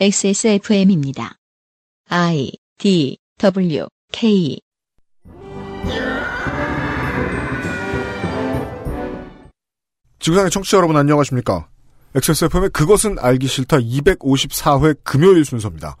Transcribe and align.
XSFM입니다. 0.00 1.36
I 2.08 2.50
D 2.78 3.18
W 3.38 3.86
K 4.10 4.58
지구상의 10.18 10.50
청취자 10.50 10.78
여러분 10.78 10.96
안녕하십니까. 10.96 11.68
XSFM의 12.14 12.70
그것은 12.70 13.18
알기 13.18 13.46
싫다 13.46 13.76
254회 13.78 14.96
금요일 15.04 15.44
순서입니다. 15.44 15.96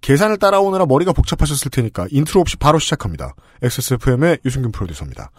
계산을 0.00 0.38
따라오느라 0.38 0.86
머리가 0.86 1.12
복잡하셨을 1.12 1.70
테니까 1.70 2.08
인트로 2.10 2.40
없이 2.40 2.56
바로 2.56 2.80
시작합니다. 2.80 3.34
XSFM의 3.62 4.38
유승균 4.44 4.72
프로듀서입니다. 4.72 5.30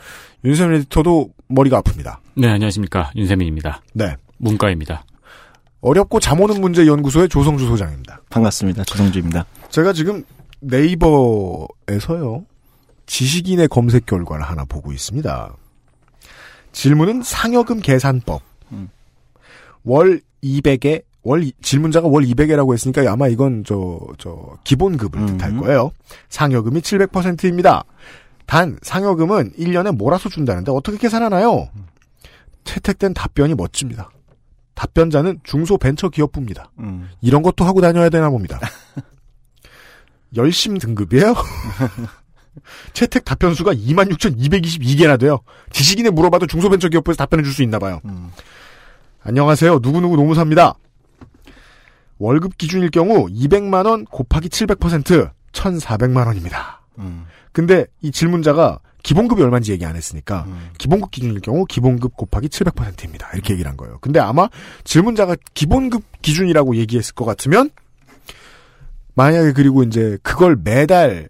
윤세민 0.45 0.77
에디터도 0.77 1.33
머리가 1.49 1.81
아픕니다. 1.81 2.19
네, 2.35 2.47
안녕하십니까. 2.47 3.11
윤세민입니다. 3.15 3.81
네. 3.93 4.15
문과입니다. 4.37 5.03
어렵고 5.81 6.19
잠 6.19 6.39
오는 6.41 6.59
문제 6.59 6.85
연구소의 6.85 7.29
조성주 7.29 7.65
소장입니다. 7.67 8.21
반갑습니다. 8.29 8.83
조성주입니다. 8.83 9.45
제가 9.69 9.93
지금 9.93 10.23
네이버에서요. 10.59 12.45
지식인의 13.05 13.69
검색 13.69 14.05
결과를 14.05 14.43
하나 14.45 14.65
보고 14.65 14.91
있습니다. 14.91 15.53
질문은 16.73 17.23
상여금 17.23 17.79
계산법. 17.79 18.41
음. 18.73 18.89
월 19.83 20.21
200에 20.43 21.03
월 21.23 21.43
이- 21.43 21.53
질문자가 21.61 22.07
월 22.07 22.23
200에라고 22.23 22.73
했으니까 22.73 23.09
아마 23.11 23.27
이건 23.27 23.63
저 23.63 23.99
저 24.17 24.57
기본급을 24.63 25.19
음. 25.19 25.37
뜻할 25.37 25.57
거예요. 25.57 25.91
상여금이 26.29 26.81
700%입니다. 26.81 27.83
단 28.45 28.77
상여금은 28.81 29.53
1년에 29.53 29.95
몰아서 29.95 30.27
준다는데 30.29 30.71
어떻게 30.71 30.97
계산하나요? 30.97 31.69
채택된 32.65 33.13
답변이 33.13 33.55
멋집니다. 33.55 34.09
답변자는 34.79 35.41
중소벤처기업부입니다. 35.43 36.71
음. 36.79 37.09
이런 37.19 37.43
것도 37.43 37.65
하고 37.65 37.81
다녀야 37.81 38.07
되나 38.07 38.29
봅니다. 38.29 38.59
열심 40.37 40.77
등급이에요? 40.77 41.35
채택 42.93 43.25
답변 43.25 43.53
수가 43.53 43.73
26,222개나 43.73 45.19
돼요. 45.19 45.39
지식인에 45.71 46.09
물어봐도 46.11 46.45
중소벤처기업부에서 46.47 47.17
답변해 47.17 47.43
줄 47.43 47.51
수 47.53 47.61
있나 47.61 47.77
봐요. 47.77 47.99
음. 48.05 48.31
안녕하세요. 49.21 49.79
누구누구 49.81 50.15
노무사입니다. 50.15 50.75
월급 52.17 52.57
기준일 52.57 52.89
경우 52.91 53.27
200만 53.27 53.85
원 53.85 54.05
곱하기 54.05 54.47
700% 54.47 55.31
1,400만 55.51 56.25
원입니다. 56.25 56.81
음. 56.99 57.25
근데 57.51 57.85
이 58.01 58.11
질문자가 58.11 58.79
기본급이 59.03 59.41
얼마인지 59.41 59.71
얘기 59.71 59.85
안 59.85 59.95
했으니까 59.95 60.45
음. 60.47 60.69
기본급 60.77 61.11
기준일 61.11 61.39
경우 61.41 61.65
기본급 61.65 62.17
곱하기 62.17 62.49
700%입니다. 62.49 63.29
이렇게 63.33 63.53
얘기를 63.53 63.69
한 63.69 63.77
거예요. 63.77 63.97
근데 64.01 64.19
아마 64.19 64.49
질문자가 64.83 65.35
기본급 65.53 66.03
기준이라고 66.21 66.75
얘기했을 66.75 67.15
것 67.15 67.25
같으면 67.25 67.69
만약에 69.15 69.53
그리고 69.53 69.83
이제 69.83 70.17
그걸 70.21 70.57
매달 70.61 71.29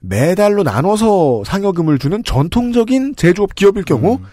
매달로 0.00 0.62
나눠서 0.62 1.42
상여금을 1.44 1.98
주는 1.98 2.22
전통적인 2.22 3.16
제조업 3.16 3.54
기업일 3.54 3.84
경우 3.84 4.14
음. 4.14 4.24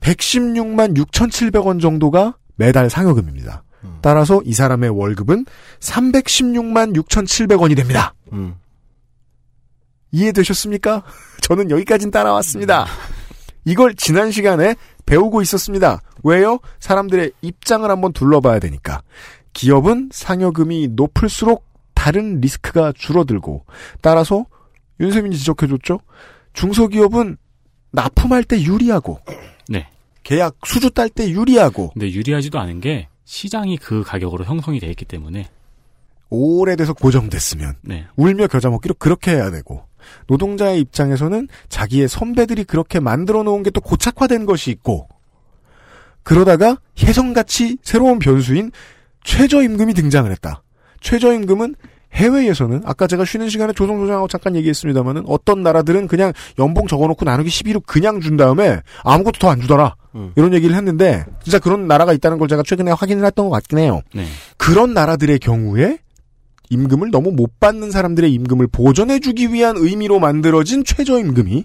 116만 0.00 0.96
6,700원 0.96 1.80
정도가 1.80 2.36
매달 2.56 2.90
상여금입니다. 2.90 3.62
음. 3.84 3.98
따라서 4.02 4.42
이 4.44 4.52
사람의 4.52 4.90
월급은 4.90 5.46
316만 5.80 6.94
6,700원이 6.94 7.76
됩니다. 7.76 8.14
음. 8.32 8.54
이해되셨습니까? 10.12 11.02
저는 11.42 11.70
여기까진 11.70 12.10
따라왔습니다. 12.10 12.86
이걸 13.64 13.94
지난 13.94 14.30
시간에 14.30 14.74
배우고 15.06 15.42
있었습니다. 15.42 16.00
왜요? 16.22 16.58
사람들의 16.80 17.32
입장을 17.42 17.88
한번 17.88 18.12
둘러봐야 18.12 18.58
되니까. 18.58 19.02
기업은 19.52 20.10
상여금이 20.12 20.88
높을수록 20.92 21.66
다른 21.94 22.40
리스크가 22.40 22.92
줄어들고, 22.96 23.64
따라서 24.00 24.46
윤세민이 25.00 25.36
지적해줬죠? 25.36 26.00
중소기업은 26.54 27.36
납품할 27.92 28.44
때 28.44 28.62
유리하고, 28.62 29.20
네. 29.68 29.88
계약 30.22 30.56
수주 30.64 30.90
딸 30.90 31.08
때 31.08 31.28
유리하고, 31.28 31.90
근데 31.90 32.10
유리하지도 32.10 32.58
않은 32.58 32.80
게 32.80 33.08
시장이 33.24 33.76
그 33.76 34.02
가격으로 34.02 34.44
형성이 34.44 34.80
돼 34.80 34.88
있기 34.88 35.04
때문에 35.04 35.48
오래돼서 36.30 36.94
고정됐으면, 36.94 37.74
네. 37.82 38.06
울며 38.16 38.46
겨자 38.46 38.70
먹기로 38.70 38.94
그렇게 38.94 39.32
해야 39.32 39.50
되고 39.50 39.84
노동자의 40.26 40.80
입장에서는 40.80 41.48
자기의 41.68 42.08
선배들이 42.08 42.64
그렇게 42.64 43.00
만들어 43.00 43.42
놓은 43.42 43.62
게 43.62 43.70
또 43.72 43.80
고착화된 43.80 44.44
것이 44.44 44.70
있고 44.70 45.08
그러다가 46.22 46.78
혜성같이 47.02 47.78
새로운 47.82 48.18
변수인 48.18 48.70
최저임금이 49.24 49.94
등장을 49.94 50.30
했다. 50.30 50.62
최저임금은 51.00 51.74
해외에서는 52.12 52.82
아까 52.84 53.06
제가 53.06 53.24
쉬는 53.24 53.48
시간에 53.48 53.72
조성 53.72 53.98
조장하고 54.00 54.28
잠깐 54.28 54.54
얘기했습니다마는 54.56 55.24
어떤 55.26 55.62
나라들은 55.62 56.06
그냥 56.08 56.32
연봉 56.58 56.86
적어놓고 56.86 57.24
나누기 57.24 57.48
12로 57.48 57.82
그냥 57.86 58.20
준 58.20 58.36
다음에 58.36 58.80
아무것도 59.02 59.38
더 59.38 59.48
안 59.48 59.60
주더라. 59.62 59.96
음. 60.14 60.32
이런 60.36 60.52
얘기를 60.52 60.76
했는데 60.76 61.24
진짜 61.42 61.58
그런 61.58 61.86
나라가 61.88 62.12
있다는 62.12 62.36
걸 62.38 62.48
제가 62.48 62.62
최근에 62.64 62.90
확인을 62.90 63.24
했던 63.24 63.46
것 63.46 63.50
같긴 63.52 63.78
해요. 63.78 64.02
네. 64.14 64.26
그런 64.58 64.92
나라들의 64.92 65.38
경우에 65.38 65.98
임금을 66.72 67.10
너무 67.10 67.32
못 67.32 67.60
받는 67.60 67.90
사람들의 67.90 68.32
임금을 68.32 68.66
보전해주기 68.68 69.52
위한 69.52 69.76
의미로 69.76 70.18
만들어진 70.18 70.84
최저임금이 70.84 71.64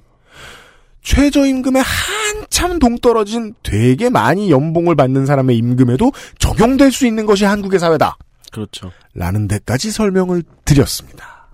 최저임금에 1.02 1.80
한참 1.80 2.80
동떨어진 2.80 3.56
되게 3.64 4.10
많이 4.10 4.52
연봉을 4.52 4.96
받는 4.96 5.26
사람의 5.26 5.58
임금에도 5.58 6.12
적용될 6.40 6.92
수 6.92 7.06
있는 7.08 7.26
것이 7.26 7.46
한국의 7.46 7.80
사회다. 7.80 8.18
그렇죠. 8.52 8.92
라는 9.14 9.48
데까지 9.48 9.92
설명을 9.92 10.44
드렸습니다. 10.66 11.50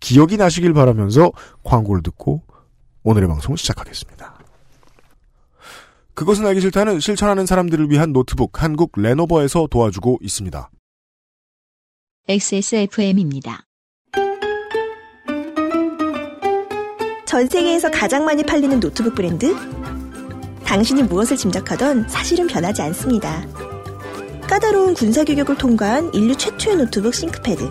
기억이 0.00 0.36
나시길 0.36 0.74
바라면서 0.74 1.32
광고를 1.62 2.02
듣고 2.02 2.42
오늘의 3.02 3.28
방송을 3.28 3.56
시작하겠습니다. 3.56 4.38
그것은 6.12 6.46
알기 6.46 6.60
싫다는 6.60 7.00
실천하는 7.00 7.46
사람들을 7.46 7.90
위한 7.90 8.12
노트북 8.12 8.62
한국 8.62 8.92
레노버에서 8.96 9.68
도와주고 9.70 10.18
있습니다. 10.20 10.68
XSFM입니다. 12.30 13.66
전 17.26 17.48
세계에서 17.48 17.90
가장 17.90 18.24
많이 18.24 18.44
팔리는 18.44 18.78
노트북 18.78 19.16
브랜드? 19.16 19.52
당신이 20.64 21.02
무엇을 21.02 21.36
짐작하던 21.36 22.08
사실은 22.08 22.46
변하지 22.46 22.82
않습니다. 22.82 23.44
까다로운 24.42 24.94
군사 24.94 25.24
규격을 25.24 25.56
통과한 25.56 26.14
인류 26.14 26.36
최초의 26.36 26.76
노트북 26.76 27.16
싱크패드. 27.16 27.68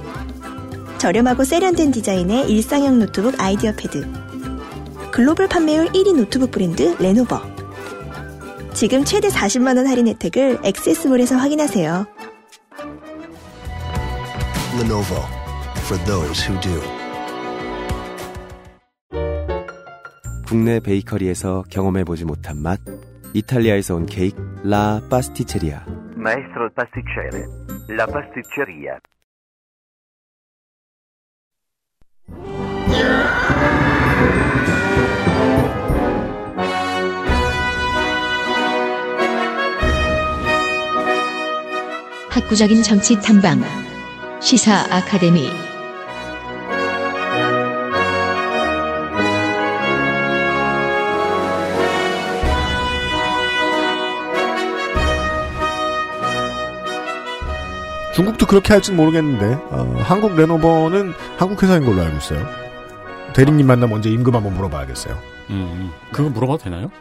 저렴하고 0.98 1.46
세련된 1.46 1.92
디자인의 1.92 2.52
일상형 2.52 3.00
노트북 3.00 3.40
아이디어 3.40 3.72
패드. 3.78 4.06
글로벌 5.12 5.48
판매율 5.48 5.86
1위 5.94 6.14
노트북 6.18 6.52
브랜드 6.52 6.98
레노버. 7.00 7.42
지금 8.74 9.06
최대 9.06 9.30
40만원 9.30 9.86
할인 9.86 10.10
혜택을 10.10 10.60
XS몰에서 10.66 11.38
확인하세요. 11.38 12.19
Lenovo 14.80 15.28
for 15.88 15.98
those 16.06 16.40
who 16.48 16.58
do. 16.62 16.82
국내 20.48 20.80
베이커리에서 20.80 21.66
경험해 21.70 22.06
보지 22.06 22.24
못한 22.24 22.58
맛 22.62 22.80
이탈리아에서 23.34 23.96
온 23.96 24.06
케이크 24.06 24.42
라 24.64 25.02
파스티체리아 25.10 25.84
Maestro 26.16 26.64
il 26.64 26.72
pasticcere. 26.74 27.46
La 27.90 28.06
pasticceria. 28.08 29.00
학구적인 42.30 42.82
정치 42.84 43.20
탐방 43.20 43.89
시사 44.40 44.86
아카데미 44.90 45.50
중국도 58.16 58.48
그렇게 58.48 58.74
할지는 58.74 58.98
모르겠는데 58.98 59.46
어, 59.70 59.96
한국 60.04 60.36
레노버는 60.36 61.14
한국 61.38 61.64
회사인 61.64 61.86
걸로 61.86 62.02
알고 62.02 62.18
있어요. 62.18 62.46
대리님 63.34 63.66
만나면 63.66 63.98
언제 63.98 64.10
임금 64.10 64.36
한번 64.36 64.56
물어봐야겠어요. 64.56 65.18
음, 65.52 65.92
그거 66.12 66.30
물어봐도 66.30 66.64
되나요? 66.64 66.92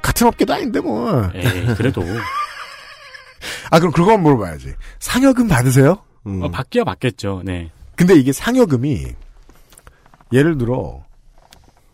같은 0.00 0.26
업계도 0.26 0.52
아닌데 0.52 0.80
뭐. 0.80 1.30
에이, 1.34 1.74
그래도. 1.76 2.02
아 3.72 3.78
그럼 3.80 3.90
그거 3.92 4.12
한번 4.12 4.34
물어봐야지. 4.34 4.74
상여금 5.00 5.48
받으세요? 5.48 5.96
음. 6.26 6.42
어, 6.42 6.50
받기야 6.50 6.84
받겠죠. 6.84 7.40
네. 7.42 7.70
근데 7.96 8.14
이게 8.14 8.30
상여금이 8.32 9.06
예를 10.32 10.58
들어 10.58 11.02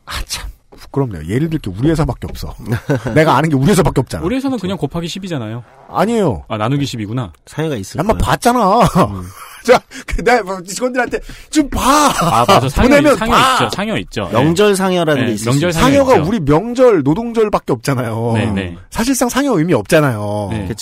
아 0.05 0.13
참 0.27 0.49
부끄럽네요. 0.79 1.27
예를 1.27 1.51
들게 1.51 1.71
우리 1.71 1.91
회사밖에 1.91 2.27
없어. 2.29 2.55
내가 3.15 3.37
아는 3.37 3.49
게 3.51 3.57
우리 3.57 3.71
회사밖에 3.71 4.01
없잖아. 4.01 4.25
우리 4.25 4.37
회사는 4.37 4.59
그냥 4.59 4.77
곱하기 4.79 5.07
10이잖아요. 5.07 5.63
아니에요. 5.89 6.45
아, 6.49 6.57
나누기 6.57 6.85
10이구나. 6.85 7.33
사회가 7.47 7.77
있을 7.77 8.01
한번 8.01 8.19
거예요. 8.19 8.27
봤잖아. 8.31 8.81
자, 9.67 9.81
그, 10.07 10.23
내가 10.23 10.43
뭐 10.43 10.63
직원들한테 10.63 11.19
좀 11.51 11.69
봐. 11.69 11.81
아, 12.21 12.45
맞아. 12.47 12.69
상여, 12.69 12.89
보내면 12.89 13.17
상여 13.17 13.31
봐. 13.33 13.53
있죠. 13.55 13.71
상여 13.77 13.97
있죠. 13.99 14.29
명절 14.33 14.77
상여라는 14.77 15.21
네, 15.23 15.27
게 15.29 15.35
있을 15.35 15.51
명절 15.53 15.73
수 15.73 15.79
있어요. 15.79 15.83
상여 15.85 16.05
상여가 16.05 16.17
있죠. 16.19 16.29
우리 16.29 16.41
명절, 16.41 17.03
노동절밖에 17.03 17.73
없잖아요. 17.73 18.33
네, 18.35 18.47
네. 18.53 18.77
사실상 18.91 19.29
상여 19.29 19.59
의미 19.59 19.75
없잖아요. 19.75 20.49
네. 20.53 20.67
그 20.69 20.75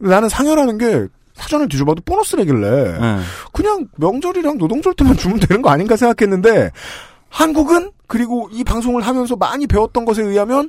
치. 0.00 0.08
나는 0.08 0.28
상여라는 0.28 0.78
게 0.78 1.06
사전을 1.34 1.68
뒤져봐도 1.68 2.02
보너스래길래 2.04 2.66
응. 3.00 3.20
그냥 3.52 3.86
명절이랑 3.96 4.58
노동절 4.58 4.94
때만 4.94 5.16
주면 5.16 5.40
되는 5.40 5.62
거 5.62 5.70
아닌가 5.70 5.96
생각했는데 5.96 6.70
한국은 7.28 7.92
그리고 8.06 8.48
이 8.52 8.64
방송을 8.64 9.02
하면서 9.02 9.36
많이 9.36 9.66
배웠던 9.66 10.04
것에 10.04 10.22
의하면 10.22 10.68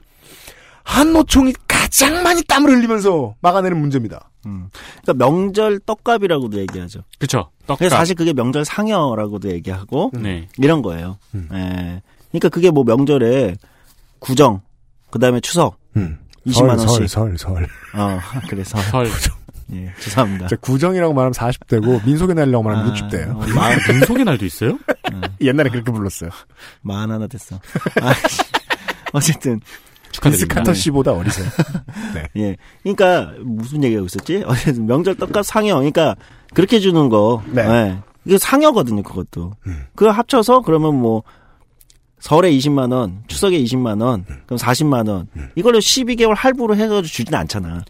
한노총이 0.84 1.54
가장 1.68 2.24
많이 2.24 2.42
땀을 2.44 2.70
흘리면서 2.70 3.36
막아내는 3.42 3.80
문제입니다. 3.80 4.30
음. 4.46 4.70
그러니까 5.04 5.26
명절 5.26 5.80
떡값이라고도 5.80 6.60
얘기하죠. 6.60 7.02
그쵸. 7.20 7.50
떡값. 7.68 7.80
그래서 7.80 7.96
사실 7.96 8.16
그게 8.16 8.34
명절 8.34 8.66
상여라고도 8.66 9.52
얘기하고 9.52 10.12
네. 10.14 10.48
이런 10.58 10.82
거예요. 10.82 11.18
음. 11.36 11.50
예. 11.54 12.02
그러니까 12.30 12.50
그게 12.50 12.72
뭐 12.72 12.84
명절에 12.84 13.56
구정, 14.20 14.62
그 15.10 15.20
다음에 15.20 15.40
추석, 15.40 15.78
음. 15.98 16.18
20만 16.46 16.54
설, 16.54 16.68
원씩. 16.70 17.10
설, 17.10 17.10
설, 17.10 17.38
설. 17.38 17.68
어, 17.96 18.20
그래서 18.50 18.78
설. 18.80 19.08
예, 19.74 19.94
죄송합니다. 20.00 20.48
자, 20.48 20.56
구정이라고 20.58 21.14
말하면 21.14 21.34
40대고 21.34 22.06
민속의 22.06 22.36
날이라고 22.36 22.64
말하면 22.64 22.92
아, 22.92 22.94
60대예요. 22.94 23.30
어, 23.36 23.46
마흔, 23.56 23.78
민속의 23.90 24.26
날도 24.26 24.46
있어요? 24.46 24.78
옛날에 25.40 25.70
그렇게 25.70 25.92
불렀어요. 25.92 26.30
마흔 26.82 27.12
하나 27.12 27.28
됐어. 27.28 27.56
아, 28.02 28.14
어쨌든 29.14 29.60
빈스 29.60 30.12
축하드립니다. 30.12 30.56
카터 30.56 30.74
씨보다 30.74 31.14
어리세요. 31.14 31.48
예. 32.36 32.58
그러니까 32.84 33.34
무슨 33.44 33.84
얘기하고 33.84 34.08
있었지? 34.08 34.44
어쨌든 34.46 34.86
명절 34.88 35.16
떡값 35.16 35.46
상여. 35.46 35.76
그러니까 35.76 36.16
그렇게 36.54 36.80
주는 36.80 37.08
거. 37.08 37.42
네. 37.48 37.62
예. 37.62 37.98
이게 38.26 38.38
상여거든요, 38.38 39.04
그것도. 39.04 39.54
음. 39.68 39.86
그거 39.96 40.12
합쳐서 40.12 40.62
그러면 40.62 41.00
뭐 41.00 41.24
설에 42.22 42.52
20만 42.52 42.94
원, 42.94 43.24
추석에 43.28 43.62
20만 43.64 44.02
원, 44.02 44.24
음. 44.30 44.42
그럼 44.46 44.58
40만 44.58 45.10
원. 45.10 45.28
이걸로 45.56 45.80
12개월 45.80 46.36
할부로 46.36 46.76
해가지고 46.76 47.02
주진 47.02 47.34
않잖아. 47.34 47.84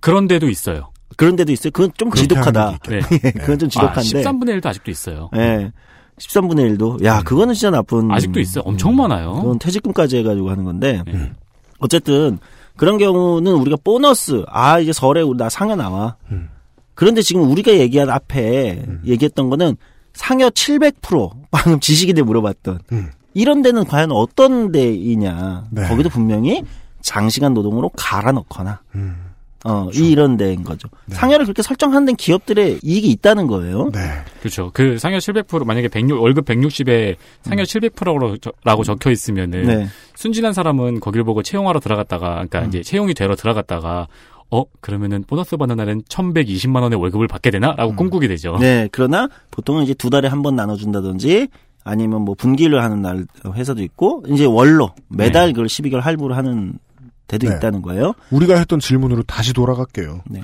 그런 0.00 0.28
데도 0.28 0.48
있어요. 0.48 0.90
그런 1.16 1.34
데도 1.34 1.50
있어요. 1.50 1.70
그건 1.72 1.90
좀 1.96 2.12
지독하다. 2.12 2.78
네. 2.88 3.00
예, 3.24 3.30
그건 3.32 3.58
좀 3.58 3.66
아, 3.68 3.70
지독한데. 3.70 4.22
13분의 4.22 4.60
1도 4.60 4.66
아직도 4.66 4.90
있어요. 4.90 5.30
예. 5.36 5.72
13분의 6.18 6.76
1도. 6.78 7.02
야, 7.04 7.22
그거는 7.22 7.54
진짜 7.54 7.70
나쁜. 7.70 8.10
아직도 8.10 8.38
있어요. 8.40 8.62
엄청 8.66 8.94
많아요. 8.94 9.34
그건 9.34 9.58
퇴직금까지 9.58 10.18
해가지고 10.18 10.50
하는 10.50 10.64
건데. 10.64 11.02
네. 11.06 11.32
어쨌든 11.78 12.38
그런 12.76 12.98
경우는 12.98 13.52
우리가 13.52 13.78
보너스 13.82 14.44
아 14.48 14.78
이제 14.78 14.92
설에 14.92 15.22
나 15.36 15.48
상여 15.48 15.76
나와. 15.76 16.16
음. 16.30 16.50
그런데 16.94 17.22
지금 17.22 17.50
우리가 17.50 17.72
얘기한 17.72 18.10
앞에 18.10 18.84
얘기했던 19.06 19.48
거는 19.48 19.76
상여 20.12 20.50
700% 20.50 21.30
방금 21.50 21.80
지식인들 21.80 22.24
물어봤던 22.24 22.80
음. 22.92 23.10
이런 23.34 23.62
데는 23.62 23.84
과연 23.84 24.10
어떤 24.12 24.72
데이냐. 24.72 25.64
네. 25.70 25.88
거기도 25.88 26.08
분명히 26.08 26.62
장시간 27.00 27.54
노동으로 27.54 27.88
갈아 27.90 28.32
넣거나 28.32 28.80
음. 28.94 29.26
어 29.64 29.88
이런 29.92 30.38
데인 30.38 30.64
거죠. 30.64 30.88
상여를 31.08 31.44
그렇게 31.44 31.60
설정하는 31.62 32.06
데는 32.06 32.16
기업들의 32.16 32.80
이익이 32.82 33.10
있다는 33.10 33.46
거예요. 33.46 33.90
네. 33.92 34.00
그렇죠. 34.40 34.70
그 34.72 34.96
상여 34.98 35.18
700% 35.18 35.64
만약에 35.66 35.88
106, 35.88 36.20
월급 36.22 36.46
160에 36.46 37.16
상여 37.42 37.64
700%라고 37.64 38.38
저- 38.38 38.52
라고 38.64 38.84
적혀 38.84 39.10
있으면은 39.10 39.62
네. 39.66 39.86
순진한 40.16 40.54
사람은 40.54 41.00
거길 41.00 41.24
보고 41.24 41.42
채용하러 41.42 41.78
들어갔다가 41.80 42.30
그러니까 42.34 42.60
음. 42.62 42.68
이제 42.68 42.82
채용이 42.82 43.12
되러 43.12 43.36
들어갔다가 43.36 44.06
어 44.50 44.64
그러면은 44.80 45.24
보너스 45.26 45.56
받는 45.58 45.76
날엔 45.76 46.02
1,120만 46.08 46.80
원의 46.82 46.98
월급을 46.98 47.28
받게 47.28 47.50
되나라고 47.50 47.94
꿈꾸게 47.96 48.28
되죠. 48.28 48.56
네, 48.58 48.88
그러나 48.90 49.28
보통은 49.50 49.84
이제 49.84 49.92
두 49.94 50.08
달에 50.10 50.26
한 50.28 50.42
번 50.42 50.56
나눠준다든지 50.56 51.48
아니면 51.84 52.22
뭐 52.22 52.34
분기를 52.34 52.82
하는 52.82 53.02
날 53.02 53.26
회사도 53.44 53.82
있고 53.82 54.22
이제 54.28 54.44
월로 54.44 54.94
매달 55.08 55.46
네. 55.46 55.52
그걸 55.52 55.66
12개월 55.66 56.00
할부를 56.00 56.36
하는 56.36 56.78
데도 57.26 57.48
네. 57.48 57.56
있다는 57.56 57.82
거예요. 57.82 58.14
우리가 58.30 58.56
했던 58.56 58.80
질문으로 58.80 59.22
다시 59.22 59.52
돌아갈게요. 59.52 60.22
네. 60.28 60.42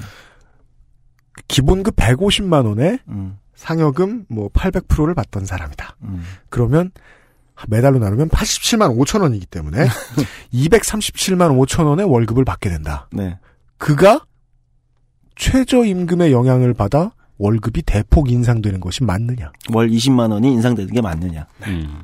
기본급 1.49 1.97
150만 1.97 2.67
원에 2.67 2.99
음, 3.09 3.39
상여금 3.55 4.27
뭐 4.29 4.49
800%를 4.51 5.15
받던 5.15 5.45
사람이다. 5.45 5.97
음. 6.03 6.23
그러면 6.49 6.91
매달로 7.69 7.99
나누면 7.99 8.29
87만 8.29 8.97
5천 8.97 9.23
원이기 9.23 9.47
때문에 9.47 9.87
237만 10.53 11.59
5천 11.59 11.87
원의 11.87 12.07
월급을 12.07 12.45
받게 12.45 12.69
된다. 12.69 13.09
네. 13.13 13.39
그가 13.79 14.25
최저임금의 15.37 16.33
영향을 16.33 16.73
받아 16.75 17.13
월급이 17.39 17.83
대폭 17.83 18.31
인상되는 18.31 18.81
것이 18.81 19.05
맞느냐? 19.05 19.53
월 19.73 19.91
20만 19.91 20.33
원이 20.33 20.53
인상되는 20.53 20.93
게 20.93 21.01
맞느냐. 21.01 21.47
음. 21.67 22.03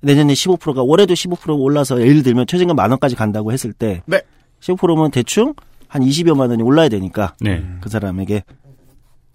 내년에 0.00 0.32
15%가 0.34 0.82
올해도 0.82 1.14
15%가 1.14 1.54
올라서 1.54 2.00
예를 2.00 2.22
들면 2.22 2.46
최저임금 2.46 2.76
만 2.76 2.90
원까지 2.90 3.16
간다고 3.16 3.52
했을 3.52 3.72
때 3.72 4.02
네. 4.06 4.20
15%면 4.60 5.10
대충 5.10 5.54
한 5.88 6.02
20여만 6.02 6.50
원이 6.50 6.62
올라야 6.62 6.88
되니까 6.88 7.34
네. 7.40 7.64
그 7.80 7.88
사람에게 7.88 8.42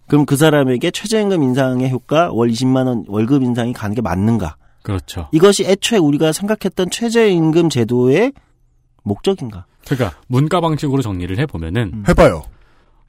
그럼 0.08 0.26
그 0.26 0.36
사람에게 0.36 0.92
최저임금 0.92 1.44
인상의 1.44 1.92
효과 1.92 2.31
월 2.31 2.50
20만 2.50 2.88
원 2.88 3.06
월급 3.08 3.44
인상이 3.44 3.74
가는 3.74 3.96
게 3.96 4.02
맞는가? 4.02 4.58
그렇죠. 4.81 5.28
이것이 5.31 5.66
애초에 5.66 6.00
우리가 6.00 6.31
생각했던 6.31 6.90
최저임금 6.90 7.70
제도의 7.70 8.34
목적인가? 9.04 9.66
그러니까 9.86 10.18
문가 10.28 10.62
방식으로 10.62 11.02
정리를 11.02 11.38
해 11.38 11.46
보면은 11.46 11.92
음. 11.94 12.04
해봐요. 12.08 12.44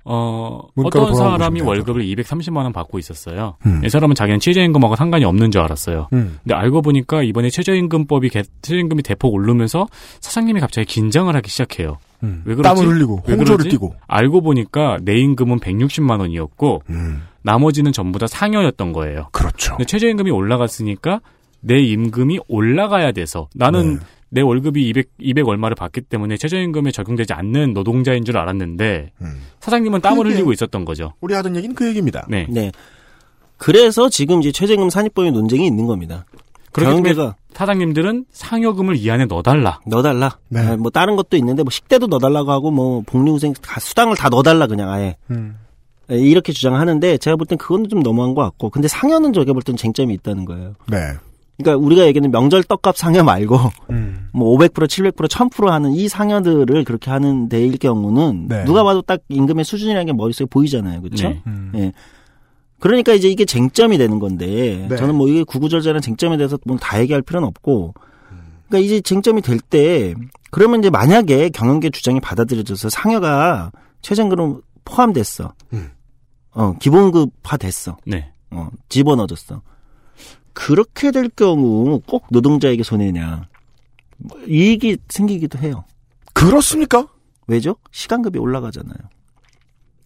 어 0.04 0.60
어떤 0.76 1.14
사람이 1.14 1.60
월급을 1.60 2.02
230만 2.02 2.56
원 2.64 2.72
받고 2.72 2.98
있었어요. 2.98 3.56
음. 3.66 3.82
이 3.84 3.88
사람은 3.90 4.14
자기는 4.14 4.40
최저임금하고 4.40 4.96
상관이 4.96 5.24
없는 5.24 5.50
줄 5.50 5.60
알았어요. 5.60 6.08
음. 6.14 6.38
근데 6.42 6.54
알고 6.54 6.82
보니까 6.82 7.22
이번에 7.22 7.50
최저임금법이 7.50 8.30
개- 8.30 8.42
최저임금이 8.62 9.02
대폭 9.02 9.34
오르면서 9.34 9.86
사장님이 10.20 10.60
갑자기 10.60 10.86
긴장을 10.86 11.34
하기 11.36 11.50
시작해요. 11.50 11.98
음. 12.22 12.42
왜 12.44 12.54
그러지? 12.54 12.80
땀을 12.80 12.94
흘리고 12.94 13.22
왜 13.26 13.34
홍조를? 13.34 13.68
띠고. 13.70 13.94
알고 14.06 14.40
보니까 14.42 14.98
내 15.02 15.16
임금은 15.18 15.58
160만 15.60 16.20
원이었고 16.20 16.82
음. 16.90 17.22
나머지는 17.42 17.92
전부 17.92 18.18
다 18.18 18.26
상여였던 18.26 18.92
거예요. 18.92 19.28
그렇죠. 19.32 19.72
근데 19.76 19.84
최저임금이 19.84 20.30
올라갔으니까 20.30 21.20
내 21.60 21.78
임금이 21.80 22.40
올라가야 22.48 23.12
돼서 23.12 23.48
나는 23.54 23.94
네. 23.96 24.00
내 24.30 24.40
월급이 24.40 24.88
200, 24.88 25.08
200 25.18 25.46
얼마를 25.48 25.74
받기 25.74 26.02
때문에 26.02 26.36
최저임금에 26.36 26.92
적용되지 26.92 27.32
않는 27.32 27.72
노동자인 27.74 28.24
줄 28.24 28.38
알았는데 28.38 29.10
음. 29.22 29.42
사장님은 29.60 30.00
땀을 30.00 30.26
흘리고 30.26 30.52
있었던 30.52 30.84
거죠. 30.84 31.12
우리 31.20 31.34
하던 31.34 31.56
얘기는 31.56 31.74
그 31.74 31.86
얘기입니다. 31.88 32.26
네. 32.28 32.46
네. 32.48 32.70
그래서 33.56 34.08
지금 34.08 34.40
이제 34.40 34.52
최저임금 34.52 34.88
산입법의 34.90 35.32
논쟁이 35.32 35.66
있는 35.66 35.86
겁니다. 35.86 36.24
그렇기 36.72 36.90
때문에 36.94 37.12
경영계가 37.14 37.36
사장님들은 37.52 38.26
상여금을 38.30 38.96
이 38.96 39.10
안에 39.10 39.26
넣어달라. 39.26 39.80
넣어달라. 39.86 40.38
네. 40.48 40.60
아, 40.60 40.76
뭐 40.76 40.90
다른 40.90 41.16
것도 41.16 41.36
있는데 41.36 41.62
뭐 41.64 41.70
식대도 41.70 42.06
넣어달라고 42.06 42.52
하고 42.52 42.70
뭐 42.70 43.02
복리후생 43.04 43.54
다 43.60 43.80
수당을 43.80 44.16
다 44.16 44.28
넣어달라 44.28 44.66
그냥 44.68 44.88
아예 44.90 45.16
음. 45.30 45.56
예, 46.10 46.16
이렇게 46.18 46.52
주장하는데 46.52 47.18
제가 47.18 47.36
볼 47.36 47.46
땐 47.46 47.58
그건 47.58 47.88
좀 47.88 48.00
너무한 48.02 48.34
것 48.34 48.42
같고 48.42 48.70
근데 48.70 48.86
상여는 48.88 49.32
저게 49.32 49.52
볼 49.52 49.62
땐 49.62 49.76
쟁점이 49.76 50.14
있다는 50.14 50.44
거예요. 50.44 50.74
네. 50.88 50.98
그러니까 51.62 51.84
우리가 51.84 52.06
얘기하는 52.06 52.30
명절 52.30 52.64
떡값 52.64 52.96
상여 52.96 53.22
말고 53.22 53.58
음. 53.90 54.28
뭐 54.32 54.56
500%, 54.56 54.72
700%, 54.72 55.28
1000% 55.28 55.66
하는 55.66 55.92
이 55.92 56.08
상여들을 56.08 56.84
그렇게 56.84 57.10
하는 57.10 57.48
데일 57.48 57.78
경우는 57.78 58.46
네. 58.48 58.64
누가 58.64 58.82
봐도 58.84 59.02
딱 59.02 59.20
임금의 59.28 59.64
수준이라는 59.64 60.06
게 60.06 60.12
머릿속에 60.12 60.46
보이잖아요. 60.48 61.02
그렇죠? 61.02 61.28
네. 61.28 61.42
음. 61.46 61.72
예. 61.76 61.92
그러니까 62.78 63.12
이제 63.12 63.28
이게 63.28 63.44
쟁점이 63.44 63.98
되는 63.98 64.18
건데 64.18 64.86
네. 64.88 64.96
저는 64.96 65.14
뭐 65.14 65.28
이게 65.28 65.44
구구절절한 65.44 66.00
쟁점에 66.00 66.36
대해서 66.38 66.58
뭐다 66.64 67.00
얘기할 67.02 67.22
필요는 67.22 67.46
없고 67.48 67.94
그러니까 68.68 68.86
이제 68.86 69.00
쟁점이 69.00 69.42
될 69.42 69.58
때 69.58 70.14
그러면 70.50 70.80
이제 70.80 70.90
만약에 70.90 71.50
경영계 71.50 71.90
주장이 71.90 72.20
받아들여져서 72.20 72.88
상여가 72.88 73.70
최저임금 74.02 74.62
포함됐어. 74.84 75.52
음. 75.72 75.90
어, 76.52 76.74
기본급화 76.80 77.56
됐어. 77.58 77.96
네. 78.06 78.32
어, 78.50 78.68
집어넣어줬어. 78.88 79.62
그렇게 80.52 81.10
될 81.10 81.28
경우 81.28 82.00
꼭 82.06 82.26
노동자에게 82.30 82.82
손해냐. 82.82 83.48
뭐 84.18 84.38
이익이 84.48 84.98
생기기도 85.08 85.58
해요. 85.58 85.84
그렇습니까? 86.34 87.06
왜죠? 87.46 87.76
시간급이 87.92 88.38
올라가잖아요. 88.38 88.96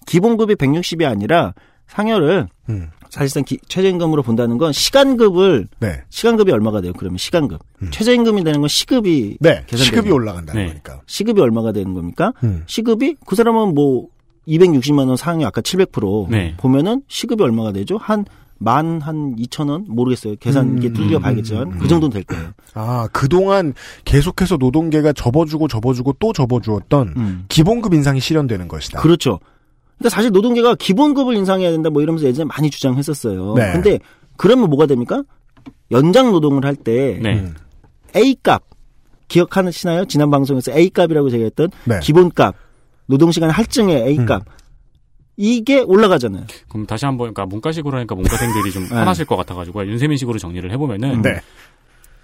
기본급이 0.07 0.55
160이 0.57 1.05
아니라 1.07 1.55
상여를 1.87 2.49
음. 2.69 2.91
사실상 3.11 3.45
기- 3.45 3.59
최저임금으로 3.69 4.23
본다는 4.23 4.59
건 4.59 4.73
시간급을 4.73 5.69
네. 5.81 6.01
시간급이 6.11 6.51
얼마가 6.51 6.81
돼요? 6.81 6.93
그러면 6.97 7.19
시간급. 7.19 7.61
음. 7.83 7.91
최저임금이 7.91 8.43
되는 8.45 8.61
건 8.61 8.69
시급이 8.69 9.37
네. 9.41 9.65
시급이 9.73 10.09
거. 10.09 10.15
올라간다는 10.15 10.61
네. 10.63 10.69
거니까. 10.69 11.01
시급이 11.07 11.41
얼마가 11.41 11.73
되는 11.73 11.95
겁니까? 11.95 12.33
음. 12.43 12.65
시급이 12.67 13.17
그 13.27 13.37
사람은 13.37 13.75
뭐 13.75 14.09
260만 14.49 15.07
원 15.09 15.17
상여 15.17 15.47
아까 15.47 15.61
700% 15.61 16.29
네. 16.31 16.55
보면은 16.57 17.03
시급이 17.09 17.43
얼마가 17.43 17.73
되죠? 17.73 17.97
한 17.99 18.25
만 18.59 19.01
한 19.01 19.37
2천 19.37 19.71
원 19.71 19.85
모르겠어요. 19.89 20.37
계산 20.37 20.79
이게 20.79 20.89
음, 20.89 20.95
뚫려 20.95 21.19
봐야겠지만 21.19 21.73
음, 21.73 21.79
그 21.79 21.89
정도는 21.89 22.13
될 22.13 22.25
거예요. 22.25 22.51
아, 22.75 23.09
그동안 23.13 23.75
계속해서 24.05 24.57
노동계가 24.57 25.13
접어주고 25.13 25.69
접어주고 25.69 26.15
또 26.19 26.33
접어주었던 26.33 27.15
음. 27.17 27.45
기본급 27.49 27.95
인상이 27.95 28.21
실현되는 28.21 28.69
것이다. 28.69 29.01
그렇죠. 29.01 29.41
그러니까 29.99 30.15
사실 30.15 30.31
노동계가 30.31 30.75
기본급을 30.77 31.35
인상해야 31.37 31.71
된다 31.71 31.91
뭐 31.91 32.03
이러면서 32.03 32.27
예전에 32.27 32.47
많이 32.47 32.71
주장했었어요. 32.71 33.55
네. 33.55 33.73
근데 33.73 33.99
그러면 34.37 34.69
뭐가 34.71 34.87
됩니까? 34.87 35.23
연장 35.91 36.31
노동을 36.33 36.65
할때 36.65 37.19
네. 37.23 37.41
음. 37.41 37.55
A 38.17 38.37
값 38.43 38.63
기억하시나요? 39.29 40.07
지난 40.07 40.31
방송에서 40.31 40.73
A 40.73 40.91
값이라고 40.91 41.31
제가 41.31 41.45
했던 41.45 41.71
네. 41.85 41.99
기본값 42.01 42.55
노동시간 43.07 43.51
할증의 43.51 44.07
A 44.07 44.17
값 44.25 44.45
이게 45.37 45.81
올라가잖아요. 45.81 46.45
그럼 46.69 46.87
다시 46.87 47.07
한번 47.07 47.33
그러니까 47.33 47.47
문과식으로 47.47 47.97
하니까 47.99 48.15
문과생들이 48.15 48.73
좀 48.73 48.85
네. 48.89 48.91
편하실 48.91 49.25
것 49.27 49.37
같아가지고 49.37 49.87
윤세민식으로 49.87 50.39
정리를 50.39 50.71
해보면은 50.73 51.23
네. 51.23 51.41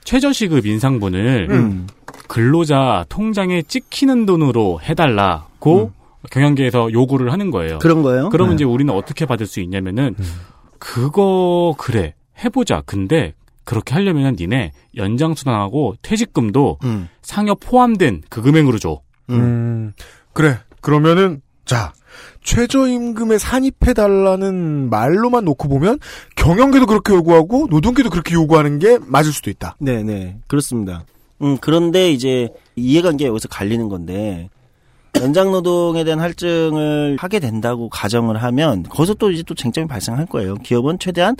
최저시급 0.04 0.66
인상분을 0.66 1.48
음. 1.50 1.86
근로자 2.28 3.04
통장에 3.08 3.62
찍히는 3.62 4.26
돈으로 4.26 4.80
해달라고 4.82 5.92
경영계에서 6.30 6.92
요구를 6.92 7.32
하는 7.32 7.50
거예요. 7.50 7.78
그런 7.78 8.02
거예요. 8.02 8.28
그러면 8.30 8.52
네. 8.52 8.54
이제 8.56 8.64
우리는 8.64 8.92
어떻게 8.94 9.26
받을 9.26 9.46
수 9.46 9.60
있냐면은 9.60 10.14
그거 10.78 11.74
그래 11.78 12.14
해보자. 12.44 12.82
근데 12.86 13.34
그렇게 13.64 13.94
하려면은 13.94 14.36
니네 14.38 14.72
연장수당하고 14.96 15.94
퇴직금도 16.02 16.78
음. 16.84 17.08
상여 17.22 17.56
포함된 17.56 18.22
그 18.28 18.42
금액으로 18.42 18.78
줘. 18.78 19.00
음, 19.30 19.92
그래. 20.32 20.58
그러면은, 20.80 21.40
자, 21.64 21.92
최저임금에 22.42 23.38
산입해달라는 23.38 24.90
말로만 24.90 25.44
놓고 25.44 25.68
보면, 25.68 25.98
경영계도 26.36 26.86
그렇게 26.86 27.14
요구하고, 27.14 27.66
노동계도 27.70 28.10
그렇게 28.10 28.34
요구하는 28.34 28.78
게 28.78 28.98
맞을 29.06 29.32
수도 29.32 29.50
있다. 29.50 29.76
네, 29.78 30.02
네. 30.02 30.38
그렇습니다. 30.46 31.04
음, 31.42 31.58
그런데 31.60 32.10
이제 32.10 32.48
이해관계가 32.76 33.28
여기서 33.28 33.48
갈리는 33.48 33.88
건데, 33.88 34.48
연장 35.20 35.50
노동에 35.50 36.04
대한 36.04 36.20
할증을 36.20 37.16
하게 37.18 37.40
된다고 37.40 37.88
가정을 37.88 38.42
하면, 38.42 38.84
거기서 38.84 39.14
또 39.14 39.30
이제 39.30 39.42
또 39.42 39.54
쟁점이 39.54 39.86
발생할 39.86 40.26
거예요. 40.26 40.54
기업은 40.56 40.98
최대한 40.98 41.36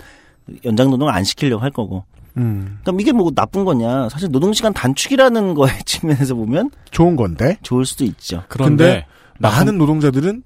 연장 0.65 0.89
노동을 0.89 1.13
안 1.13 1.23
시키려고 1.23 1.63
할 1.63 1.71
거고. 1.71 2.03
음, 2.37 2.79
그럼 2.83 3.01
이게 3.01 3.11
뭐 3.11 3.31
나쁜 3.31 3.65
거냐. 3.65 4.07
사실 4.09 4.29
노동시간 4.31 4.73
단축이라는 4.73 5.53
거의 5.53 5.71
측면에서 5.85 6.35
보면 6.35 6.69
좋은 6.91 7.15
건데, 7.15 7.57
좋을 7.61 7.85
수도 7.85 8.03
있죠. 8.05 8.43
그런데 8.47 9.05
많은 9.39 9.77
노동자들은 9.77 10.43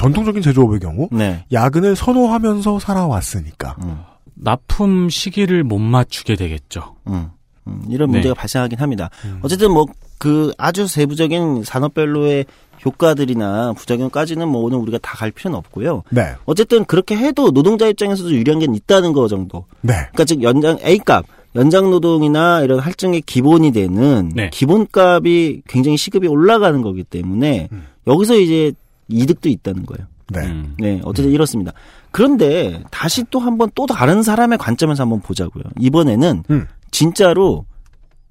전통적인 0.00 0.42
제조업의 0.42 0.80
경우, 0.80 1.08
네. 1.12 1.44
야근을 1.52 1.96
선호하면서 1.96 2.78
살아왔으니까. 2.78 3.76
음, 3.82 3.98
납품 4.34 5.10
시기를 5.10 5.64
못 5.64 5.78
맞추게 5.78 6.36
되겠죠. 6.36 6.96
음, 7.08 7.30
음, 7.66 7.82
이런 7.88 8.08
네. 8.10 8.18
문제가 8.18 8.34
발생하긴 8.34 8.78
합니다. 8.78 9.10
음. 9.24 9.40
어쨌든 9.42 9.72
뭐 9.72 9.86
그 10.20 10.52
아주 10.58 10.86
세부적인 10.86 11.64
산업별로의 11.64 12.44
효과들이나 12.84 13.72
부작용까지는 13.72 14.46
뭐 14.48 14.62
오늘 14.62 14.76
우리가 14.76 14.98
다 14.98 15.16
갈 15.16 15.30
필요는 15.30 15.56
없고요. 15.58 16.02
네, 16.10 16.34
어쨌든 16.44 16.84
그렇게 16.84 17.16
해도 17.16 17.50
노동자 17.50 17.86
입장에서도 17.88 18.30
유리한 18.30 18.58
게 18.58 18.66
있다는 18.70 19.14
거 19.14 19.28
정도. 19.28 19.64
네. 19.80 19.94
그러니까 19.94 20.24
즉 20.24 20.42
연장 20.42 20.78
A값, 20.84 21.24
연장 21.56 21.90
노동이나 21.90 22.60
이런 22.60 22.80
할증의 22.80 23.22
기본이 23.22 23.72
되는 23.72 24.30
네. 24.34 24.50
기본값이 24.52 25.62
굉장히 25.66 25.96
시급이 25.96 26.28
올라가는 26.28 26.82
거기 26.82 27.02
때문에 27.02 27.68
음. 27.72 27.86
여기서 28.06 28.36
이제 28.36 28.72
이득도 29.10 29.48
있다는 29.48 29.86
거예요. 29.86 30.06
네. 30.28 30.46
음. 30.46 30.76
네, 30.78 31.00
어쨌든 31.04 31.32
이렇습니다. 31.32 31.72
그런데 32.10 32.82
다시 32.90 33.24
또 33.30 33.40
한번 33.40 33.70
또 33.74 33.86
다른 33.86 34.22
사람의 34.22 34.58
관점에서 34.58 35.02
한번 35.02 35.20
보자고요. 35.20 35.64
이번에는 35.78 36.44
음. 36.50 36.66
진짜로 36.90 37.64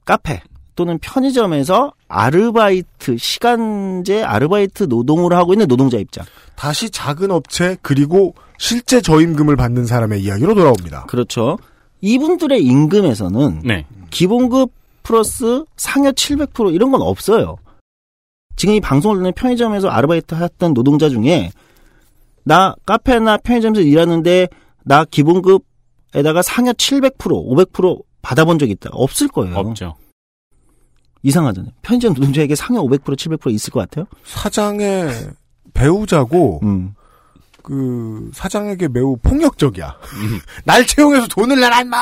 카페 0.05 0.41
또는 0.75 0.98
편의점에서 1.00 1.91
아르바이트 2.07 3.17
시간제 3.17 4.24
아르바이트 4.24 4.86
노동을 4.86 5.33
하고 5.33 5.53
있는 5.53 5.67
노동자 5.67 5.98
입장. 5.98 6.25
다시 6.55 6.89
작은 6.89 7.31
업체, 7.31 7.75
그리고 7.81 8.33
실제 8.57 9.01
저임금을 9.01 9.57
받는 9.57 9.86
사람의 9.86 10.21
이야기로 10.24 10.55
돌아옵니다. 10.55 11.05
그렇죠. 11.07 11.57
이분들의 12.01 12.63
임금에서는 12.63 13.62
네. 13.65 13.86
기본급 14.09 14.71
플러스 15.03 15.65
상여 15.75 16.12
700% 16.12 16.74
이런 16.74 16.91
건 16.91 17.01
없어요. 17.01 17.57
지금 18.59 18.75
이 18.75 18.81
방송을 18.81 19.15
듣는 19.15 19.31
편의점에서 19.31 19.87
아르바이트 19.87 20.35
했던 20.35 20.73
노동자 20.73 21.07
중에 21.07 21.49
나 22.43 22.75
카페나 22.85 23.37
편의점에서 23.37 23.79
일하는데 23.79 24.49
나 24.83 25.05
기본급에다가 25.05 26.41
상여 26.41 26.73
700% 26.73 27.13
500% 27.17 28.03
받아본 28.21 28.59
적 28.59 28.69
있다. 28.69 28.89
없을 28.91 29.29
거예요. 29.29 29.55
없죠. 29.55 29.95
이상하잖아요. 31.23 31.71
편의점 31.83 32.13
노동자에게 32.15 32.53
상여 32.55 32.81
500% 32.81 33.15
700% 33.15 33.49
있을 33.53 33.71
것 33.71 33.79
같아요. 33.79 34.07
사장의 34.25 35.29
배우자고, 35.73 36.59
음. 36.63 36.95
그, 37.63 38.29
사장에게 38.33 38.89
매우 38.89 39.15
폭력적이야. 39.23 39.95
날 40.65 40.85
채용해서 40.85 41.27
돈을 41.27 41.61
내라, 41.61 41.79
임마! 41.79 41.97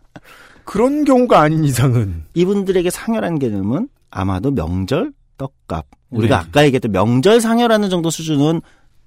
그런 0.64 1.04
경우가 1.04 1.40
아닌 1.40 1.62
이상은. 1.64 2.24
이분들에게 2.32 2.88
상여라는 2.88 3.38
개념은 3.38 3.90
아마도 4.10 4.50
명절 4.50 5.12
떡값. 5.42 5.86
우리가 6.10 6.40
네. 6.40 6.46
아까 6.48 6.64
얘기했던 6.64 6.92
명절 6.92 7.40
상여라는 7.40 7.90
정도 7.90 8.10
수준은 8.10 8.60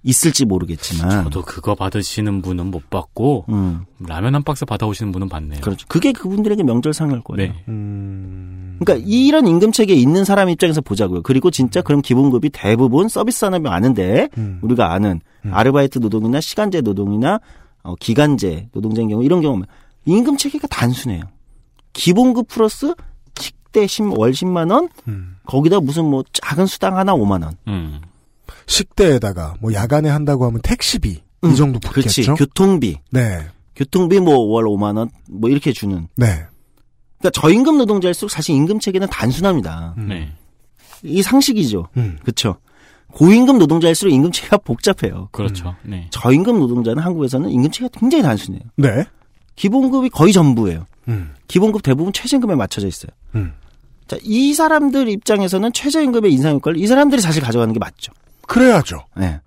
있을지 0.03 0.45
모르겠지만. 0.45 1.23
저도 1.23 1.41
그거 1.41 1.73
받으시는 1.73 2.41
분은 2.41 2.67
못 2.67 2.89
받고 2.89 3.45
음, 3.49 3.85
라면 3.99 4.35
한 4.35 4.43
박스 4.43 4.65
받아오시는 4.65 5.11
분은 5.11 5.29
받네요. 5.29 5.61
그렇죠. 5.61 5.85
그게 5.87 6.11
그분들에게 6.11 6.61
명절 6.63 6.93
상여일 6.93 7.21
거예요. 7.23 7.51
네. 7.51 7.63
음. 7.67 8.77
그러니까 8.79 9.03
이런 9.07 9.47
임금 9.47 9.71
체계에 9.71 9.95
있는 9.95 10.23
사람 10.23 10.49
입장에서 10.49 10.81
보자고요. 10.81 11.23
그리고 11.23 11.49
진짜 11.49 11.81
그럼 11.81 12.01
기본급이 12.01 12.51
대부분 12.51 13.07
서비스 13.07 13.39
산업이 13.39 13.67
아는데 13.67 14.29
음. 14.37 14.59
우리가 14.61 14.93
아는 14.93 15.21
음. 15.45 15.53
아르바이트 15.53 15.99
노동이나 15.99 16.39
시간제 16.39 16.81
노동이나 16.81 17.39
어, 17.81 17.95
기간제 17.95 18.69
노동자인 18.73 19.09
경우 19.09 19.23
이런 19.23 19.41
경우면 19.41 19.65
임금 20.05 20.37
체계가 20.37 20.67
단순해요. 20.67 21.23
기본급 21.93 22.47
플러스 22.47 22.93
식대 23.75 23.87
10, 23.87 24.03
월 24.17 24.31
10만 24.31 24.71
원 24.71 24.87
음. 25.09 25.35
거기다 25.45 25.81
무슨 25.81 26.05
뭐 26.05 26.23
작은 26.31 26.65
수당 26.65 26.97
하나 26.97 27.13
5만 27.13 27.43
원. 27.43 27.57
음. 27.67 27.99
식대에다가, 28.67 29.55
뭐, 29.59 29.73
야간에 29.73 30.09
한다고 30.09 30.45
하면 30.45 30.61
택시비, 30.63 31.21
음, 31.43 31.51
이 31.51 31.55
정도 31.55 31.79
그렇지. 31.79 32.21
붙겠죠? 32.21 32.35
교통비. 32.35 32.97
네. 33.11 33.45
교통비 33.75 34.19
뭐 34.19 34.37
월 34.47 34.65
5만 34.65 34.97
원 34.97 35.09
뭐 35.29 35.49
이렇게 35.49 35.73
주는. 35.73 36.07
네. 36.15 36.45
그러니까 37.19 37.29
저임금 37.41 37.77
노동자일수록 37.77 38.31
사실 38.31 38.55
임금 38.55 38.79
체계는 38.79 39.07
단순합니다. 39.09 39.95
음. 39.97 40.07
네. 40.07 40.31
이 41.03 41.21
상식이죠. 41.21 41.89
음. 41.97 42.17
그렇죠. 42.21 42.55
고임금 43.13 43.57
노동자일수록 43.59 44.13
임금 44.13 44.31
체계가 44.31 44.57
복잡해요. 44.57 45.27
그렇죠. 45.31 45.75
네. 45.83 46.07
저임금 46.11 46.57
노동자는 46.59 47.03
한국에서는 47.03 47.49
임금 47.49 47.71
체계가 47.71 47.99
굉장히 47.99 48.23
단순해요. 48.23 48.61
네. 48.77 49.05
기본급이 49.55 50.09
거의 50.09 50.31
전부예요. 50.33 50.85
음. 51.09 51.33
기본급 51.47 51.83
대부분 51.83 52.11
최저임금에 52.13 52.55
맞춰져 52.55 52.87
있어요. 52.87 53.11
음. 53.35 53.53
자, 54.07 54.17
이 54.21 54.53
사람들 54.53 55.09
입장에서는 55.09 55.73
최저임금의 55.73 56.31
인상 56.31 56.55
효과를 56.55 56.79
이 56.79 56.87
사람들이 56.87 57.21
사실 57.21 57.41
가져가는 57.41 57.73
게 57.73 57.79
맞죠. 57.79 58.13
그래야죠. 58.47 59.05
예. 59.19 59.41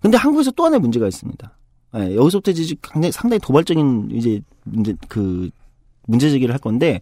근데 0.00 0.18
한국에서 0.18 0.50
또 0.50 0.64
하나의 0.66 0.80
문제가 0.80 1.08
있습니다. 1.08 1.56
예, 1.96 2.16
여기서부터 2.16 2.50
이제 2.50 2.74
상당히, 2.82 3.12
상당히 3.12 3.40
도발적인 3.40 4.10
이제 4.12 4.40
문제 4.64 4.94
그 5.08 5.48
문제 6.06 6.28
제기를 6.28 6.52
할 6.52 6.60
건데 6.60 7.00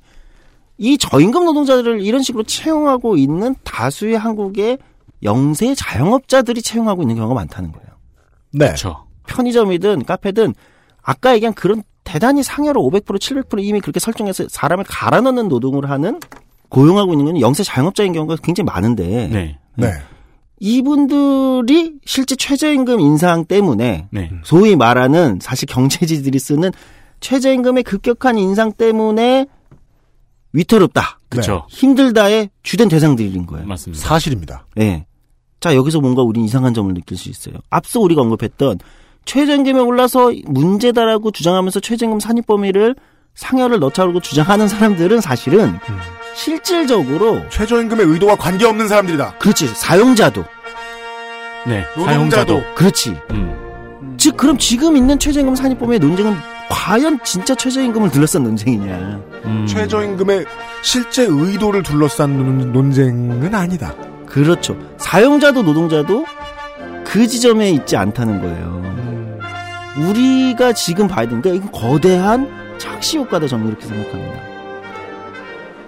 이 0.78 0.96
저임금 0.98 1.44
노동자들을 1.44 2.02
이런 2.02 2.22
식으로 2.22 2.44
채용하고 2.44 3.16
있는 3.16 3.56
다수의 3.64 4.16
한국의 4.18 4.78
영세 5.22 5.74
자영업자들이 5.74 6.62
채용하고 6.62 7.02
있는 7.02 7.16
경우가 7.16 7.34
많다는 7.34 7.72
거예요. 7.72 7.88
네. 8.52 8.66
그렇죠. 8.66 9.06
편의점이든 9.26 10.04
카페든 10.04 10.54
아까 11.02 11.34
얘기한 11.34 11.54
그런 11.54 11.82
대단히 12.04 12.42
상여로 12.42 12.82
500% 12.82 13.18
700% 13.18 13.62
이미 13.62 13.80
그렇게 13.80 14.00
설정해서 14.00 14.46
사람을 14.48 14.84
갈아 14.88 15.20
넣는 15.20 15.48
노동을 15.48 15.90
하는 15.90 16.20
고용하고 16.72 17.12
있는 17.12 17.26
건 17.26 17.40
영세 17.40 17.62
자영업자인 17.62 18.12
경우가 18.12 18.36
굉장히 18.42 18.64
많은데 18.64 19.28
네. 19.28 19.58
네. 19.76 19.92
이분들이 20.58 21.94
실제 22.04 22.34
최저임금 22.34 22.98
인상 23.00 23.44
때문에 23.44 24.08
네. 24.10 24.30
소위 24.42 24.74
말하는 24.74 25.38
사실 25.40 25.66
경제지들이 25.66 26.38
쓰는 26.38 26.70
최저임금의 27.20 27.82
급격한 27.82 28.38
인상 28.38 28.72
때문에 28.72 29.46
위태롭다, 30.54 31.18
그렇죠. 31.28 31.66
힘들다의 31.68 32.50
주된 32.62 32.88
대상들인 32.88 33.46
거예요. 33.46 33.66
맞습니다. 33.66 34.02
사실입니다. 34.02 34.66
예. 34.78 35.06
자, 35.60 35.74
여기서 35.74 36.00
뭔가 36.00 36.22
우린 36.22 36.44
이상한 36.44 36.74
점을 36.74 36.92
느낄 36.92 37.16
수 37.16 37.28
있어요. 37.28 37.54
앞서 37.70 38.00
우리가 38.00 38.22
언급했던 38.22 38.78
최저임금이 39.24 39.78
올라서 39.80 40.32
문제다라고 40.46 41.30
주장하면서 41.30 41.80
최저임금 41.80 42.20
산입 42.20 42.46
범위를 42.46 42.96
상여를 43.34 43.78
넣자고 43.80 44.20
주장하는 44.20 44.68
사람들은 44.68 45.20
사실은 45.20 45.78
실질적으로 46.34 47.40
최저임금의 47.50 48.06
의도와 48.06 48.36
관계없는 48.36 48.88
사람들이다. 48.88 49.34
그렇지 49.38 49.68
사용자도 49.68 50.44
네. 51.66 51.84
노동자도. 51.96 52.04
사용자도. 52.04 52.74
그렇지 52.74 53.16
음. 53.30 54.14
즉 54.18 54.36
그럼 54.36 54.58
지금 54.58 54.96
있는 54.96 55.18
최저임금 55.18 55.54
산입범의 55.56 55.98
논쟁은 55.98 56.36
과연 56.70 57.20
진짜 57.24 57.54
최저임금을 57.54 58.10
둘러싼 58.10 58.44
논쟁이냐? 58.44 59.20
음. 59.44 59.66
최저임금의 59.68 60.44
실제 60.82 61.24
의도를 61.28 61.82
둘러싼 61.82 62.36
논- 62.36 62.72
논쟁은 62.72 63.54
아니다. 63.54 63.94
그렇죠. 64.26 64.76
사용자도 64.98 65.62
노동자도 65.62 66.24
그 67.04 67.26
지점에 67.26 67.70
있지 67.70 67.96
않다는 67.96 68.40
거예요. 68.40 68.82
우리가 69.98 70.72
지금 70.72 71.06
봐야 71.08 71.28
되니까 71.28 71.50
이건 71.50 71.70
거대한 71.70 72.48
착시 72.82 73.16
효과다 73.18 73.46
저는 73.46 73.68
이렇게 73.68 73.86
생각합니다. 73.86 74.40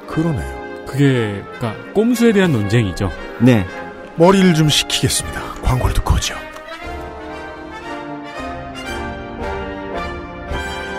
그러네요. 0.06 0.84
그게 0.86 1.42
그러니까 1.58 1.74
꼼수에 1.92 2.30
대한 2.30 2.52
논쟁이죠. 2.52 3.10
네. 3.40 3.66
머리를 4.14 4.54
좀 4.54 4.68
식히겠습니다. 4.68 5.40
광고를 5.60 5.92
듣고 5.94 6.14
오죠. 6.14 6.36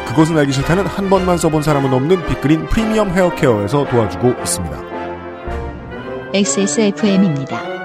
그것은 0.06 0.38
알기 0.38 0.52
싫다는 0.52 0.86
한 0.86 1.10
번만 1.10 1.38
써본 1.38 1.64
사람은 1.64 1.94
없는 1.94 2.28
빅그린 2.28 2.66
프리미엄 2.68 3.10
헤어케어에서 3.12 3.86
도와주고 3.86 4.36
있습니다. 4.42 4.84
XSFM입니다. 6.34 7.85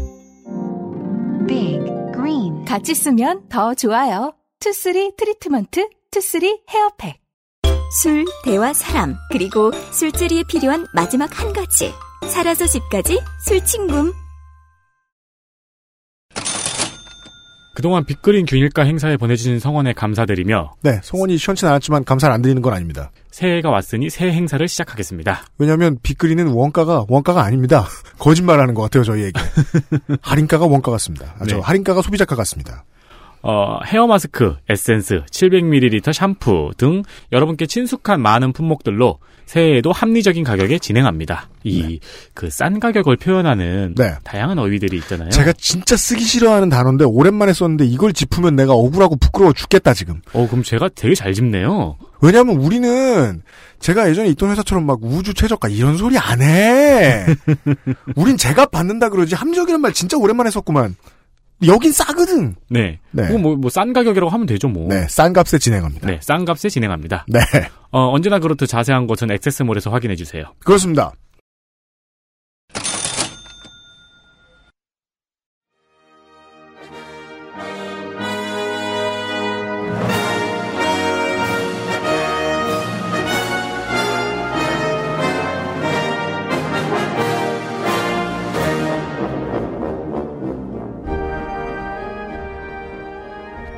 Big 1.51 1.83
Green 2.13 2.63
같이 2.63 2.95
쓰면 2.95 3.49
더 3.49 3.73
좋아요. 3.73 4.33
투쓰리 4.61 5.17
트리트먼트 5.17 5.89
투쓰리 6.09 6.61
헤어팩 6.69 7.19
술, 8.01 8.23
대화, 8.45 8.71
사람, 8.71 9.17
그리고 9.33 9.69
술자리에 9.91 10.43
필요한 10.47 10.87
마지막 10.93 11.37
한 11.37 11.51
가지. 11.51 11.91
살아서 12.25 12.65
집까지 12.65 13.19
술친굼. 13.45 14.13
그동안 17.73 18.03
빅그린 18.05 18.45
균일가 18.45 18.83
행사에 18.83 19.17
보내주신 19.17 19.59
성원에 19.59 19.93
감사드리며 19.93 20.73
네, 20.81 20.99
성원이 21.03 21.37
시원치 21.37 21.65
않았지만 21.65 22.03
감사를 22.03 22.33
안 22.33 22.41
드리는 22.41 22.61
건 22.61 22.73
아닙니다. 22.73 23.11
새해가 23.31 23.69
왔으니 23.69 24.09
새 24.09 24.31
행사를 24.31 24.65
시작하겠습니다. 24.67 25.45
왜냐하면 25.57 25.97
빅그린은 26.03 26.47
원가가 26.49 27.05
원가가 27.07 27.43
아닙니다. 27.43 27.85
거짓말하는 28.19 28.73
것 28.73 28.83
같아요 28.83 29.03
저희에게. 29.03 29.39
할인가가 30.21 30.65
원가 30.65 30.91
같습니다. 30.91 31.35
아, 31.39 31.45
저 31.47 31.55
네. 31.55 31.61
할인가가 31.61 32.01
소비자가 32.01 32.35
같습니다. 32.35 32.83
어, 33.43 33.79
헤어 33.85 34.07
마스크, 34.07 34.55
에센스, 34.69 35.23
700ml 35.31 36.13
샴푸 36.13 36.71
등 36.77 37.03
여러분께 37.31 37.65
친숙한 37.65 38.21
많은 38.21 38.53
품목들로 38.53 39.19
새해에도 39.45 39.91
합리적인 39.91 40.43
가격에 40.43 40.79
진행합니다. 40.79 41.49
이 41.63 41.99
그싼 42.33 42.79
가격을 42.79 43.17
표현하는 43.17 43.95
네. 43.97 44.13
다양한 44.23 44.57
어휘들이 44.59 44.97
있잖아요. 44.99 45.29
제가 45.29 45.51
진짜 45.53 45.97
쓰기 45.97 46.23
싫어하는 46.23 46.69
단어인데 46.69 47.03
오랜만에 47.03 47.51
썼는데 47.51 47.85
이걸 47.85 48.13
짚으면 48.13 48.55
내가 48.55 48.73
억울하고 48.73 49.17
부끄러워 49.17 49.51
죽겠다 49.51 49.93
지금. 49.93 50.21
어 50.33 50.47
그럼 50.47 50.63
제가 50.63 50.89
되게 50.95 51.15
잘 51.15 51.33
짚네요. 51.33 51.97
왜냐하면 52.21 52.57
우리는 52.57 53.41
제가 53.79 54.09
예전에 54.09 54.29
있던 54.29 54.51
회사처럼 54.51 54.85
막 54.85 54.99
우주 55.03 55.33
최저가 55.33 55.67
이런 55.67 55.97
소리 55.97 56.17
안 56.17 56.41
해. 56.41 57.25
우린 58.15 58.37
제가 58.37 58.67
받는다 58.67 59.09
그러지 59.09 59.35
합리적이라는 59.35 59.81
말 59.81 59.91
진짜 59.91 60.17
오랜만에 60.17 60.49
썼구만. 60.51 60.95
여긴 61.67 61.91
싸거든. 61.91 62.55
네. 62.69 62.99
네. 63.11 63.27
그거 63.27 63.37
뭐, 63.37 63.55
뭐, 63.55 63.69
싼 63.69 63.93
가격이라고 63.93 64.29
하면 64.29 64.45
되죠, 64.45 64.67
뭐. 64.67 64.87
네, 64.87 65.07
싼 65.09 65.33
값에 65.33 65.57
진행합니다. 65.57 66.07
네, 66.07 66.19
싼 66.21 66.45
값에 66.45 66.69
진행합니다. 66.69 67.25
네, 67.27 67.39
어, 67.91 68.09
언제나 68.11 68.39
그렇듯 68.39 68.67
자세한 68.67 69.07
것은 69.07 69.31
액세스몰에서 69.31 69.89
확인해 69.91 70.15
주세요. 70.15 70.43
그렇습니다. 70.63 71.13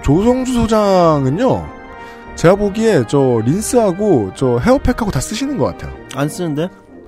조성주 0.04 0.54
소장은요, 0.54 1.66
제가 2.36 2.56
보기에 2.56 3.04
저 3.08 3.42
린스하고 3.46 4.32
저 4.36 4.58
헤어팩하고 4.60 5.12
다 5.12 5.20
쓰시는 5.20 5.58
것 5.58 5.66
같아요. 5.66 5.96
안 6.16 6.28
쓰는데? 6.28 6.68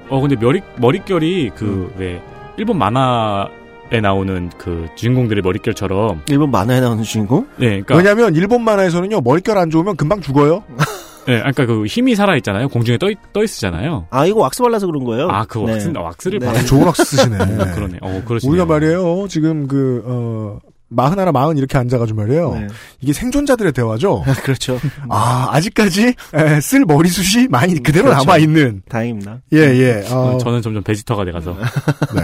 어, 0.09 0.21
근데 0.21 0.35
머리, 0.35 0.61
머릿결이 0.77 1.51
그, 1.55 1.93
왜, 1.97 2.21
일본 2.57 2.77
만화 2.77 3.47
에 3.91 4.01
나오는 4.01 4.49
그 4.57 4.87
주인공들의 4.95 5.43
머릿결처럼. 5.43 6.23
일본 6.29 6.49
만화에 6.49 6.79
나오는 6.79 7.03
주인공? 7.03 7.45
네, 7.57 7.81
그러니까. 7.81 7.97
왜냐하면 7.97 8.33
일본 8.35 8.63
만화에서는요 8.63 9.21
머릿결 9.21 9.59
안 9.59 9.69
좋으면 9.69 9.95
금방 9.95 10.21
죽어요. 10.21 10.63
네, 11.27 11.39
아까 11.43 11.67
그 11.67 11.85
힘이 11.85 12.15
살아 12.15 12.35
있잖아요. 12.37 12.67
공중에 12.69 12.97
떠, 12.97 13.09
떠 13.31 13.43
있으잖아요. 13.43 14.07
아 14.09 14.25
이거 14.25 14.39
왁스 14.39 14.63
발라서 14.63 14.87
그런 14.87 15.03
거예요? 15.03 15.27
아, 15.29 15.45
그 15.45 15.61
왁스, 15.61 15.89
네. 15.89 15.99
왁스를 15.99 16.39
네. 16.39 16.47
바르 16.47 16.65
좋은 16.65 16.83
왁스 16.83 17.05
쓰시네. 17.05 17.37
그러네. 17.75 17.99
어, 18.01 18.23
그러시네요. 18.25 18.51
우리가 18.51 18.65
말이에요 18.65 19.27
지금 19.27 19.67
그 19.67 20.01
어, 20.07 20.59
마흔 20.95 21.19
하나 21.19 21.31
마흔 21.31 21.57
이렇게 21.57 21.77
앉아가지고 21.77 22.21
말이에요. 22.21 22.53
네. 22.55 22.67
이게 23.01 23.13
생존자들의 23.13 23.73
대화죠. 23.73 24.23
그렇죠. 24.43 24.79
아 25.09 25.49
아직까지 25.51 26.13
에, 26.33 26.61
쓸 26.61 26.85
머리숱이 26.85 27.47
많이 27.49 27.81
그대로 27.81 28.05
그렇죠. 28.05 28.25
남아 28.25 28.37
있는. 28.37 28.81
다행입니다. 28.89 29.41
예 29.53 29.57
예. 29.59 30.05
어, 30.09 30.35
어, 30.35 30.37
저는 30.37 30.61
점점 30.61 30.83
베지터가 30.83 31.25
돼가서. 31.25 31.55
네. 32.15 32.21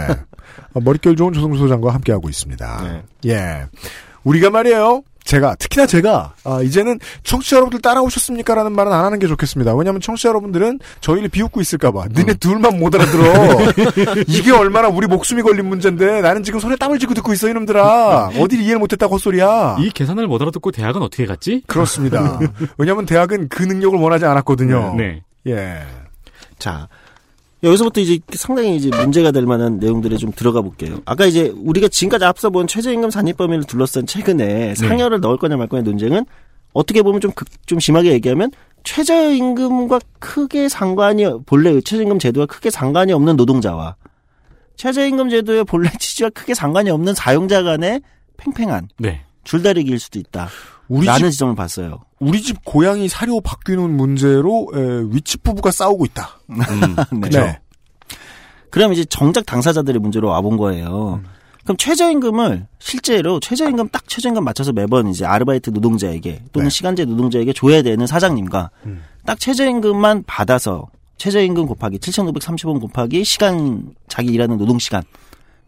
어, 0.74 0.80
머릿결 0.80 1.16
좋은 1.16 1.32
조성수 1.32 1.58
소장과 1.58 1.92
함께 1.94 2.12
하고 2.12 2.28
있습니다. 2.28 2.82
네. 3.24 3.30
예. 3.30 3.66
우리가 4.24 4.50
말이에요. 4.50 5.02
제가 5.24 5.54
특히나 5.56 5.86
제가 5.86 6.34
아, 6.44 6.62
이제는 6.62 6.98
청취자 7.22 7.56
여러분들 7.56 7.80
따라오셨습니까라는 7.80 8.72
말은 8.72 8.92
안 8.92 9.04
하는 9.04 9.18
게 9.18 9.26
좋겠습니다. 9.26 9.74
왜냐하면 9.74 10.00
청취자 10.00 10.28
여러분들은 10.30 10.80
저희를 11.00 11.28
비웃고 11.28 11.60
있을까봐 11.60 12.06
니네 12.14 12.34
둘만 12.34 12.78
못 12.78 12.94
알아들어. 12.94 13.32
이게 14.28 14.52
얼마나 14.52 14.88
우리 14.88 15.06
목숨이 15.06 15.42
걸린 15.42 15.66
문제인데 15.66 16.20
나는 16.20 16.42
지금 16.42 16.60
손에 16.60 16.76
땀을 16.76 16.98
쥐고 16.98 17.14
듣고 17.14 17.32
있어 17.32 17.48
이놈들아. 17.48 18.30
어딜 18.38 18.60
이해를 18.60 18.78
못했다고 18.78 19.14
헛소리야. 19.14 19.76
이 19.80 19.90
계산을 19.90 20.26
못 20.26 20.40
알아듣고 20.42 20.70
대학은 20.70 21.02
어떻게 21.02 21.26
갔지? 21.26 21.62
그렇습니다. 21.66 22.38
왜냐하면 22.78 23.06
대학은 23.06 23.48
그 23.48 23.62
능력을 23.62 23.98
원하지 23.98 24.24
않았거든요. 24.26 24.94
네. 24.96 25.22
예. 25.46 25.82
자, 26.58 26.88
여기서부터 27.62 28.00
이제 28.00 28.18
상당히 28.32 28.76
이제 28.76 28.90
문제가 28.90 29.30
될 29.30 29.46
만한 29.46 29.78
내용들에 29.78 30.16
좀 30.16 30.32
들어가 30.32 30.60
볼게요. 30.62 30.98
아까 31.04 31.26
이제 31.26 31.52
우리가 31.56 31.88
지금까지 31.88 32.24
앞서 32.24 32.50
본 32.50 32.66
최저임금 32.66 33.10
산입 33.10 33.36
범위를 33.36 33.64
둘러싼 33.64 34.04
최근에 34.06 34.74
상여를 34.74 35.20
넣을 35.20 35.36
거냐 35.36 35.56
말 35.56 35.68
거냐 35.68 35.82
논쟁은 35.82 36.24
어떻게 36.72 37.02
보면 37.02 37.20
좀, 37.20 37.30
극- 37.32 37.46
좀 37.66 37.78
심하게 37.78 38.12
얘기하면 38.12 38.50
최저임금과 38.82 40.00
크게 40.18 40.68
상관이, 40.68 41.24
본래 41.46 41.80
최저임금 41.80 42.18
제도와 42.18 42.46
크게 42.46 42.70
상관이 42.70 43.12
없는 43.12 43.36
노동자와 43.36 43.94
최저임금 44.76 45.28
제도의 45.30 45.64
본래 45.64 45.88
취지와 46.00 46.30
크게 46.30 46.54
상관이 46.54 46.90
없는 46.90 47.14
사용자 47.14 47.62
간의 47.62 48.00
팽팽한 48.38 48.88
네. 48.98 49.20
줄다리기일 49.44 49.98
수도 50.00 50.18
있다. 50.18 50.48
우리 50.92 51.06
라는 51.06 51.30
집 51.30 51.32
지점을 51.32 51.54
봤어요. 51.54 52.00
우리 52.18 52.42
집 52.42 52.64
고양이 52.64 53.08
사료 53.08 53.40
바뀌는 53.40 53.96
문제로 53.96 54.70
에, 54.74 55.06
위치 55.10 55.38
부부가 55.38 55.70
싸우고 55.70 56.04
있다. 56.04 56.38
음, 56.50 56.60
네. 57.22 57.30
네. 57.30 57.60
그럼 58.68 58.92
이제 58.92 59.04
정작 59.06 59.46
당사자들의 59.46 60.00
문제로 60.00 60.28
와본 60.28 60.58
거예요. 60.58 61.22
그럼 61.64 61.76
최저임금을 61.78 62.66
실제로 62.78 63.40
최저임금 63.40 63.88
딱 63.88 64.06
최저임금 64.06 64.44
맞춰서 64.44 64.72
매번 64.72 65.08
이제 65.08 65.24
아르바이트 65.24 65.70
노동자에게 65.70 66.42
또는 66.52 66.66
네. 66.66 66.70
시간제 66.70 67.06
노동자에게 67.06 67.54
줘야 67.54 67.80
되는 67.80 68.06
사장님과 68.06 68.70
음. 68.84 69.02
딱 69.24 69.40
최저임금만 69.40 70.24
받아서 70.26 70.88
최저임금 71.16 71.66
곱하기 71.66 71.98
7,530원 71.98 72.80
곱하기 72.80 73.24
시간 73.24 73.94
자기 74.08 74.32
일하는 74.32 74.58
노동 74.58 74.78
시간 74.78 75.02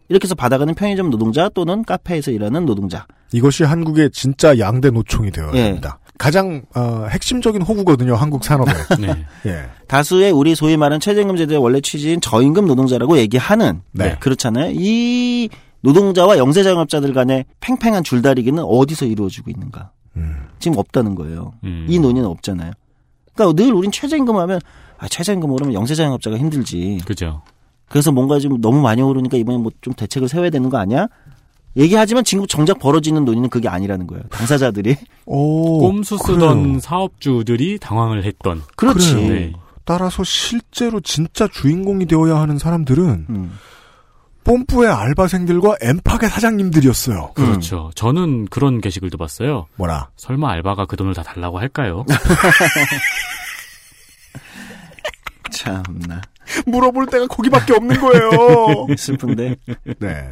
이렇게 0.09 0.25
해서 0.25 0.35
받아가는 0.35 0.73
편의점 0.75 1.09
노동자 1.09 1.49
또는 1.49 1.83
카페에서 1.83 2.31
일하는 2.31 2.65
노동자 2.65 3.07
이것이 3.31 3.63
한국의 3.63 4.11
진짜 4.11 4.57
양대 4.59 4.89
노총이 4.89 5.31
되어야 5.31 5.51
예. 5.53 5.63
됩니다. 5.63 5.99
가장 6.17 6.63
어, 6.75 7.07
핵심적인 7.09 7.61
호구거든요. 7.61 8.15
한국 8.15 8.43
산업에. 8.43 8.71
네. 8.99 9.25
예. 9.45 9.65
다수의 9.87 10.31
우리 10.31 10.55
소위 10.55 10.77
말하는 10.77 10.99
최저임금 10.99 11.35
제도의 11.35 11.59
원래 11.59 11.81
취지인 11.81 12.21
저임금 12.21 12.65
노동자라고 12.67 13.17
얘기하는 13.17 13.81
네. 13.91 14.15
그렇잖아요. 14.19 14.71
이 14.75 15.49
노동자와 15.81 16.37
영세자영업자들 16.37 17.13
간의 17.13 17.45
팽팽한 17.59 18.03
줄다리기는 18.03 18.63
어디서 18.63 19.05
이루어지고 19.05 19.51
있는가? 19.51 19.91
음. 20.15 20.47
지금 20.59 20.77
없다는 20.77 21.15
거예요. 21.15 21.53
음. 21.63 21.85
이 21.89 21.99
논의는 21.99 22.27
없잖아요. 22.29 22.71
그러니까 23.33 23.61
늘 23.61 23.73
우린 23.73 23.91
최저임금 23.91 24.35
하면 24.35 24.61
아, 24.97 25.07
최저임금 25.07 25.51
오르면 25.51 25.73
영세자영업자가 25.73 26.37
힘들지. 26.37 27.01
그죠. 27.05 27.41
그래서 27.89 28.11
뭔가 28.11 28.39
좀 28.39 28.59
너무 28.61 28.81
많이 28.81 29.01
오르니까 29.01 29.37
이번에 29.37 29.57
뭐 29.57 29.71
좀 29.81 29.93
대책을 29.93 30.27
세워야 30.27 30.49
되는 30.49 30.69
거 30.69 30.77
아니야? 30.77 31.07
얘기하지만 31.77 32.23
지금 32.23 32.47
정작 32.47 32.79
벌어지는 32.79 33.25
논의는 33.25 33.49
그게 33.49 33.67
아니라는 33.67 34.07
거예요. 34.07 34.23
당사자들이. 34.31 34.95
오, 35.25 35.79
꼼수 35.79 36.17
쓰던 36.17 36.63
그래요. 36.63 36.79
사업주들이 36.79 37.79
당황을 37.79 38.23
했던. 38.23 38.61
그렇지. 38.75 39.15
네. 39.15 39.53
따라서 39.83 40.23
실제로 40.23 40.99
진짜 41.01 41.47
주인공이 41.47 42.05
되어야 42.07 42.37
하는 42.37 42.57
사람들은 42.57 43.25
음. 43.29 43.57
뽐뿌의 44.45 44.89
알바생들과 44.89 45.75
엠팍의 45.81 46.29
사장님들이었어요. 46.29 47.31
그렇죠. 47.33 47.91
저는 47.95 48.45
그런 48.45 48.79
게시글도 48.79 49.17
봤어요. 49.17 49.65
뭐라? 49.75 50.09
설마 50.17 50.49
알바가 50.51 50.85
그 50.85 50.95
돈을 50.95 51.13
다 51.13 51.23
달라고 51.23 51.59
할까요? 51.59 52.05
참나. 55.51 56.21
물어볼 56.65 57.07
데가 57.07 57.27
거기밖에 57.27 57.73
없는 57.73 57.99
거예요. 57.99 58.87
슬픈데. 58.97 59.55
네. 59.99 60.29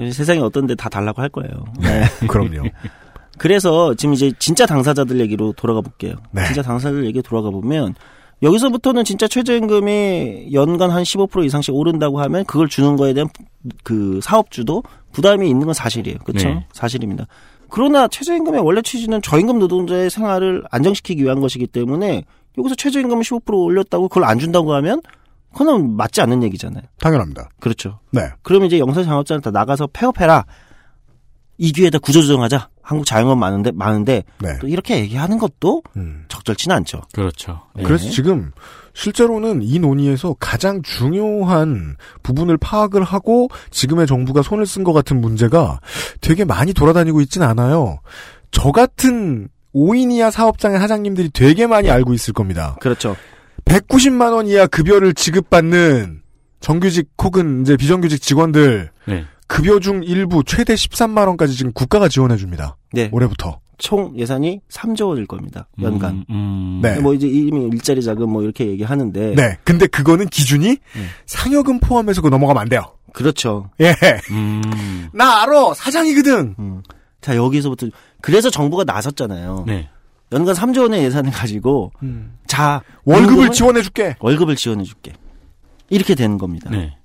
요즘 0.00 0.12
세상이 0.12 0.40
어떤 0.40 0.66
데 0.66 0.74
다 0.74 0.88
달라고 0.88 1.20
할 1.22 1.28
거예요. 1.28 1.50
네. 1.80 2.04
그럼요. 2.28 2.68
그래서 3.38 3.94
지금 3.94 4.14
이제 4.14 4.32
진짜 4.38 4.66
당사자들 4.66 5.20
얘기로 5.20 5.52
돌아가 5.52 5.80
볼게요. 5.80 6.14
네. 6.32 6.44
진짜 6.46 6.62
당사자들 6.62 7.06
얘기 7.06 7.22
돌아가 7.22 7.50
보면 7.50 7.94
여기서부터는 8.42 9.04
진짜 9.04 9.26
최저임금이 9.26 10.50
연간 10.52 10.90
한 10.90 11.02
15% 11.02 11.44
이상씩 11.44 11.74
오른다고 11.74 12.20
하면 12.20 12.44
그걸 12.44 12.68
주는 12.68 12.96
거에 12.96 13.12
대한 13.14 13.28
그 13.82 14.20
사업주도 14.22 14.82
부담이 15.12 15.48
있는 15.48 15.66
건 15.66 15.74
사실이에요. 15.74 16.18
그렇죠? 16.24 16.48
네. 16.48 16.66
사실입니다. 16.72 17.26
그러나 17.68 18.08
최저임금의 18.08 18.60
원래 18.60 18.80
취지는 18.82 19.20
저임금 19.22 19.58
노동자의 19.58 20.08
생활을 20.10 20.64
안정시키기 20.70 21.22
위한 21.22 21.40
것이기 21.40 21.66
때문에 21.66 22.24
여기서 22.56 22.74
최저임금을 22.76 23.22
15% 23.24 23.52
올렸다고 23.54 24.08
그걸 24.08 24.24
안 24.24 24.38
준다고 24.38 24.72
하면 24.74 25.00
그건 25.52 25.96
맞지 25.96 26.20
않는 26.20 26.42
얘기잖아요. 26.44 26.82
당연합니다. 27.00 27.48
그렇죠. 27.60 28.00
네. 28.12 28.22
그러면 28.42 28.66
이제 28.66 28.78
영세 28.78 29.04
장업자는 29.04 29.40
다 29.42 29.50
나가서 29.50 29.88
폐업해라. 29.92 30.44
이 31.58 31.72
기회에다 31.72 31.98
구조조정하자. 31.98 32.68
한국 32.82 33.04
자영업 33.04 33.36
많은데 33.36 33.70
많은데 33.72 34.22
네. 34.38 34.58
또 34.60 34.68
이렇게 34.68 34.98
얘기하는 35.00 35.38
것도 35.38 35.82
음. 35.96 36.24
적절치는 36.28 36.74
않죠. 36.76 37.02
그렇죠. 37.12 37.60
네. 37.74 37.82
그래서 37.82 38.08
지금 38.08 38.52
실제로는 38.94 39.62
이 39.62 39.78
논의에서 39.78 40.36
가장 40.40 40.80
중요한 40.82 41.96
부분을 42.22 42.56
파악을 42.56 43.04
하고 43.04 43.48
지금의 43.70 44.06
정부가 44.06 44.42
손을 44.42 44.64
쓴 44.64 44.84
것 44.84 44.92
같은 44.92 45.20
문제가 45.20 45.80
되게 46.20 46.44
많이 46.44 46.72
돌아다니고 46.72 47.20
있진 47.20 47.42
않아요. 47.42 47.98
저 48.50 48.72
같은 48.72 49.48
5인 49.74 50.10
이하 50.12 50.30
사업장의 50.30 50.78
사장님들이 50.78 51.30
되게 51.30 51.66
많이 51.66 51.90
알고 51.90 52.14
있을 52.14 52.32
겁니다. 52.32 52.76
그렇죠. 52.80 53.16
190만 53.64 54.32
원 54.32 54.46
이하 54.46 54.66
급여를 54.66 55.14
지급받는 55.14 56.22
정규직 56.60 57.10
혹은 57.22 57.62
이제 57.62 57.76
비정규직 57.76 58.20
직원들 58.20 58.90
네. 59.06 59.24
급여 59.46 59.80
중 59.80 60.02
일부 60.02 60.42
최대 60.44 60.74
13만 60.74 61.26
원까지 61.28 61.54
지금 61.54 61.72
국가가 61.72 62.08
지원해 62.08 62.36
줍니다. 62.36 62.76
네. 62.92 63.08
올해부터. 63.12 63.60
총 63.78 64.12
예산이 64.18 64.60
3조 64.70 65.08
원일 65.08 65.26
겁니다. 65.26 65.68
연간. 65.80 66.24
음, 66.30 66.34
음. 66.34 66.80
네. 66.82 66.98
뭐 66.98 67.14
이제 67.14 67.28
이미 67.28 67.66
일자리 67.72 68.02
자금 68.02 68.30
뭐 68.30 68.42
이렇게 68.42 68.66
얘기하는데 68.66 69.34
네. 69.36 69.56
근데 69.62 69.86
그거는 69.86 70.26
기준이 70.26 70.78
상여금 71.26 71.78
포함해서 71.78 72.20
그 72.20 72.28
넘어가면 72.28 72.60
안 72.62 72.68
돼요. 72.68 72.82
그렇죠. 73.12 73.70
예. 73.80 73.94
음. 74.32 75.08
나 75.12 75.42
알아. 75.42 75.74
사장이거든. 75.74 76.56
음. 76.58 76.82
자, 77.20 77.36
여기서부터 77.36 77.86
그래서 78.20 78.50
정부가 78.50 78.84
나섰잖아요. 78.84 79.64
네. 79.66 79.88
연간 80.32 80.54
3조 80.54 80.82
원의 80.82 81.04
예산을 81.04 81.30
가지고 81.30 81.92
자, 82.46 82.82
월급을 83.04 83.50
지원해 83.52 83.82
줄게. 83.82 84.16
월급을 84.20 84.56
지원해 84.56 84.84
줄게. 84.84 85.12
이렇게 85.90 86.14
되는 86.14 86.36
겁니다. 86.38 86.70
네. 86.70 86.96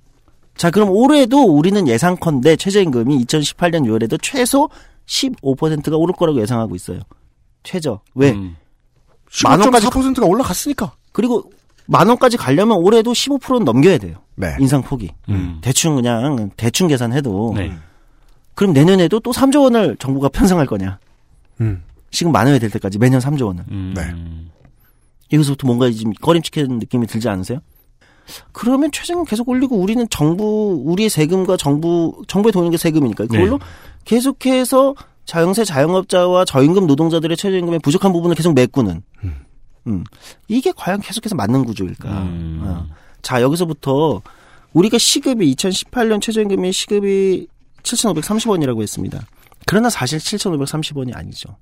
자, 0.56 0.70
그럼 0.70 0.90
올해도 0.90 1.42
우리는 1.42 1.88
예상컨대 1.88 2.56
최저임금이 2.56 3.24
2018년 3.24 3.84
6월에도 3.86 4.18
최소 4.22 4.68
15%가 5.06 5.96
오를 5.96 6.14
거라고 6.14 6.40
예상하고 6.40 6.74
있어요. 6.76 7.00
최저. 7.62 8.00
왜? 8.14 8.32
음. 8.32 8.56
만 9.42 9.60
원까지 9.60 9.86
15.4%가 9.88 10.26
올라갔으니까. 10.26 10.92
그리고 11.12 11.50
만 11.86 12.08
원까지 12.08 12.36
가려면 12.36 12.78
올해도 12.78 13.12
15%는 13.12 13.64
넘겨야 13.64 13.98
돼요. 13.98 14.16
네. 14.36 14.54
인상 14.60 14.82
폭이. 14.82 15.10
음. 15.28 15.58
대충 15.60 15.96
그냥 15.96 16.50
대충 16.56 16.88
계산해도 16.88 17.54
네. 17.56 17.72
그럼 18.54 18.72
내년에도 18.72 19.18
또 19.20 19.32
3조 19.32 19.62
원을 19.62 19.96
정부가 19.98 20.28
편성할 20.28 20.66
거냐? 20.66 20.98
음. 21.60 21.82
시금 22.14 22.32
만회가 22.32 22.58
될 22.58 22.70
때까지 22.70 22.98
매년 22.98 23.20
3조 23.20 23.46
원을. 23.46 23.64
음. 23.70 23.92
네. 23.94 24.14
여기서부터 25.32 25.66
뭔가 25.66 25.90
지금 25.90 26.12
꺼림칙한 26.12 26.78
느낌이 26.78 27.06
들지 27.06 27.28
않으세요? 27.28 27.58
그러면 28.52 28.90
최저임금 28.90 29.26
계속 29.26 29.48
올리고 29.48 29.76
우리는 29.76 30.06
정부 30.08 30.80
우리의 30.84 31.10
세금과 31.10 31.56
정부 31.58 32.24
돈인 32.26 32.70
게 32.70 32.76
세금이니까 32.78 33.26
그걸로 33.26 33.58
네. 33.58 33.64
계속해서 34.04 34.94
자영세 35.26 35.64
자영업자와 35.64 36.44
저임금 36.44 36.86
노동자들의 36.86 37.36
최저임금의 37.36 37.80
부족한 37.80 38.12
부분을 38.12 38.36
계속 38.36 38.54
메꾸는. 38.54 39.02
음. 39.86 40.04
이게 40.48 40.72
과연 40.74 41.00
계속해서 41.00 41.34
맞는 41.34 41.64
구조일까? 41.64 42.08
음. 42.22 42.60
어. 42.62 42.86
자 43.22 43.42
여기서부터 43.42 44.22
우리가 44.72 44.98
시급이 44.98 45.54
2018년 45.54 46.22
최저임금의 46.22 46.72
시급이 46.72 47.48
7,530원이라고 47.82 48.82
했습니다. 48.82 49.20
그러나 49.66 49.90
사실 49.90 50.18
7,530원이 50.18 51.14
아니죠. 51.16 51.56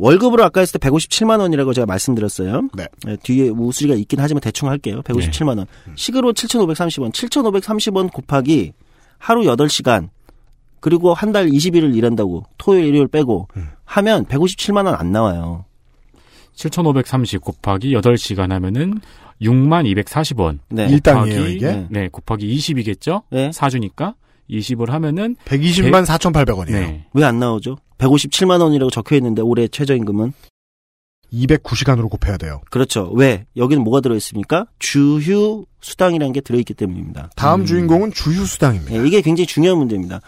월급으로 0.00 0.42
아까 0.44 0.60
했을 0.60 0.80
때 0.80 0.88
157만 0.88 1.40
원이라고 1.40 1.72
제가 1.74 1.86
말씀드렸어요. 1.86 2.68
네. 2.74 2.86
예, 3.06 3.16
뒤에 3.16 3.50
우수리가 3.50 3.94
있긴 3.96 4.18
하지만 4.20 4.40
대충 4.40 4.68
할게요. 4.68 5.02
157만 5.04 5.58
원. 5.58 5.66
시급으로 5.94 6.32
7,530원. 6.32 7.12
7,530원 7.12 8.10
곱하기 8.12 8.72
하루 9.18 9.42
8시간 9.42 10.08
그리고 10.80 11.12
한 11.12 11.32
달 11.32 11.46
20일을 11.48 11.94
일한다고 11.94 12.44
토요일 12.56 12.86
일요일 12.86 13.06
빼고 13.08 13.48
하면 13.84 14.24
157만 14.24 14.86
원 14.86 14.94
안 14.94 15.12
나와요. 15.12 15.66
7,530 16.54 17.40
곱하기 17.42 17.92
8시간 17.94 18.50
하면은 18.50 19.00
6240원. 19.42 20.58
네. 20.70 20.88
일당이에요, 20.88 21.46
이게? 21.48 21.66
네. 21.66 21.86
네, 21.90 22.08
곱하기 22.10 22.54
20이겠죠? 22.56 23.22
네. 23.30 23.50
사주니까 23.52 24.14
20을 24.50 24.88
하면은 24.90 25.36
120만 25.44 26.04
4,800원이에요. 26.04 26.70
네. 26.72 27.06
왜 27.14 27.24
안 27.24 27.38
나오죠? 27.38 27.76
157만 27.98 28.60
원이라고 28.60 28.90
적혀 28.90 29.16
있는데 29.16 29.42
올해 29.42 29.68
최저임금은 29.68 30.32
209시간으로 31.32 32.10
곱해야 32.10 32.36
돼요. 32.36 32.60
그렇죠. 32.70 33.10
왜? 33.14 33.46
여기는 33.56 33.84
뭐가 33.84 34.00
들어 34.00 34.16
있습니까? 34.16 34.66
주휴 34.80 35.64
수당이라는 35.80 36.32
게 36.32 36.40
들어 36.40 36.58
있기 36.58 36.74
때문입니다. 36.74 37.30
다음 37.36 37.64
주인공은 37.64 38.12
주휴 38.12 38.44
수당입니다. 38.44 38.94
예, 38.94 39.06
이게 39.06 39.20
굉장히 39.22 39.46
중요한 39.46 39.78
문제입니다. 39.78 40.20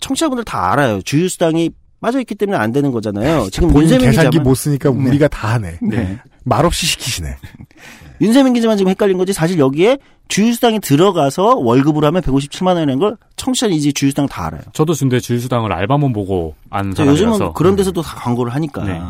청취자분들 0.00 0.44
다 0.44 0.72
알아요. 0.72 1.00
주휴 1.02 1.28
수당이 1.28 1.70
빠져 2.00 2.20
있기 2.20 2.34
때문에 2.34 2.58
안 2.58 2.72
되는 2.72 2.92
거잖아요. 2.92 3.48
지금 3.50 3.70
본인 3.70 3.98
계산기 3.98 4.40
못 4.40 4.54
쓰니까 4.54 4.90
네. 4.90 5.08
우리가 5.08 5.28
다 5.28 5.54
하네. 5.54 5.78
네. 5.80 6.18
말없이 6.44 6.84
시키시네. 6.86 7.34
윤세민 8.20 8.54
기자만 8.54 8.76
지금 8.76 8.90
헷갈린 8.90 9.18
거지. 9.18 9.32
사실 9.32 9.58
여기에 9.58 9.98
주휴수당이 10.28 10.80
들어가서 10.80 11.56
월급으로 11.56 12.06
하면 12.08 12.22
157만 12.22 12.68
원이라는 12.68 12.98
걸 12.98 13.16
청취자는 13.36 13.74
이제 13.74 13.92
주휴수당 13.92 14.26
다 14.26 14.46
알아요. 14.46 14.62
저도 14.72 14.94
근데 14.98 15.20
주휴수당을 15.20 15.72
알바몬 15.72 16.12
보고 16.12 16.54
안저 16.70 17.04
사람이라서. 17.04 17.32
요즘은 17.34 17.52
그런 17.54 17.76
데서도 17.76 18.02
다 18.02 18.16
광고를 18.16 18.54
하니까. 18.54 18.84
네. 18.84 19.00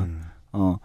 어. 0.52 0.76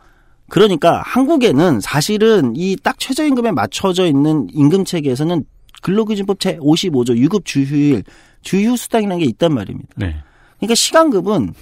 그러니까 0.49 1.01
한국에는 1.05 1.79
사실은 1.79 2.53
이 2.55 2.75
딱 2.83 2.99
최저임금에 2.99 3.51
맞춰져 3.51 4.05
있는 4.05 4.47
임금 4.53 4.85
체계에서는 4.85 5.45
근로기준법 5.81 6.39
제 6.39 6.57
55조 6.57 7.15
유급 7.17 7.45
주휴일 7.45 8.03
주휴수당이라는 8.41 9.19
게 9.19 9.25
있단 9.25 9.53
말입니다. 9.53 9.89
네. 9.95 10.15
그러니까 10.57 10.75
시간급은 10.75 11.53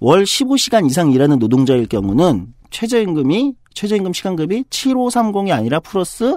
월 0.00 0.22
15시간 0.24 0.86
이상 0.86 1.10
일하는 1.12 1.38
노동자일 1.38 1.86
경우는 1.86 2.48
최저임금이 2.70 3.54
최저임금 3.74 4.12
시간급이 4.12 4.64
7530이 4.64 5.52
아니라 5.52 5.80
플러스 5.80 6.36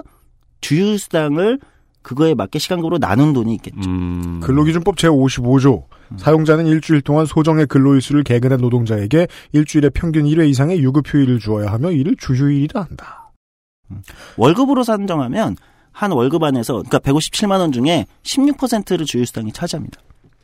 주휴수당을 0.60 1.60
그거에 2.02 2.34
맞게 2.34 2.58
시간급으로 2.58 2.98
나눈 2.98 3.32
돈이 3.32 3.54
있겠죠. 3.54 3.88
음. 3.88 4.40
근로기준법 4.40 4.96
제55조. 4.96 5.84
사용자는 6.18 6.66
일주일 6.66 7.00
동안 7.00 7.24
소정의 7.26 7.66
근로일수를 7.66 8.24
개근한 8.24 8.60
노동자에게 8.60 9.26
일주일에 9.52 9.88
평균 9.88 10.24
1회 10.26 10.48
이상의 10.48 10.80
유급휴일을 10.80 11.38
주어야 11.38 11.72
하며 11.72 11.90
이를 11.90 12.14
주휴일이라 12.16 12.82
한다. 12.82 13.32
월급으로 14.36 14.82
산정하면 14.84 15.56
한 15.92 16.12
월급 16.12 16.42
안에서 16.42 16.74
그러니까 16.74 16.98
157만 16.98 17.58
원 17.58 17.72
중에 17.72 18.06
16%를 18.22 19.06
주휴수당이 19.06 19.52
차지합니다. 19.52 20.00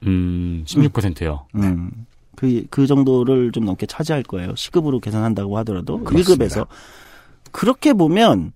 음, 0.06 0.64
16%요. 0.66 1.46
음. 1.56 2.06
그, 2.40 2.64
그 2.70 2.86
정도를 2.86 3.52
좀 3.52 3.66
넘게 3.66 3.84
차지할 3.84 4.22
거예요. 4.22 4.54
시급으로 4.56 4.98
계산한다고 4.98 5.58
하더라도. 5.58 6.02
그렇습니다. 6.02 6.46
1급에서. 6.46 6.66
그렇게 7.52 7.92
보면, 7.92 8.52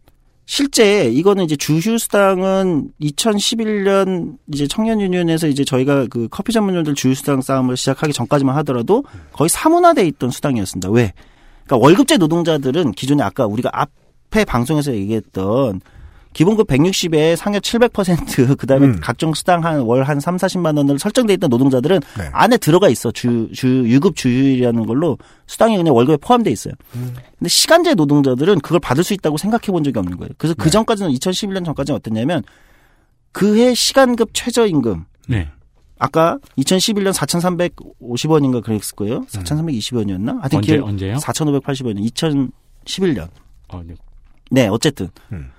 실제 0.46 1.10
이거는 1.10 1.44
이제 1.44 1.54
주휴수당은 1.54 2.92
2011년 3.00 4.38
이제 4.52 4.66
청년유니온에서 4.66 5.48
이제 5.48 5.64
저희가 5.64 6.06
그 6.08 6.28
커피 6.30 6.52
전문점들 6.52 6.94
주휴수당 6.94 7.42
싸움을 7.42 7.76
시작하기 7.76 8.14
전까지만 8.14 8.56
하더라도 8.56 9.04
거의 9.32 9.48
사문화돼 9.48 10.06
있던 10.06 10.30
수당이었습니다. 10.30 10.90
왜? 10.90 11.12
그러니까 11.64 11.82
월급제 11.86 12.18
노동자들은 12.18 12.92
기존에 12.92 13.22
아까 13.22 13.46
우리가 13.46 13.70
앞에 13.72 14.44
방송에서 14.44 14.94
얘기했던 14.94 15.80
기본급 16.34 16.66
160에 16.66 17.36
상여 17.36 17.60
700% 17.60 18.58
그다음에 18.58 18.86
음. 18.88 18.98
각종 19.00 19.32
수당 19.34 19.64
한월한 19.64 20.20
3, 20.20 20.36
40만 20.36 20.76
원을 20.76 20.98
설정돼 20.98 21.32
있던 21.34 21.48
노동자들은 21.48 22.00
네. 22.18 22.28
안에 22.32 22.56
들어가 22.58 22.88
있어. 22.88 23.10
주, 23.12 23.48
주, 23.54 23.84
유급 23.86 24.16
주휴일이라는 24.16 24.84
걸로 24.84 25.16
수당이 25.46 25.76
그냥 25.76 25.94
월급에 25.94 26.16
포함돼 26.18 26.50
있어요. 26.50 26.74
음. 26.96 27.14
근데 27.38 27.48
시간제 27.48 27.94
노동자들은 27.94 28.60
그걸 28.60 28.80
받을 28.80 29.02
수 29.04 29.14
있다고 29.14 29.38
생각해 29.38 29.66
본 29.68 29.84
적이 29.84 29.98
없는 30.00 30.18
거예요. 30.18 30.30
그래서 30.36 30.54
그 30.58 30.68
전까지는 30.70 31.10
2011년 31.12 31.64
전까지는 31.64 31.96
어땠냐면 31.96 32.42
그해 33.32 33.74
시간급 33.74 34.30
최저임금 34.34 35.04
네. 35.28 35.48
아까 36.00 36.38
2011년 36.58 37.12
4,350원인가 37.12 38.62
그랬을 38.62 38.96
거예요. 38.96 39.24
4,320원이었나? 39.26 40.40
하여튼 40.40 40.58
언제 40.58 40.74
기억- 40.76 40.88
언제요? 40.88 41.16
4,580원. 41.16 42.50
2011년. 42.86 43.28
어, 43.68 43.82
네. 43.86 43.94
네, 44.50 44.66
어쨌든 44.68 45.08
음. 45.32 45.50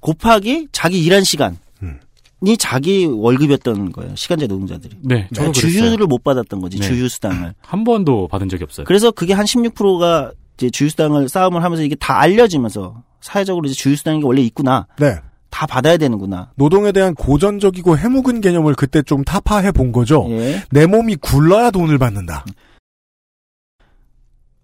곱하기 0.00 0.68
자기 0.72 1.02
일한 1.04 1.24
시간이 1.24 1.56
음. 1.82 1.98
자기 2.58 3.06
월급이었던 3.06 3.92
거예요. 3.92 4.14
시간제 4.14 4.46
노동자들이. 4.46 4.96
네. 5.02 5.28
저도 5.34 5.52
그랬어요. 5.52 5.72
주휴를 5.72 6.06
못 6.06 6.22
받았던 6.22 6.60
거지. 6.60 6.78
네. 6.78 6.86
주휴 6.86 7.08
수당을. 7.08 7.54
한 7.60 7.84
번도 7.84 8.28
받은 8.28 8.48
적이 8.48 8.64
없어요. 8.64 8.86
그래서 8.86 9.10
그게 9.10 9.32
한 9.32 9.44
16%가 9.44 10.32
이제 10.56 10.70
주휴 10.70 10.88
수당을 10.88 11.28
싸움을 11.28 11.62
하면서 11.62 11.82
이게 11.82 11.94
다 11.96 12.18
알려지면서 12.20 13.02
사회적으로 13.20 13.66
이제 13.66 13.74
주휴 13.74 13.96
수당이 13.96 14.22
원래 14.24 14.42
있구나. 14.42 14.86
네. 14.98 15.16
다 15.50 15.66
받아야 15.66 15.96
되는구나. 15.96 16.52
노동에 16.56 16.92
대한 16.92 17.14
고전적이고 17.14 17.96
해묵은 17.96 18.40
개념을 18.40 18.74
그때 18.74 19.02
좀 19.02 19.24
타파해 19.24 19.72
본 19.72 19.92
거죠. 19.92 20.26
예. 20.30 20.62
내 20.70 20.86
몸이 20.86 21.16
굴러야 21.16 21.70
돈을 21.70 21.98
받는다. 21.98 22.44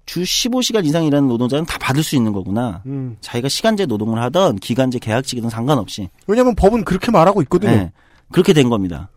주 0.06 0.22
15시간 0.22 0.84
이상 0.84 1.04
일하는 1.04 1.28
노동자는 1.28 1.64
다 1.64 1.78
받을 1.78 2.02
수 2.02 2.16
있는 2.16 2.32
거구나. 2.32 2.82
음. 2.86 3.16
자기가 3.20 3.48
시간제 3.48 3.86
노동을 3.86 4.20
하던 4.22 4.56
기간제 4.56 4.98
계약직이든 4.98 5.50
상관없이. 5.50 6.08
왜냐하면 6.26 6.54
법은 6.54 6.84
그렇게 6.84 7.10
말하고 7.10 7.42
있거든요. 7.42 7.70
네. 7.70 7.92
그렇게 8.30 8.52
된 8.52 8.68
겁니다. 8.68 9.08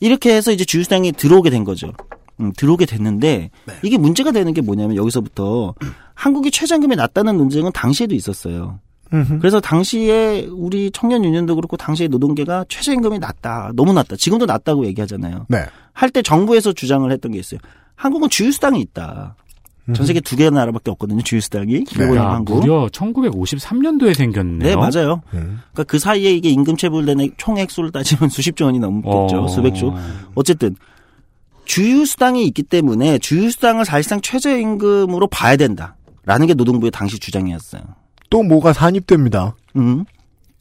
이렇게 0.00 0.34
해서 0.34 0.52
이제 0.52 0.64
주휴수당이 0.64 1.12
들어오게 1.12 1.50
된 1.50 1.64
거죠. 1.64 1.92
음, 2.40 2.52
들어오게 2.56 2.86
됐는데 2.86 3.50
네. 3.66 3.74
이게 3.82 3.96
문제가 3.96 4.32
되는 4.32 4.52
게 4.52 4.60
뭐냐면 4.60 4.96
여기서부터 4.96 5.74
한국이 6.14 6.50
최저임금이 6.50 6.96
낮다는 6.96 7.36
논쟁은 7.36 7.70
당시에도 7.72 8.14
있었어요. 8.14 8.80
음흠. 9.12 9.38
그래서 9.38 9.60
당시에 9.60 10.46
우리 10.50 10.90
청년 10.90 11.24
유년도 11.24 11.54
그렇고 11.54 11.76
당시에 11.76 12.08
노동계가 12.08 12.64
최저임금이 12.68 13.18
낮다, 13.18 13.70
너무 13.76 13.92
낮다. 13.92 14.16
지금도 14.16 14.46
낮다고 14.46 14.86
얘기하잖아요. 14.86 15.46
네. 15.48 15.66
할때 15.92 16.22
정부에서 16.22 16.72
주장을 16.72 17.10
했던 17.10 17.32
게 17.32 17.38
있어요. 17.38 17.60
한국은 17.94 18.28
주휴수당이 18.28 18.80
있다. 18.80 19.36
전 19.92 20.06
세계 20.06 20.20
두개 20.20 20.48
나라밖에 20.48 20.90
없거든요. 20.92 21.22
주휴수당이 21.22 21.72
일본이랑 21.72 22.16
야, 22.16 22.30
한국. 22.32 22.60
무려 22.60 22.86
1953년도에 22.86 24.14
생겼네요. 24.14 24.68
네, 24.68 24.76
맞아요. 24.76 25.20
음. 25.34 25.60
그러니까 25.72 25.84
그 25.86 25.98
사이에 25.98 26.32
이게 26.32 26.48
임금 26.48 26.76
체불된 26.76 27.32
총 27.36 27.58
액수를 27.58 27.92
따지면 27.92 28.30
수십조 28.30 28.64
원이 28.64 28.78
넘겠죠. 28.78 29.44
어. 29.44 29.48
수백조. 29.48 29.94
어쨌든 30.34 30.74
주휴수당이 31.66 32.46
있기 32.46 32.62
때문에 32.62 33.18
주휴수당을 33.18 33.84
사실상 33.84 34.20
최저임금으로 34.22 35.26
봐야 35.26 35.56
된다라는 35.56 36.46
게 36.46 36.54
노동부의 36.54 36.90
당시 36.90 37.18
주장이었어요. 37.18 37.82
또 38.30 38.42
뭐가 38.42 38.72
산입됩니다. 38.72 39.54
음. 39.76 40.04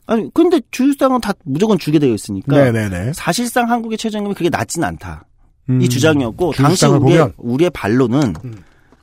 아니 0.05 0.29
근데 0.33 0.59
주휴수당은 0.71 1.21
다 1.21 1.31
무조건 1.45 1.77
주게 1.79 1.97
되어 1.97 2.13
있으니까 2.13 2.57
네네네. 2.57 3.13
사실상 3.13 3.69
한국의 3.69 3.97
최저임금이 3.97 4.35
그렇게 4.35 4.49
낮진 4.49 4.83
않다. 4.83 5.23
음. 5.69 5.81
이 5.81 5.87
주장이었고 5.87 6.51
당시 6.53 6.85
우리의, 6.85 6.99
보면 6.99 7.33
우리의 7.37 7.69
반론은 7.69 8.35
음. 8.43 8.55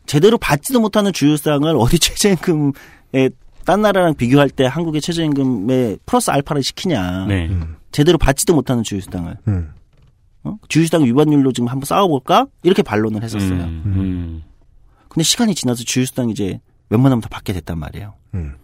제대로 0.06 0.38
받지도 0.38 0.80
못하는 0.80 1.12
주휴수당을 1.12 1.76
어디 1.76 1.98
최저임금에 2.00 3.30
딴 3.64 3.82
나라랑 3.82 4.14
비교할 4.14 4.50
때 4.50 4.64
한국의 4.66 5.00
최저임금에 5.00 5.96
플러스 6.06 6.30
알파를 6.30 6.62
시키냐. 6.62 7.26
네. 7.26 7.46
음. 7.48 7.76
제대로 7.92 8.18
받지도 8.18 8.54
못하는 8.54 8.82
주휴수당을. 8.82 9.36
음. 9.48 9.72
어? 10.44 10.56
주휴수당 10.68 11.04
위반율로 11.04 11.52
지금 11.52 11.68
한번 11.68 11.84
싸워볼까? 11.84 12.46
이렇게 12.62 12.82
반론을 12.82 13.22
했었어요. 13.22 13.50
음, 13.52 13.82
음. 13.86 14.42
근데 15.08 15.22
시간이 15.22 15.54
지나서 15.54 15.84
주휴수당 15.84 16.30
이제 16.30 16.60
웬만하면 16.88 17.20
다 17.20 17.28
받게 17.30 17.52
됐단 17.52 17.78
말이에요. 17.78 18.14
음. 18.34 18.54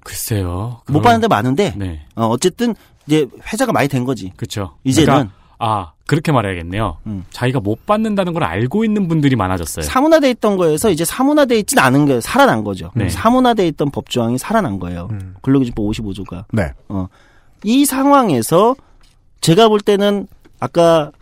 글쎄요. 0.00 0.80
못 0.88 1.00
그럼- 1.00 1.02
받는 1.02 1.20
데 1.22 1.28
많은데 1.28 1.74
네. 1.76 2.04
어, 2.16 2.26
어쨌든 2.26 2.74
이제 3.06 3.26
회자가 3.52 3.72
많이 3.72 3.88
된 3.88 4.04
거지. 4.04 4.32
그렇죠. 4.36 4.76
이제는 4.84 5.30
아, 5.64 5.92
그렇게 6.08 6.32
말해야겠네요. 6.32 6.98
음. 7.06 7.24
자기가 7.30 7.60
못 7.60 7.86
받는다는 7.86 8.32
걸 8.32 8.42
알고 8.42 8.84
있는 8.84 9.06
분들이 9.06 9.36
많아졌어요. 9.36 9.84
사문화돼 9.84 10.28
있던 10.30 10.56
거에서 10.56 10.90
이제 10.90 11.04
사문화돼 11.04 11.56
있진 11.60 11.78
않은 11.78 12.04
거예요. 12.06 12.20
살아난 12.20 12.64
거죠. 12.64 12.90
네. 12.96 13.08
사문화돼 13.08 13.68
있던 13.68 13.92
법조항이 13.92 14.38
살아난 14.38 14.80
거예요. 14.80 15.06
음. 15.12 15.36
근로기준법 15.40 15.86
55조가. 15.86 16.46
네. 16.52 16.72
어. 16.88 17.06
이 17.62 17.84
상황에서 17.84 18.74
제가 19.40 19.68
볼 19.68 19.78
때는 19.80 20.26
아까 20.58 21.12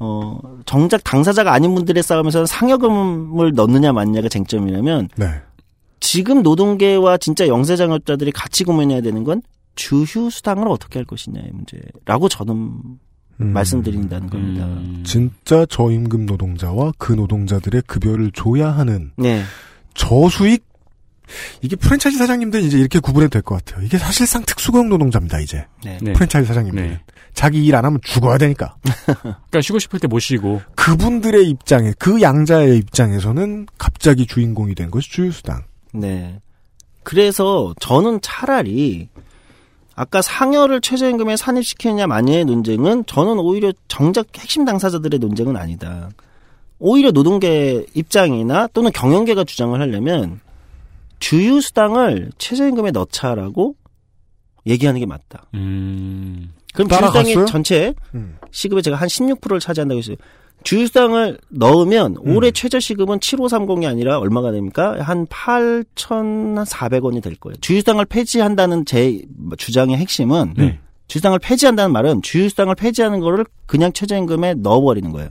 어 0.00 0.40
정작 0.66 1.04
당사자가 1.04 1.52
아닌 1.52 1.76
분들의 1.76 2.02
싸움에서는 2.02 2.46
상여금을 2.46 3.52
넣느냐 3.54 3.92
마느냐가 3.92 4.28
쟁점이라면 4.28 5.08
네. 5.16 5.26
지금 6.00 6.42
노동계와 6.42 7.16
진짜 7.18 7.46
영세장업자들이 7.46 8.32
같이 8.32 8.64
고민해야 8.64 9.02
되는 9.02 9.22
건 9.22 9.42
주휴 9.76 10.30
수당을 10.30 10.68
어떻게 10.68 10.98
할 10.98 11.06
것이냐의 11.06 11.50
문제라고 11.52 12.28
저는 12.28 12.98
음. 13.40 13.52
말씀드린다는 13.52 14.30
겁니다. 14.30 14.66
음. 14.66 15.02
진짜 15.06 15.64
저임금 15.66 16.26
노동자와 16.26 16.92
그 16.98 17.12
노동자들의 17.12 17.82
급여를 17.86 18.32
줘야 18.32 18.70
하는 18.70 19.12
네. 19.16 19.42
저수익 19.94 20.66
이게 21.60 21.76
프랜차이즈 21.76 22.16
사장님들 22.18 22.62
이제 22.62 22.78
이렇게 22.78 22.98
구분해도 23.00 23.30
될 23.30 23.42
것 23.42 23.62
같아요. 23.64 23.84
이게 23.84 23.98
사실상 23.98 24.42
특수고용 24.44 24.88
노동자입니다. 24.88 25.40
이제 25.40 25.66
네. 25.84 25.98
네. 26.00 26.12
프랜차이즈 26.14 26.48
사장님들 26.48 26.88
네. 26.88 27.00
자기 27.34 27.64
일 27.64 27.74
안 27.76 27.84
하면 27.84 28.00
죽어야 28.02 28.38
되니까 28.38 28.74
그러니까 29.06 29.60
쉬고 29.60 29.78
싶을 29.78 30.00
때 30.00 30.08
못 30.08 30.18
쉬고. 30.20 30.62
그분들의 30.74 31.48
입장에 31.50 31.92
그 31.98 32.22
양자의 32.22 32.78
입장에서는 32.78 33.66
갑자기 33.76 34.26
주인공이 34.26 34.74
된 34.74 34.90
것이 34.90 35.10
주휴수당. 35.10 35.64
네. 35.92 36.40
그래서 37.02 37.74
저는 37.80 38.20
차라리 38.22 39.08
아까 39.98 40.22
상여를 40.22 40.80
최저임금에 40.80 41.36
산입시키느냐 41.36 42.06
마냐의 42.06 42.44
논쟁은 42.44 43.04
저는 43.06 43.40
오히려 43.40 43.72
정작 43.88 44.28
핵심 44.38 44.64
당사자들의 44.64 45.18
논쟁은 45.18 45.56
아니다. 45.56 46.10
오히려 46.78 47.10
노동계 47.10 47.84
입장이나 47.94 48.68
또는 48.68 48.92
경영계가 48.92 49.42
주장을 49.42 49.78
하려면 49.80 50.40
주휴수당을 51.18 52.30
최저임금에 52.38 52.92
넣자라고 52.92 53.74
얘기하는 54.68 55.00
게 55.00 55.06
맞다. 55.06 55.46
음. 55.54 56.52
그럼? 56.72 56.88
주휴수당이 56.88 57.46
전체 57.48 57.92
음. 58.14 58.38
시급의 58.52 58.84
제가 58.84 58.96
한 58.96 59.08
16%를 59.08 59.58
차지한다고 59.58 59.98
했어요. 59.98 60.14
주휴수당을 60.68 61.38
넣으면 61.48 62.16
음. 62.26 62.36
올해 62.36 62.50
최저 62.50 62.78
시급은 62.78 63.20
7530이 63.20 63.88
아니라 63.88 64.18
얼마가 64.18 64.52
됩니까? 64.52 64.98
한 65.00 65.26
8,400원이 65.26 67.22
될 67.22 67.36
거예요. 67.36 67.56
주휴수당을 67.62 68.04
폐지한다는 68.04 68.84
제 68.84 69.22
주장의 69.56 69.96
핵심은 69.96 70.52
네. 70.58 70.78
주휴수당을 71.06 71.38
폐지한다는 71.38 71.90
말은 71.90 72.20
주휴수당을 72.20 72.74
폐지하는 72.74 73.20
거를 73.20 73.46
그냥 73.64 73.94
최저임금에 73.94 74.56
넣어버리는 74.56 75.10
거예요. 75.10 75.30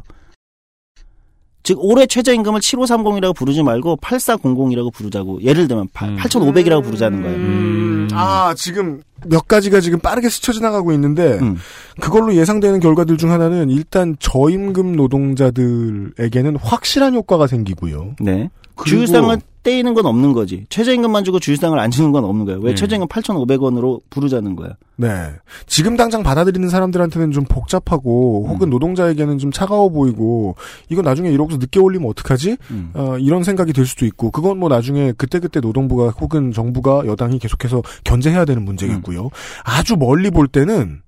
즉 1.68 1.80
올해 1.82 2.06
최저임금을 2.06 2.62
7530이라고 2.62 3.36
부르지 3.36 3.62
말고 3.62 3.98
8400이라고 3.98 4.94
부르자고 4.94 5.42
예를 5.42 5.68
들면 5.68 5.90
음. 6.02 6.16
8500이라고 6.18 6.82
부르자는 6.82 7.22
거예요. 7.22 7.36
음. 7.36 8.08
아 8.14 8.54
지금 8.56 9.02
몇 9.26 9.50
가지가 9.50 9.82
지금 9.82 10.00
빠르게 10.00 10.30
스쳐 10.30 10.54
지나가고 10.54 10.94
있는데 10.94 11.38
음. 11.42 11.58
그걸로 12.00 12.34
예상되는 12.36 12.80
결과들 12.80 13.18
중 13.18 13.32
하나는 13.32 13.70
일단 13.70 14.16
저임금 14.18 14.96
노동자들에게는 14.96 16.56
확실한 16.56 17.14
효과가 17.16 17.48
생기고요. 17.48 18.16
네. 18.22 18.50
주휴수당을 18.86 19.40
떼이는 19.64 19.94
건 19.94 20.06
없는 20.06 20.32
거지. 20.32 20.66
최저임금만 20.70 21.26
주고 21.26 21.40
주휴수당을 21.40 21.78
안 21.78 21.92
주는 21.92 22.14
건 22.14 22.24
없는 22.24 22.46
거예요. 22.46 22.60
왜 22.62 22.72
네. 22.72 22.76
최저임금 22.76 23.10
8,500원으로 23.10 24.00
부르자는 24.10 24.56
거야. 24.56 24.70
네. 24.96 25.32
지금 25.66 25.98
당장 25.98 26.24
받아들이는 26.24 26.70
사람들한테는 26.70 27.32
좀 27.32 27.44
복잡하고 27.44 28.46
음. 28.46 28.50
혹은 28.50 28.70
노동자에게는 28.70 29.40
좀 29.40 29.52
차가워 29.52 29.90
보이고 29.90 30.56
이거 30.90 31.02
나중에 31.02 31.30
이러고서 31.30 31.58
늦게 31.58 31.80
올리면 31.82 32.10
어떡하지? 32.10 32.58
음. 32.72 32.92
어, 32.94 33.18
이런 33.20 33.44
생각이 33.44 33.74
들 33.74 33.86
수도 33.86 34.06
있고 34.06 34.32
그건 34.32 34.58
뭐 34.58 34.70
나중에 34.70 35.12
그때그때 35.12 35.60
노동부가 35.60 36.10
혹은 36.12 36.54
정부가 36.54 37.06
여당이 37.06 37.38
계속해서 37.40 37.84
견제해야 38.06 38.46
되는 38.46 38.64
문제겠고요. 38.64 39.26
음. 39.26 39.30
아주 39.66 39.98
멀리 39.98 40.32
볼 40.32 40.48
때는 40.48 41.02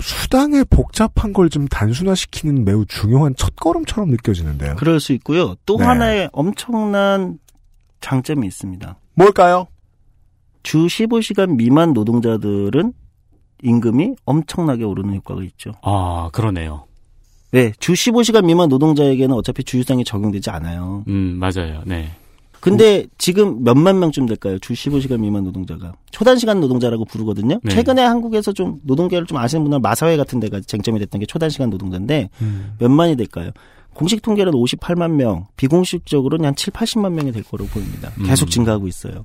수당의 0.00 0.64
복잡한 0.68 1.32
걸 1.32 1.48
좀 1.48 1.66
단순화시키는 1.68 2.64
매우 2.64 2.84
중요한 2.86 3.34
첫걸음처럼 3.36 4.10
느껴지는데요. 4.10 4.76
그럴 4.76 5.00
수 5.00 5.12
있고요. 5.14 5.54
또 5.64 5.76
네. 5.78 5.84
하나의 5.84 6.28
엄청난 6.32 7.38
장점이 8.00 8.46
있습니다. 8.46 8.96
뭘까요? 9.14 9.68
주 10.62 10.86
15시간 10.86 11.56
미만 11.56 11.92
노동자들은 11.92 12.92
임금이 13.62 14.16
엄청나게 14.24 14.84
오르는 14.84 15.14
효과가 15.16 15.42
있죠. 15.44 15.72
아, 15.82 16.28
그러네요. 16.32 16.84
네, 17.52 17.72
주 17.78 17.92
15시간 17.92 18.44
미만 18.44 18.68
노동자에게는 18.68 19.34
어차피 19.34 19.64
주휴수당이 19.64 20.04
적용되지 20.04 20.50
않아요. 20.50 21.04
음, 21.08 21.38
맞아요. 21.38 21.82
네. 21.86 22.10
근데 22.60 23.06
지금 23.18 23.62
몇만 23.62 23.98
명쯤 23.98 24.26
될까요? 24.26 24.58
주 24.58 24.72
15시간 24.72 25.20
미만 25.20 25.44
노동자가. 25.44 25.92
초단시간 26.10 26.60
노동자라고 26.60 27.04
부르거든요. 27.04 27.60
네. 27.62 27.74
최근에 27.74 28.02
한국에서 28.02 28.52
좀 28.52 28.80
노동계를 28.82 29.26
좀 29.26 29.38
아시는 29.38 29.64
분은 29.64 29.82
마사회 29.82 30.16
같은 30.16 30.40
데가 30.40 30.60
쟁점이 30.60 30.98
됐던 31.00 31.20
게 31.20 31.26
초단시간 31.26 31.70
노동자인데 31.70 32.30
몇만이 32.78 33.16
될까요? 33.16 33.50
공식 33.94 34.20
통계로는 34.22 34.58
58만 34.58 35.12
명, 35.12 35.46
비공식적으로는 35.56 36.44
한 36.44 36.54
7, 36.54 36.72
80만 36.72 37.12
명이 37.12 37.32
될 37.32 37.42
거로 37.42 37.64
보입니다. 37.66 38.10
계속 38.26 38.48
음. 38.48 38.50
증가하고 38.50 38.88
있어요. 38.88 39.24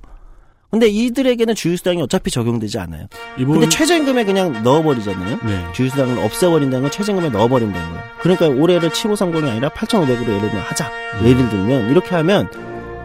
근데 0.70 0.88
이들에게는 0.88 1.54
주휴수당이 1.54 2.02
어차피 2.02 2.32
적용되지 2.32 2.80
않아요. 2.80 3.08
이분 3.38 3.60
근데 3.60 3.68
최저임금에 3.68 4.24
그냥 4.24 4.64
넣어버리잖아요. 4.64 5.40
네. 5.46 5.66
주휴수당을 5.74 6.20
없애버린다는 6.24 6.84
건 6.84 6.92
최저임금에 6.92 7.30
넣어버린다는 7.30 7.90
거예요. 7.90 8.04
그러니까 8.22 8.48
올해를 8.48 8.90
7530이 8.90 9.50
아니라 9.50 9.68
8,500으로 9.70 10.30
예를 10.30 10.40
들면 10.40 10.60
하자. 10.62 10.90
예를 11.26 11.50
들면 11.50 11.90
이렇게 11.92 12.16
하면 12.16 12.50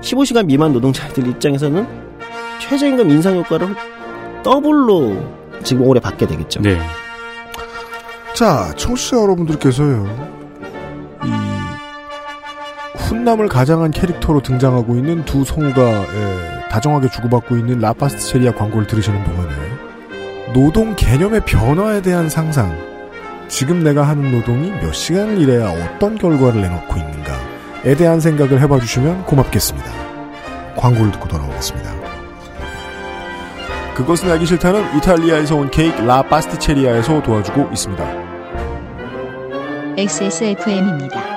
15시간 0.01 0.47
미만 0.47 0.73
노동자들 0.73 1.27
입장에서는 1.27 1.87
최저임금 2.61 3.11
인상 3.11 3.37
효과를 3.37 3.75
더블로 4.43 5.17
지금 5.63 5.83
올해 5.87 6.01
받게 6.01 6.27
되겠죠. 6.27 6.63
네. 6.63 6.79
자, 8.35 8.73
청취자 8.77 9.17
여러분들께서요. 9.17 10.07
이 11.25 11.29
훈남을 12.99 13.49
가장한 13.49 13.91
캐릭터로 13.91 14.41
등장하고 14.43 14.95
있는 14.95 15.25
두 15.25 15.45
성우가 15.45 15.83
에, 15.83 16.69
다정하게 16.71 17.09
주고받고 17.09 17.57
있는 17.57 17.79
라파스티체리아 17.81 18.53
광고를 18.53 18.87
들으시는 18.87 19.25
동안에 19.25 19.53
노동 20.53 20.95
개념의 20.95 21.41
변화에 21.47 22.03
대한 22.03 22.29
상상, 22.29 22.77
지금 23.49 23.83
내가 23.83 24.07
하는 24.07 24.31
노동이 24.33 24.71
몇 24.71 24.93
시간을 24.93 25.41
일해야 25.41 25.71
어떤 25.71 26.17
결과를 26.19 26.61
내놓고 26.61 26.97
있는가 26.97 27.33
에 27.87 27.95
대한 27.95 28.19
생각을 28.19 28.61
해봐 28.63 28.81
주시면 28.81 29.27
고맙겠습니다. 29.27 29.89
광고를 30.75 31.13
듣고 31.13 31.29
돌아오겠습니다. 31.29 31.95
그것은 33.95 34.29
알기 34.29 34.45
싫다는 34.45 34.97
이탈리아에서 34.97 35.55
온 35.55 35.71
케이크 35.71 36.03
라 36.03 36.21
파스티체리아에서 36.23 37.23
도와주고 37.23 37.69
있습니다. 37.71 38.05
XSFM입니다. 39.97 41.37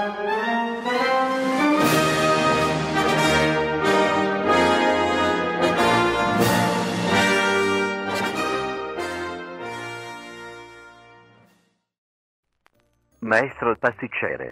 Maestro 13.21 13.75
pasticcere. 13.75 14.51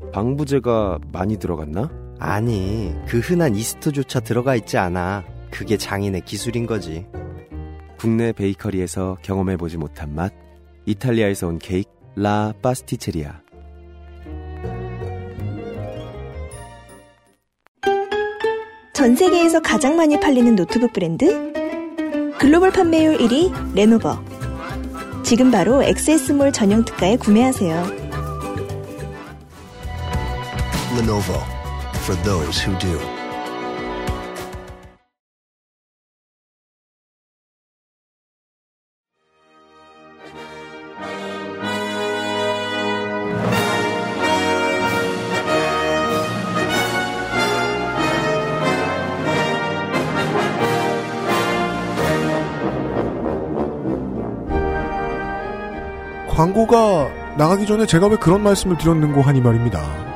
방부제가 0.13 0.99
많이 1.11 1.37
들어갔나? 1.37 1.89
아니, 2.19 2.93
그 3.07 3.19
흔한 3.19 3.55
이스트조차 3.55 4.19
들어가 4.19 4.55
있지 4.55 4.77
않아. 4.77 5.23
그게 5.49 5.77
장인의 5.77 6.21
기술인 6.25 6.65
거지. 6.65 7.05
국내 7.97 8.31
베이커리에서 8.31 9.17
경험해보지 9.21 9.77
못한 9.77 10.15
맛 10.15 10.33
이탈리아에서 10.85 11.47
온 11.47 11.59
케이크 11.59 11.89
라 12.15 12.51
파스티체리아 12.61 13.41
전 18.93 19.15
세계에서 19.15 19.61
가장 19.61 19.95
많이 19.95 20.19
팔리는 20.19 20.55
노트북 20.55 20.93
브랜드? 20.93 21.53
글로벌 22.39 22.71
판매율 22.71 23.17
1위 23.17 23.75
레노버. 23.75 24.19
지금 25.23 25.51
바로 25.51 25.83
엑세스몰 25.83 26.51
전용 26.51 26.83
특가에 26.83 27.17
구매하세요. 27.17 28.00
Lenovo 30.95 31.39
for 32.03 32.15
those 32.23 32.59
who 32.59 32.77
do. 32.79 32.99
광고가 56.27 57.09
나가기 57.37 57.65
전에 57.65 57.85
제가 57.85 58.07
왜 58.07 58.17
그런 58.17 58.41
말씀을 58.41 58.77
드렸는고 58.77 59.21
하니 59.21 59.39
말입니다. 59.41 60.10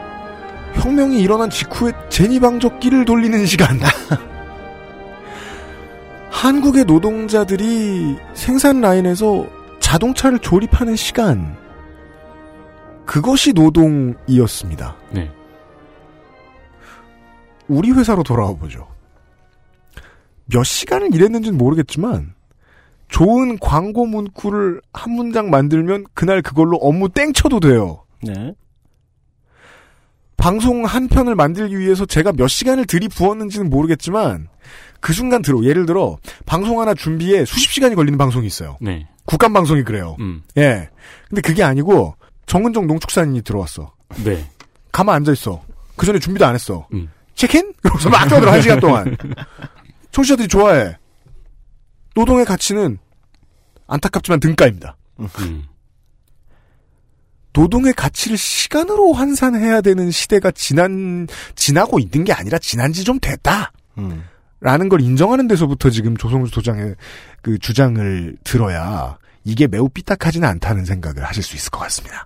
혁명이 0.86 1.20
일어난 1.20 1.50
직후에 1.50 1.92
제니방적기를 2.10 3.06
돌리는 3.06 3.48
시간. 3.48 3.80
한국의 6.30 6.86
노동자들이 6.86 8.18
생산 8.36 8.82
라인에서 8.82 9.48
자동차를 9.80 10.38
조립하는 10.40 10.96
시간. 10.96 11.58
그것이 13.04 13.54
노동이었습니다. 13.54 14.96
네. 15.12 15.32
우리 17.68 17.90
회사로 17.90 18.22
돌아와 18.22 18.54
보죠. 18.54 18.88
몇 20.46 20.64
시간을 20.64 21.16
일했는지는 21.16 21.58
모르겠지만 21.58 22.36
좋은 23.08 23.58
광고 23.58 24.06
문구를 24.06 24.82
한 24.94 25.14
문장 25.14 25.50
만들면 25.50 26.06
그날 26.14 26.44
그걸로 26.44 26.78
업무 26.78 27.10
땡쳐도 27.10 27.60
돼요. 27.60 28.04
네. 28.22 28.54
방송 30.46 30.86
한 30.86 31.08
편을 31.08 31.34
만들기 31.34 31.80
위해서 31.80 32.06
제가 32.06 32.32
몇 32.32 32.48
시간을 32.48 32.86
들이부었는지는 32.86 33.68
모르겠지만 33.68 34.48
그 35.00 35.12
순간 35.12 35.42
들어 35.42 35.64
예를 35.64 35.88
들어 35.88 36.20
방송 36.46 36.80
하나 36.80 36.94
준비에 36.94 37.46
수십 37.46 37.72
시간이 37.72 37.96
걸리는 37.96 38.16
방송이 38.20 38.46
있어요. 38.46 38.78
네. 38.80 39.08
국감 39.26 39.54
방송이 39.54 39.82
그래요. 39.82 40.16
음. 40.20 40.44
예. 40.58 40.88
근데 41.30 41.42
그게 41.42 41.64
아니고 41.64 42.14
정은정 42.46 42.86
농축산인이 42.86 43.42
들어왔어. 43.42 43.96
네. 44.24 44.48
가만 44.92 45.16
앉아 45.16 45.32
있어. 45.32 45.64
그 45.96 46.06
전에 46.06 46.20
준비도 46.20 46.46
안 46.46 46.54
했어. 46.54 46.88
음. 46.94 47.10
체킨? 47.34 47.74
그러면서 47.82 48.12
막 48.12 48.28
떠들어 48.28 48.52
한 48.52 48.62
시간 48.62 48.80
동안. 48.80 49.18
청취자들이 50.12 50.48
좋아해. 50.48 50.96
노동의 52.14 52.46
가치는 52.46 53.00
안타깝지만 53.88 54.40
등가입니다. 54.42 54.96
음. 55.22 55.64
노동의 57.56 57.94
가치를 57.94 58.38
시간으로 58.38 59.14
환산해야 59.14 59.82
되는 59.82 60.12
시대가 60.12 60.52
지난 60.52 61.28
지나고 61.56 61.98
있는 62.00 62.26
게 62.26 62.34
아니라 62.34 62.58
지난 62.60 62.92
지 62.94 63.04
좀 63.06 63.20
됐다. 63.20 63.72
음. 63.98 64.24
라는 64.60 64.90
걸 64.90 65.00
인정하는 65.02 65.48
데서부터 65.48 65.90
지금 65.90 66.18
조성주 66.18 66.52
소장의 66.54 66.96
그 67.42 67.58
주장을 67.60 68.36
들어야 68.44 69.18
이게 69.44 69.68
매우 69.68 69.88
삐딱하지는 69.90 70.48
않다는 70.48 70.86
생각을 70.86 71.24
하실 71.24 71.44
수 71.44 71.56
있을 71.56 71.70
것 71.70 71.80
같습니다. 71.82 72.26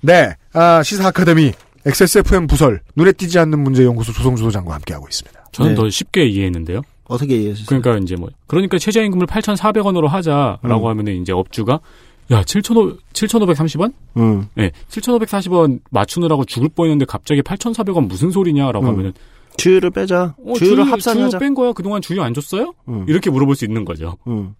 네, 0.00 0.34
아, 0.52 0.82
시사 0.82 1.08
아카데미 1.08 1.52
XSFM 1.84 2.46
부설 2.46 2.80
눈에 2.96 3.12
띄지 3.12 3.38
않는 3.38 3.58
문제 3.58 3.84
연구소 3.84 4.12
조성주 4.12 4.42
소장과 4.44 4.74
함께하고 4.74 5.06
있습니다. 5.08 5.44
저는 5.52 5.72
네. 5.72 5.76
더 5.76 5.88
쉽게 5.90 6.24
이해했는데요. 6.26 6.80
어떻게 7.04 7.36
이해하셨어요? 7.36 7.66
그러니까 7.66 8.02
이제 8.02 8.16
뭐 8.16 8.28
그러니까 8.46 8.78
최저임금을 8.78 9.26
8,400원으로 9.26 10.08
하자라고 10.08 10.86
음. 10.86 10.90
하면은 10.90 11.20
이제 11.20 11.32
업주가 11.32 11.80
야 12.32 12.42
7,500 12.42 12.98
7,530원? 13.12 13.92
음. 14.16 14.48
네, 14.54 14.72
7,540원 14.88 15.80
맞추느라고 15.90 16.44
죽을 16.44 16.68
뻔했는데 16.68 17.04
갑자기 17.06 17.40
8,400원 17.42 18.06
무슨 18.08 18.30
소리냐라고 18.30 18.86
음. 18.86 18.92
하면은 18.92 19.12
주유를 19.56 19.90
빼자. 19.90 20.34
어, 20.44 20.52
주유를 20.54 20.84
주유- 20.84 20.92
합산하자. 20.92 21.30
주유 21.30 21.38
뺀 21.40 21.54
거야. 21.54 21.72
그동안 21.72 22.02
주유 22.02 22.20
안 22.22 22.34
줬어요? 22.34 22.74
음. 22.88 23.04
이렇게 23.08 23.30
물어볼 23.30 23.54
수 23.56 23.64
있는 23.64 23.84
거죠. 23.84 24.16
음. 24.26 24.54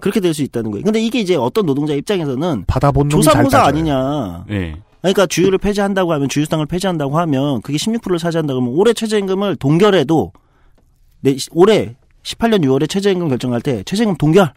그렇게 0.00 0.20
될 0.20 0.32
수 0.32 0.42
있다는 0.42 0.70
거예요. 0.70 0.84
근데 0.84 1.00
이게 1.00 1.18
이제 1.18 1.34
어떤 1.34 1.66
노동자 1.66 1.92
입장에서는 1.94 2.64
받아본 2.68 3.08
따져요. 3.08 3.62
아니냐. 3.64 4.44
네. 4.48 4.76
그러니까 5.00 5.26
주유를 5.26 5.58
폐지한다고 5.58 6.12
하면 6.12 6.28
주유수당을 6.28 6.66
폐지한다고 6.66 7.18
하면 7.18 7.62
그게 7.62 7.78
16%를 7.78 8.18
차지한다고 8.18 8.60
하면 8.60 8.74
올해 8.74 8.92
최저임금을 8.92 9.56
동결해도 9.56 10.32
내 11.20 11.36
올해 11.52 11.96
18년 12.22 12.62
6월에 12.64 12.88
최저임금 12.88 13.28
결정할 13.28 13.60
때 13.60 13.82
최저임금 13.84 14.16
동결 14.18 14.52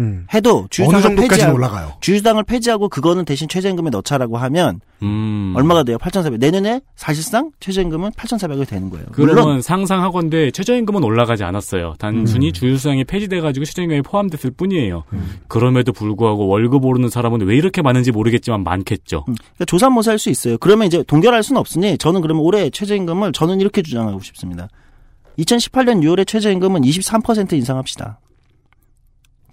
음. 0.00 0.26
해도 0.34 0.66
정도까지 0.70 1.28
폐지하고 1.28 1.56
올라가요? 1.56 1.92
주유수당을 2.00 2.42
폐지하고 2.44 2.88
그거는 2.88 3.24
대신 3.24 3.46
최저임금에 3.48 3.90
넣자라고 3.90 4.36
하면 4.38 4.80
음. 5.02 5.52
얼마가 5.56 5.84
돼요? 5.84 5.98
8,400. 5.98 6.40
내년에 6.40 6.80
사실상 6.96 7.52
최저임금은 7.60 8.10
8,400이 8.12 8.66
되는 8.66 8.90
거예요. 8.90 9.06
그러면 9.12 9.34
물론 9.44 9.62
상상하건대 9.62 10.50
최저임금은 10.50 11.04
올라가지 11.04 11.44
않았어요. 11.44 11.94
단순히 11.98 12.48
음. 12.48 12.52
주유수당이 12.52 13.04
폐지돼 13.04 13.40
가지고 13.40 13.66
최저임금이 13.66 14.02
포함됐을 14.02 14.50
뿐이에요. 14.50 15.04
그럼에도 15.48 15.92
불구하고 15.92 16.48
월급 16.48 16.84
오르는 16.84 17.08
사람은 17.08 17.42
왜 17.42 17.56
이렇게 17.56 17.82
많은지 17.82 18.10
모르겠지만 18.10 18.64
많겠죠. 18.64 19.24
음, 19.28 19.34
그러니까 19.34 19.64
조사모사 19.66 20.10
할 20.10 20.18
수 20.18 20.30
있어요. 20.30 20.56
그러면 20.58 20.86
이제 20.86 21.02
동결할 21.02 21.42
수는 21.42 21.60
없으니 21.60 21.98
저는 21.98 22.20
그러면 22.22 22.42
올해 22.42 22.70
최저임금을 22.70 23.32
저는 23.32 23.60
이렇게 23.60 23.82
주장하고 23.82 24.20
싶습니다. 24.20 24.68
2018년 25.38 26.00
6월에 26.02 26.26
최저임금은 26.26 26.82
23% 26.82 27.52
인상합시다. 27.52 28.20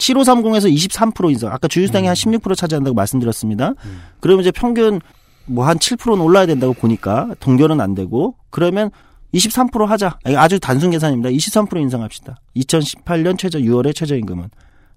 7530에서 0.02 0.74
23% 0.74 1.30
인상. 1.30 1.52
아까 1.54 1.68
주유수당이 1.68 2.08
한16% 2.08 2.56
차지한다고 2.56 2.96
말씀드렸습니다. 2.96 3.74
그러면 4.20 4.42
이제 4.42 4.52
평균 4.52 5.00
뭐 5.46 5.66
한 5.66 5.78
7%는 5.78 6.22
올라야 6.22 6.46
된다고 6.46 6.74
보니까 6.74 7.30
동결은 7.40 7.80
안 7.82 7.94
되고 7.94 8.36
그러면 8.50 8.90
23% 9.34 9.86
하자. 9.86 10.18
아주 10.36 10.60
단순 10.60 10.92
계산입니다. 10.92 11.30
23% 11.30 11.80
인상합시다. 11.82 12.38
2018년 12.56 13.38
최저 13.38 13.60
6월의 13.60 13.96
최저임금은. 13.96 14.50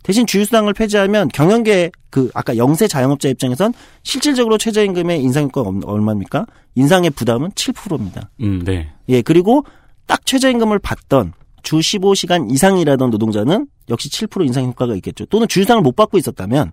대신 0.03 0.27
주유수당을 0.27 0.75
폐지하면 0.75 1.29
경영계 1.29 1.91
그 2.11 2.31
아까 2.35 2.57
영세 2.59 2.87
자영업자 2.87 3.29
입장에선 3.31 3.73
실질적으로 4.03 4.59
최저임금의 4.59 5.23
인상 5.23 5.45
효과가 5.45 5.69
없- 5.71 5.89
얼마입니까? 5.89 6.45
인상의 6.75 7.11
부담은 7.11 7.51
7%입니다. 7.53 8.29
음, 8.43 8.63
네. 8.65 8.89
예, 9.09 9.23
그리고 9.23 9.65
딱 10.07 10.27
최저임금을 10.27 10.79
받던 10.81 11.33
주 11.63 11.77
15시간 11.79 12.53
이상 12.53 12.77
일하던 12.77 13.09
노동자는 13.09 13.67
역시 13.89 14.09
7% 14.09 14.47
인상 14.47 14.65
효과가 14.65 14.95
있겠죠. 14.97 15.27
또는 15.27 15.49
주유수당을 15.49 15.83
못 15.83 15.95
받고 15.97 16.19
있었다면 16.19 16.73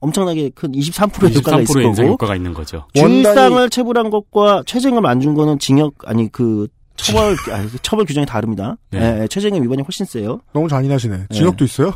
엄청나게 0.00 0.50
큰 0.54 0.72
23%의 0.72 1.34
효과가 1.36 1.60
있을 1.60 1.74
23%의 1.74 1.86
인상 1.86 2.04
거고 2.04 2.12
효과가 2.14 2.36
있는 2.36 2.54
거죠. 2.54 2.86
주유수당을 2.94 3.70
체불한 3.70 4.10
것과 4.10 4.62
최저임금 4.66 5.04
안준 5.04 5.34
거는 5.34 5.58
징역 5.58 5.94
아니 6.04 6.30
그 6.30 6.68
처벌 6.96 7.36
아니, 7.52 7.70
그 7.70 7.78
처벌 7.82 8.04
규정이 8.04 8.26
다릅니다. 8.26 8.76
네. 8.90 9.00
예, 9.00 9.22
예, 9.22 9.28
최저임금 9.28 9.62
위반이 9.62 9.82
훨씬 9.82 10.04
세요. 10.06 10.40
너무 10.52 10.68
잔인하시네. 10.68 11.26
징역도 11.32 11.64
있어요? 11.64 11.92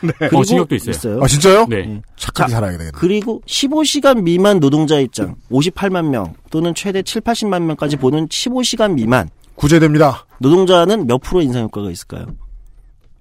그리고 0.18 0.38
어, 0.38 0.44
징역도 0.44 0.74
있어요. 0.74 1.22
아 1.22 1.26
진짜요? 1.26 1.66
네. 1.68 1.76
예. 1.78 2.02
착하게 2.16 2.50
자, 2.50 2.56
살아야 2.56 2.72
되겠네. 2.72 2.92
그리고 2.94 3.42
15시간 3.46 4.22
미만 4.22 4.60
노동자 4.60 4.98
입장 4.98 5.36
58만 5.50 6.06
명 6.08 6.34
또는 6.50 6.74
최대 6.74 7.02
7, 7.02 7.22
80만 7.22 7.62
명까지 7.62 7.96
보는 7.96 8.28
15시간 8.28 8.94
미만 8.94 9.28
구제됩니다. 9.54 10.26
노동자는 10.38 11.06
몇 11.06 11.18
프로 11.18 11.40
인상 11.40 11.64
효과가 11.64 11.90
있을까요? 11.90 12.26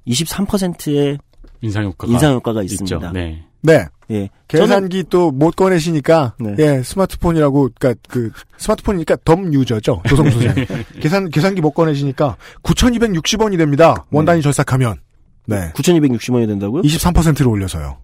23%의 0.08 1.18
인상 1.62 1.84
효과가 1.86 2.12
인상 2.12 2.34
효과가 2.34 2.64
있죠. 2.64 2.84
있습니다. 2.84 3.12
네. 3.14 3.44
네. 3.62 3.86
예. 4.10 4.30
계산기 4.48 5.06
또 5.10 5.32
못 5.32 5.56
꺼내시니까 5.56 6.34
네. 6.40 6.56
예 6.58 6.84
스마트폰이라고 6.84 7.70
그러니까 7.80 8.02
그 8.10 8.32
스마트폰이니까 8.58 9.18
덤 9.24 9.54
유저죠 9.54 10.02
조성 10.10 10.30
선생 10.30 10.54
계산 11.00 11.30
계산기 11.30 11.62
못 11.62 11.72
꺼내시니까 11.72 12.36
9,260원이 12.64 13.58
됩니다 13.58 14.06
원 14.12 14.26
단위 14.26 14.42
절삭하면 14.42 14.98
네 15.46 15.72
9,260원이 15.74 16.48
된다고요? 16.48 16.82
23%를 16.82 17.48
올려서요 17.48 18.00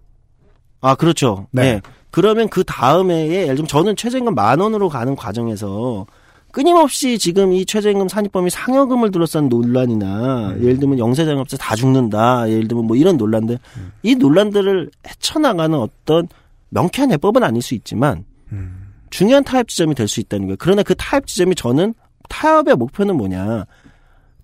아, 0.80 0.94
그렇죠. 0.94 1.48
네. 1.50 1.74
네. 1.74 1.80
그러면 2.12 2.48
그 2.48 2.62
다음 2.64 3.10
해에 3.10 3.42
예를 3.42 3.56
들면 3.56 3.66
저는 3.66 3.96
최저임금 3.96 4.34
만 4.34 4.60
원으로 4.60 4.88
가는 4.88 5.16
과정에서 5.16 6.06
끊임없이 6.52 7.18
지금 7.18 7.52
이 7.52 7.64
최저임금 7.66 8.08
산입범위 8.08 8.50
상여금을 8.50 9.10
둘러싼 9.10 9.48
논란이나 9.48 10.50
음. 10.50 10.62
예를 10.62 10.78
들면 10.78 10.98
영세장업자 10.98 11.56
다 11.56 11.76
죽는다 11.76 12.48
예를 12.50 12.68
들면 12.68 12.86
뭐 12.86 12.96
이런 12.96 13.16
논란들 13.16 13.58
음. 13.76 13.92
이 14.02 14.14
논란들을 14.14 14.90
헤쳐나가는 15.06 15.78
어떤 15.78 16.26
명쾌한 16.70 17.12
해법은 17.12 17.42
아닐 17.42 17.62
수 17.62 17.74
있지만 17.74 18.24
음. 18.52 18.88
중요한 19.10 19.44
타협 19.44 19.68
지점이 19.68 19.94
될 19.94 20.08
수 20.08 20.20
있다는 20.20 20.46
거예요. 20.46 20.56
그러나 20.58 20.82
그 20.82 20.94
타협 20.94 21.26
지점이 21.26 21.54
저는 21.54 21.94
타협의 22.28 22.76
목표는 22.76 23.16
뭐냐 23.16 23.64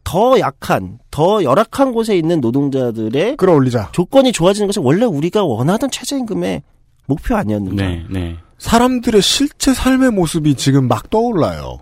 더 0.04 0.38
약한 0.38 0.98
더 1.10 1.42
열악한 1.42 1.92
곳에 1.92 2.16
있는 2.16 2.40
노동자들의 2.40 3.36
끌어올리자 3.36 3.90
조건이 3.92 4.32
좋아지는 4.32 4.66
것이 4.68 4.78
원래 4.80 5.06
우리가 5.06 5.44
원하던 5.44 5.90
최저임금의 5.90 6.62
목표 7.06 7.34
아니었는가? 7.36 7.86
네, 7.86 8.04
네. 8.10 8.36
사람들의 8.58 9.20
실제 9.22 9.74
삶의 9.74 10.10
모습이 10.12 10.54
지금 10.54 10.88
막 10.88 11.10
떠올라요. 11.10 11.78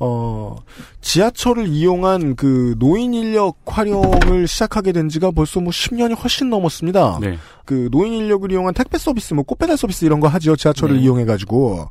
어, 0.00 0.56
지하철을 1.00 1.66
이용한 1.68 2.36
그 2.36 2.76
노인 2.78 3.14
인력 3.14 3.56
활용을 3.66 4.46
시작하게 4.46 4.92
된 4.92 5.08
지가 5.08 5.32
벌써 5.32 5.60
뭐 5.60 5.70
10년이 5.70 6.20
훨씬 6.20 6.50
넘었습니다. 6.50 7.18
네. 7.20 7.38
그 7.64 7.88
노인 7.90 8.12
인력을 8.12 8.50
이용한 8.50 8.74
택배 8.74 8.98
서비스, 8.98 9.34
뭐 9.34 9.44
꽃배달 9.44 9.76
서비스 9.76 10.04
이런 10.04 10.20
거 10.20 10.28
하죠. 10.28 10.56
지하철을 10.56 10.96
네. 10.96 11.02
이용해가지고. 11.02 11.88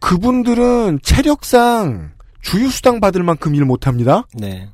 그분들은 0.00 1.00
체력상 1.02 2.10
주유수당 2.42 3.00
받을 3.00 3.22
만큼 3.22 3.54
일 3.54 3.64
못합니다. 3.64 4.26
네. 4.34 4.68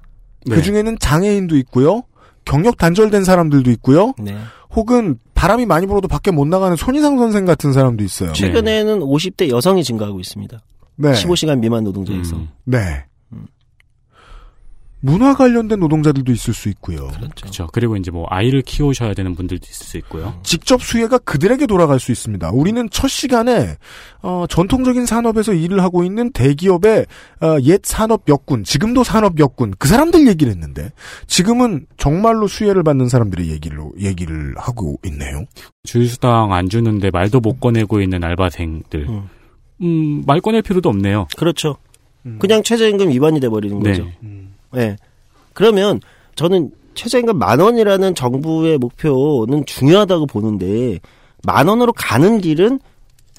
네. 0.47 0.55
그 0.55 0.63
중에는 0.63 0.99
장애인도 0.99 1.57
있고요. 1.59 2.03
경력 2.45 2.77
단절된 2.77 3.25
사람들도 3.25 3.71
있고요. 3.73 4.13
네. 4.19 4.37
혹은 4.75 5.19
바람이 5.35 5.67
많이 5.67 5.87
불어도 5.87 6.09
밖에 6.09 6.31
못 6.31 6.47
나가는 6.47 6.77
손이상 6.77 7.17
선생 7.19 7.45
같은 7.45 7.73
사람도 7.73 8.03
있어요. 8.05 8.33
최근에는 8.33 9.01
50대 9.01 9.49
여성이 9.49 9.85
증가하고 9.85 10.21
있습니다. 10.21 10.61
네. 10.97 11.13
15시간 11.13 11.59
미만 11.59 11.85
노동자에서. 11.85 12.37
음, 12.37 12.49
네. 12.65 13.05
문화 15.05 15.35
관련된 15.35 15.81
노동자들도 15.81 16.33
있을 16.33 16.55
수 16.55 16.71
있고요. 16.71 17.09
그렇죠. 17.09 17.69
그리고 17.75 17.95
이제 17.99 18.11
뭐 18.11 18.27
아이를 18.31 18.63
키우셔야 18.63 19.13
되는 19.13 19.35
분들도 19.35 19.67
있을 19.69 19.87
수 19.87 19.99
있고요. 19.99 20.41
직접 20.43 20.81
수혜가 20.81 21.19
그들에게 21.19 21.67
돌아갈 21.67 22.01
수 22.01 22.11
있습니다. 22.11 22.51
우리는 22.53 22.89
첫 22.91 23.09
시간에 23.09 23.77
어, 24.23 24.47
전통적인 24.49 25.05
산업에서 25.05 25.53
일을 25.53 25.83
하고 25.83 26.05
있는 26.05 26.33
대기업의 26.33 27.05
어, 27.43 27.57
옛 27.65 27.83
산업 27.85 28.23
역군, 28.29 28.65
지금도 28.65 29.05
산업 29.05 29.39
역군 29.39 29.75
그 29.79 29.89
사람들 29.89 30.27
얘기를 30.27 30.51
했는데 30.51 30.91
지금은 31.27 31.85
정말로 31.99 32.49
수혜를 32.49 32.83
받는 32.83 33.11
사람들의 33.11 33.51
얘기로 33.51 33.93
얘기를 34.01 34.55
하고 34.57 34.99
있네요. 35.05 35.45
주유수당 35.83 36.55
안 36.55 36.71
주는데 36.71 37.11
말도 37.11 37.41
못 37.41 37.61
꺼내고 37.61 38.01
있는 38.01 38.25
알바생들. 38.25 39.07
음. 39.07 39.29
음, 39.83 40.23
말 40.27 40.41
꺼낼 40.41 40.63
필요도 40.63 40.89
없네요. 40.89 41.27
그렇죠. 41.37 41.77
그냥 42.39 42.63
최저임금 42.63 43.11
위반이 43.11 43.39
돼버리는 43.41 43.79
네. 43.81 43.91
거죠. 43.91 44.09
네. 44.73 44.97
그러면 45.53 46.01
저는 46.37 46.71
최저임금 46.95 47.39
만 47.39 47.61
원이라는 47.61 48.15
정부의 48.15 48.79
목표는 48.79 49.67
중요하다고 49.67 50.27
보는데 50.27 51.01
만 51.43 51.69
원으로 51.69 51.93
가는 51.93 52.41
길은 52.41 52.81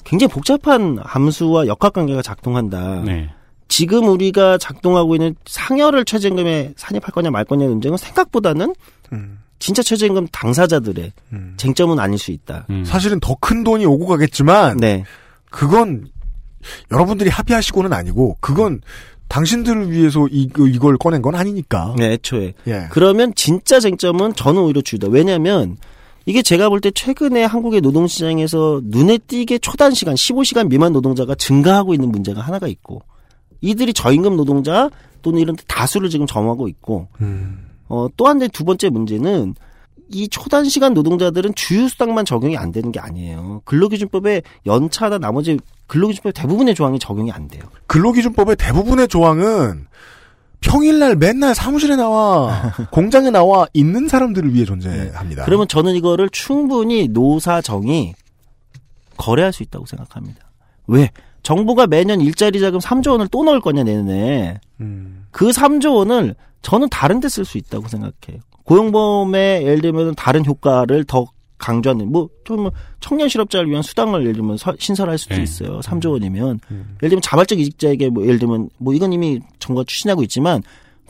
굉장히 0.04 0.32
복잡한 0.32 0.98
함수와 1.02 1.66
역학관계가 1.66 2.22
작동한다. 2.22 3.02
네. 3.04 3.28
지금 3.66 4.06
우리가 4.06 4.58
작동하고 4.58 5.16
있는 5.16 5.34
상여를 5.46 6.04
최저임금에 6.04 6.74
산입할 6.76 7.10
거냐 7.10 7.30
말 7.30 7.44
거냐 7.44 7.66
논쟁은 7.66 7.96
생각보다는 7.96 8.72
음. 9.12 9.38
진짜 9.58 9.82
최저임금 9.82 10.28
당사자들의 10.30 11.12
음. 11.32 11.54
쟁점은 11.56 11.98
아닐 11.98 12.18
수 12.18 12.30
있다. 12.30 12.66
음. 12.70 12.84
사실은 12.84 13.18
더 13.18 13.34
큰 13.40 13.64
돈이 13.64 13.84
오고 13.84 14.06
가겠지만 14.06 14.76
네. 14.76 15.04
그건 15.50 16.06
여러분들이 16.90 17.30
합의하시고는 17.30 17.92
아니고 17.92 18.36
그건 18.40 18.80
당신들을 19.28 19.90
위해서 19.90 20.26
이, 20.30 20.48
이걸 20.56 20.96
꺼낸 20.98 21.20
건 21.22 21.34
아니니까. 21.34 21.94
네, 21.98 22.12
애초에. 22.12 22.54
예. 22.68 22.86
그러면 22.90 23.32
진짜 23.34 23.80
쟁점은 23.80 24.34
저는 24.34 24.62
오히려 24.62 24.80
주다. 24.80 25.08
왜냐하면 25.08 25.76
이게 26.26 26.42
제가 26.42 26.68
볼 26.68 26.80
때 26.80 26.90
최근에 26.90 27.44
한국의 27.44 27.80
노동시장에서 27.80 28.80
눈에 28.84 29.18
띄게 29.18 29.58
초단 29.58 29.94
시간, 29.94 30.14
15시간 30.14 30.68
미만 30.68 30.92
노동자가 30.92 31.34
증가하고 31.34 31.94
있는 31.94 32.10
문제가 32.10 32.40
하나가 32.40 32.66
있고 32.68 33.02
이들이 33.60 33.92
저임금 33.92 34.36
노동자 34.36 34.90
또는 35.22 35.40
이런 35.40 35.56
데 35.56 35.62
다수를 35.66 36.08
지금 36.10 36.26
점하고 36.26 36.68
있고 36.68 37.08
음. 37.20 37.66
어, 37.88 38.08
또한두 38.16 38.64
번째 38.64 38.90
문제는 38.90 39.54
이 40.12 40.28
초단 40.28 40.64
시간 40.68 40.94
노동자들은 40.94 41.54
주휴수당만 41.54 42.24
적용이 42.24 42.56
안 42.56 42.70
되는 42.70 42.92
게 42.92 43.00
아니에요. 43.00 43.62
근로기준법에 43.64 44.42
연차나 44.66 45.18
나머지 45.18 45.58
근로기준법 45.86 46.32
대부분의 46.34 46.74
조항이 46.74 46.98
적용이 46.98 47.30
안 47.32 47.48
돼요. 47.48 47.62
근로기준법의 47.86 48.56
대부분의 48.56 49.08
조항은 49.08 49.86
평일날 50.60 51.16
맨날 51.16 51.54
사무실에 51.54 51.96
나와 51.96 52.72
공장에 52.90 53.30
나와 53.30 53.66
있는 53.72 54.08
사람들을 54.08 54.52
위해 54.54 54.64
존재합니다. 54.64 55.44
그러면 55.44 55.68
저는 55.68 55.94
이거를 55.94 56.28
충분히 56.30 57.08
노사정이 57.08 58.14
거래할 59.16 59.52
수 59.52 59.62
있다고 59.62 59.86
생각합니다. 59.86 60.40
왜? 60.86 61.10
정부가 61.42 61.86
매년 61.86 62.20
일자리 62.20 62.58
자금 62.58 62.80
3조 62.80 63.12
원을 63.12 63.28
또 63.28 63.44
넣을 63.44 63.60
거냐 63.60 63.84
내년에 63.84 64.58
음. 64.80 65.26
그 65.30 65.50
3조 65.50 65.94
원을 65.96 66.34
저는 66.62 66.88
다른 66.90 67.20
데 67.20 67.28
쓸 67.28 67.44
수 67.44 67.58
있다고 67.58 67.86
생각해요. 67.86 68.40
고용보험에 68.64 69.62
예를 69.62 69.80
들면 69.80 70.16
다른 70.16 70.44
효과를 70.44 71.04
더 71.04 71.26
강조하는 71.58 72.10
뭐좀 72.12 72.70
청년 73.00 73.28
실업자를 73.28 73.68
위한 73.70 73.82
수당을 73.82 74.22
예를 74.22 74.34
들면 74.34 74.56
서- 74.58 74.74
신설할 74.78 75.16
수도 75.18 75.34
네. 75.36 75.42
있어요. 75.42 75.80
3조 75.80 76.12
원이면 76.12 76.60
예를 76.70 77.08
들면 77.10 77.20
자발적 77.22 77.58
이직자에게 77.58 78.10
뭐 78.10 78.24
예를 78.24 78.38
들면 78.38 78.68
뭐 78.78 78.92
이건 78.94 79.12
이미 79.12 79.40
정부가 79.58 79.84
추진하고 79.86 80.22
있지만 80.24 80.62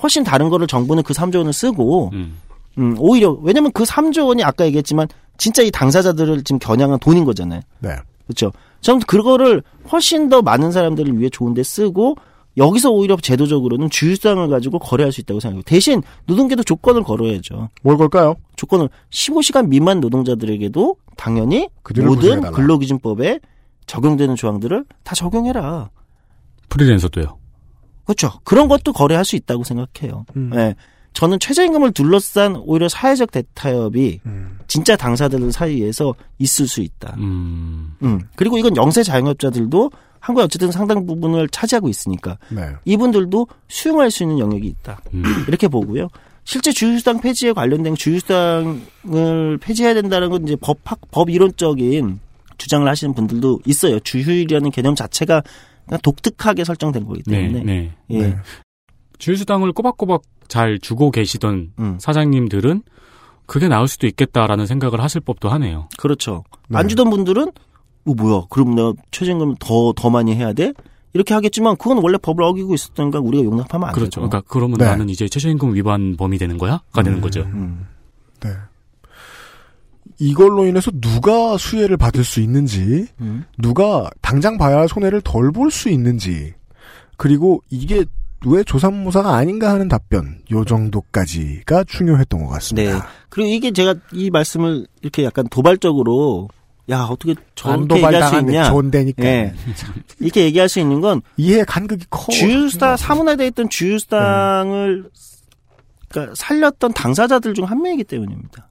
훨씬 0.03 0.23
다른 0.25 0.49
거를 0.49 0.67
정부는 0.67 1.03
그 1.03 1.13
3조 1.15 1.39
원을 1.39 1.53
쓰고 1.53 2.11
음. 2.13 2.37
음, 2.79 2.95
오히려 2.99 3.33
왜냐면 3.43 3.73
그 3.73 3.85
3조 3.85 4.27
원이 4.29 4.45
아까 4.45 4.65
얘기했지만 4.67 5.09
진짜 5.39 5.63
이 5.63 5.71
당사자들을 5.71 6.45
지금 6.45 6.59
겨냥한 6.59 6.99
돈인 7.01 7.25
거잖아요. 7.25 7.61
네. 7.81 7.97
그렇죠. 8.27 8.53
저는 8.83 9.01
그거를 9.01 9.63
훨씬 9.91 10.29
더 10.29 10.43
많은 10.43 10.71
사람들을 10.73 11.19
위해 11.19 11.29
좋은데 11.31 11.63
쓰고 11.63 12.17
여기서 12.57 12.91
오히려 12.91 13.17
제도적으로는 13.17 13.91
주유수당을 13.91 14.49
가지고 14.49 14.79
거래할 14.79 15.13
수 15.13 15.21
있다고 15.21 15.41
생각해요. 15.41 15.63
대신 15.65 16.03
노동계도 16.27 16.63
조건을 16.63 17.03
걸어야죠. 17.03 17.69
뭘 17.83 17.97
걸까요? 17.99 18.37
조건을 18.57 18.89
15시간 19.11 19.69
미만 19.69 20.01
노동자들에게도 20.01 20.97
당연히 21.17 21.69
모든 21.85 22.07
보장해달라. 22.07 22.51
근로기준법에 22.53 23.41
적용되는 23.87 24.35
조항들을 24.37 24.85
다 25.05 25.15
적용해라. 25.15 25.91
프리랜서도요. 26.69 27.39
그렇죠. 28.05 28.33
그런 28.45 28.69
것도 28.69 28.93
거래할 28.93 29.25
수 29.25 29.37
있다고 29.37 29.65
생각해요. 29.65 30.25
음. 30.37 30.51
예. 30.55 30.75
저는 31.13 31.39
최저임금을 31.41 31.93
둘러싼 31.93 32.57
오히려 32.57 32.89
사회적 32.89 33.31
대타협이 33.31 34.21
음. 34.27 34.59
진짜 34.67 34.97
당사자들 34.97 35.51
사이에서 35.51 36.15
있을 36.39 36.69
수 36.69 36.83
있다. 36.83 37.15
음. 37.19 37.95
음. 38.03 38.21
그리고 38.37 38.59
이건 38.59 38.77
영세 38.77 39.03
자영업자들도 39.03 39.91
한국에 40.27 40.43
어쨌든 40.43 40.73
상당 40.73 41.07
부분을 41.07 41.49
차지하고 41.49 41.89
있으니까 41.89 42.37
네. 42.49 42.63
이분들도 42.85 43.47
수용할 43.69 44.11
수 44.11 44.25
있는 44.25 44.41
영역이 44.41 44.67
있다. 44.67 45.01
음. 45.15 45.23
이렇게 45.47 45.69
보고요. 45.69 46.09
실제 46.43 46.73
주휴수당 46.73 47.21
폐지에 47.21 47.53
관련된 47.53 47.95
주휴수당을 47.95 49.59
폐지해야 49.61 49.95
된다는 49.95 50.31
건 50.31 50.43
이제 50.43 50.57
법학 50.57 51.01
법 51.13 51.31
이론적인 51.31 52.19
주장을 52.59 52.89
하시는 52.89 53.15
분들도 53.15 53.61
있어요. 53.67 54.01
주휴일이라는 54.01 54.73
개념 54.73 54.97
자체가 54.97 55.43
그냥 55.85 56.01
독특하게 56.03 56.65
설정된 56.65 57.07
거기 57.07 57.23
네, 57.27 57.43
때문에. 57.43 57.63
네. 57.63 57.93
예. 58.11 58.19
네. 58.19 58.37
주휴수당을 59.19 59.73
꼬박꼬박 59.73 60.23
잘 60.49 60.81
주고 60.81 61.13
계시던 61.13 61.73
음. 61.79 61.99
사장님들은 62.01 62.83
그게 63.47 63.69
나을 63.69 63.87
수도 63.87 64.09
있겠다라는 64.09 64.67
생각을 64.67 65.01
하실 65.01 65.21
법도 65.21 65.49
하네요. 65.51 65.89
그렇죠. 65.97 66.43
네. 66.69 66.79
안 66.79 66.89
주던 66.89 67.11
분들은 67.11 67.53
어 68.07 68.15
뭐야? 68.15 68.43
그럼 68.51 68.75
내가 68.75 68.93
최저임금 69.11 69.57
더 69.59 69.93
더 69.95 70.11
많이 70.11 70.35
해야 70.35 70.53
돼? 70.53 70.73
이렇게 71.13 71.33
하겠지만 71.35 71.77
그건 71.77 71.99
원래 72.03 72.19
법을 72.19 72.45
어기고 72.45 72.75
있었던가 72.75 73.21
우리가 73.21 73.45
용납하면 73.45 73.89
안 73.89 73.95
그렇죠. 73.95 74.21
되고. 74.21 74.29
그러니까 74.29 74.49
그러면 74.51 74.79
네. 74.79 74.85
나는 74.85 75.09
이제 75.09 75.29
최저임금 75.29 75.75
위반 75.75 76.17
범이 76.17 76.37
되는 76.39 76.59
거야?가 76.59 77.03
되는 77.03 77.21
거죠. 77.21 77.41
음. 77.41 77.87
네. 78.41 78.51
이걸로 80.19 80.67
인해서 80.67 80.91
누가 81.01 81.57
수혜를 81.59 81.97
받을 81.97 82.25
수 82.25 82.41
있는지, 82.41 83.07
음. 83.21 83.45
누가 83.59 84.09
당장 84.23 84.57
봐야 84.57 84.79
할 84.79 84.89
손해를 84.89 85.21
덜 85.23 85.51
볼 85.53 85.71
수 85.71 85.91
있는지, 85.91 86.55
그리고 87.19 87.63
이게 87.71 88.05
왜 88.47 88.63
조삼모사가 88.63 89.35
아닌가 89.35 89.71
하는 89.73 89.89
답변, 89.89 90.39
요 90.53 90.65
정도까지가 90.65 91.85
중요했던 91.85 92.45
것 92.45 92.49
같습니다. 92.49 92.93
네. 92.95 93.01
그리고 93.29 93.49
이게 93.51 93.73
제가 93.73 93.95
이 94.13 94.31
말씀을 94.31 94.87
이렇게 95.03 95.25
약간 95.25 95.47
도발적으로 95.51 96.49
야 96.91 97.03
어떻게 97.11 97.33
안 97.33 97.89
저렇게 97.89 97.97
얘기할 97.97 98.29
수. 98.29 98.37
있냐? 98.39 98.71
존대니까. 98.71 99.25
예. 99.25 99.55
이렇게 100.21 100.45
얘기할 100.45 100.69
수 100.69 100.79
있는 100.81 101.01
건 101.01 101.21
이해 101.37 101.65
간극이 101.65 102.05
커. 102.11 102.31
주유수당 102.33 102.97
사문화돼 102.97 103.47
있던 103.49 103.69
주유수당을 103.69 105.11
그러니까 106.09 106.35
살렸던 106.37 106.93
당사자들 106.95 107.55
중 107.55 107.65
한 107.65 107.83
명이기 107.83 108.05
때문입니다. 108.05 108.69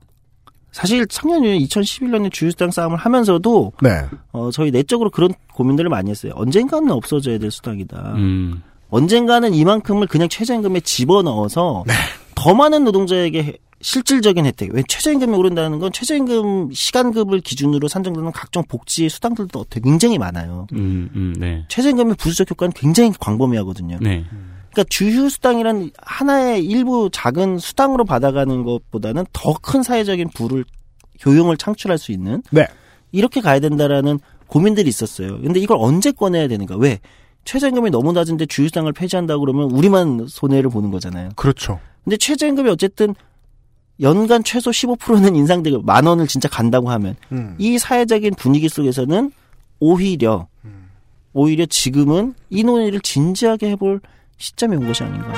사실 0.72 1.06
청년이 1.08 1.66
2011년에 1.68 2.32
주유수당 2.32 2.72
싸움을 2.72 2.98
하면서도 2.98 3.74
네. 3.82 4.06
어, 4.34 4.50
저희 4.52 4.72
내적으로 4.72 5.10
그런 5.10 5.34
고민들을 5.54 5.90
많이 5.90 6.10
했어요. 6.12 6.34
언젠가는 6.36 6.90
없어져야 6.92 7.38
될 7.38 7.50
수당이다. 7.52 8.14
음. 8.16 8.62
언젠가는 8.90 9.54
이만큼을 9.54 10.08
그냥 10.08 10.28
최저임금에 10.30 10.82
집어넣어서 10.82 11.84
네. 11.88 11.94
더 12.36 12.54
많은 12.54 12.84
노동자에게 12.84 13.44
해- 13.44 13.58
실질적인 13.90 14.48
혜택. 14.48 14.74
왜 14.74 14.82
최저임금이 14.88 15.38
오른다는 15.38 15.78
건 15.78 15.92
최저임금 15.92 16.72
시간급을 16.74 17.42
기준으로 17.42 17.88
산정되는 17.88 18.32
각종 18.32 18.64
복지 18.68 19.08
수당들도 19.10 19.60
어때- 19.60 19.80
굉장히 19.80 20.18
많아요. 20.18 20.66
음, 20.74 21.08
음, 21.14 21.36
네. 21.38 21.66
최저임금의 21.68 22.16
부수적 22.16 22.50
효과는 22.50 22.72
굉장히 22.76 23.12
광범위하거든요. 23.20 24.00
네. 24.02 24.26
그러니까 24.72 24.86
주휴 24.90 25.30
수당이란 25.30 25.92
하나의 26.02 26.66
일부 26.66 27.12
작은 27.14 27.60
수당으로 27.60 28.06
받아가는 28.06 28.64
것보다는 28.64 29.24
더 29.32 29.54
큰 29.62 29.84
사회적인 29.84 30.30
부를 30.34 30.66
효용을 31.24 31.56
창출할 31.56 32.00
수 32.00 32.12
있는 32.12 32.42
네. 32.50 32.66
이렇게 33.12 33.40
가야 33.40 33.60
된다라는 33.60 34.18
고민들이 34.48 34.90
있었어요. 34.90 35.40
근데 35.42 35.60
이걸 35.60 35.78
언제 35.80 36.12
꺼내야 36.12 36.48
되는가? 36.48 36.76
왜? 36.78 37.00
최저임금이 37.46 37.92
너무 37.92 38.14
낮은데 38.14 38.48
주휴 38.48 38.66
수당을 38.68 38.94
폐지한다 38.94 39.38
그러면 39.38 39.70
우리만 39.70 40.26
손해를 40.28 40.72
보는 40.72 40.90
거잖아요. 40.90 41.30
그렇죠. 41.36 41.80
근데 42.04 42.18
최저임금이 42.18 42.68
어쨌든 42.72 43.14
연간 44.02 44.44
최소 44.44 44.72
15%는 44.72 45.36
인상되고 45.36 45.82
만 45.84 46.06
원을 46.06 46.28
진짜 46.28 46.50
간다고 46.50 46.90
하면 46.92 47.16
음. 47.32 47.56
이 47.58 47.78
사회적인 47.78 48.34
분위기 48.36 48.68
속에서는 48.70 49.32
오히려 49.80 50.48
오히려 51.34 51.66
지금은 51.66 52.34
이 52.50 52.64
논의를 52.64 53.00
진지하게 53.02 53.72
해볼 53.72 54.02
시점이 54.38 54.76
온 54.78 54.88
것이 54.88 55.04
아닌가. 55.04 55.34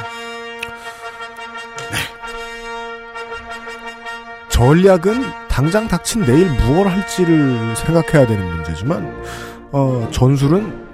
전략은 4.50 5.24
당장 5.50 5.88
닥친 5.88 6.24
내일 6.26 6.48
무엇을 6.50 6.92
할지를 6.92 7.76
생각해야 7.76 8.26
되는 8.26 8.46
문제지만 8.56 9.24
어, 9.72 10.08
전술은 10.12 10.88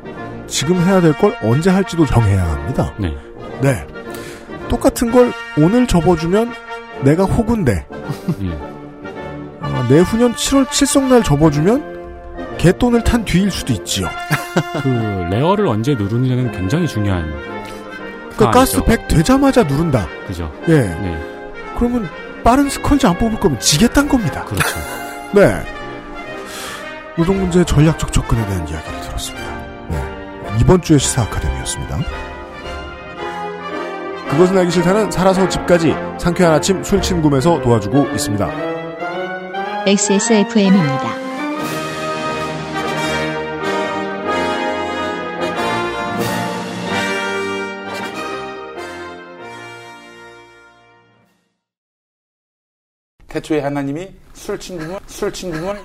지금 0.48 0.76
해야 0.86 1.00
될 1.00 1.14
걸 1.14 1.36
언제 1.42 1.70
할지도 1.70 2.06
정해야 2.06 2.44
합니다. 2.50 2.94
네. 3.00 3.16
네. 3.62 3.88
똑같은 4.68 5.12
걸 5.12 5.32
오늘 5.58 5.88
접어주면 5.88 6.54
내가 7.04 7.24
호구인데 7.24 7.86
음. 8.40 9.58
어, 9.62 9.86
내후년 9.90 10.34
7월 10.34 10.70
칠성날 10.72 11.24
접어주면 11.24 12.58
개돈을 12.58 13.04
탄 13.04 13.26
뒤일 13.26 13.52
수도 13.52 13.74
있지요. 13.74 14.08
그 14.84 14.88
레어를 15.32 15.68
언제 15.68 15.96
누르느냐는 15.96 16.52
굉장히 16.52 16.88
중요한 16.88 17.34
그 18.38 18.50
가스 18.52 18.82
100 18.82 19.08
되자마자 19.08 19.64
누른다. 19.64 20.08
그죠. 20.28 20.52
예. 20.68 20.80
네. 20.80 21.20
그러면 21.78 22.10
빠른 22.44 22.70
스컬지 22.70 23.08
안 23.08 23.18
뽑을 23.18 23.40
거면 23.40 23.60
지겠다는 23.60 24.10
겁니다. 24.10 24.44
그렇죠. 24.46 24.78
네. 25.34 25.64
노동 27.16 27.40
문제의 27.40 27.66
전략적 27.66 28.12
접근에 28.12 28.46
대한 28.48 28.68
이야기를 28.68 29.02
들었습니다. 29.02 29.48
네. 29.90 30.58
이번 30.60 30.82
주의 30.82 31.00
시사 31.00 31.24
아카데미였습니다. 31.24 31.98
그것은 34.30 34.58
알기 34.58 34.72
싫다는 34.72 35.12
살아서 35.12 35.48
집까지 35.48 35.94
상쾌한 36.20 36.54
아침 36.54 36.84
술친구에서 36.84 37.62
도와주고 37.62 38.08
있습니다. 38.14 38.50
XSFM입니다. 39.86 41.24
태초에 53.34 53.62
하나님이 53.62 54.14
술친구문 54.34 55.00
술친구문 55.08 55.76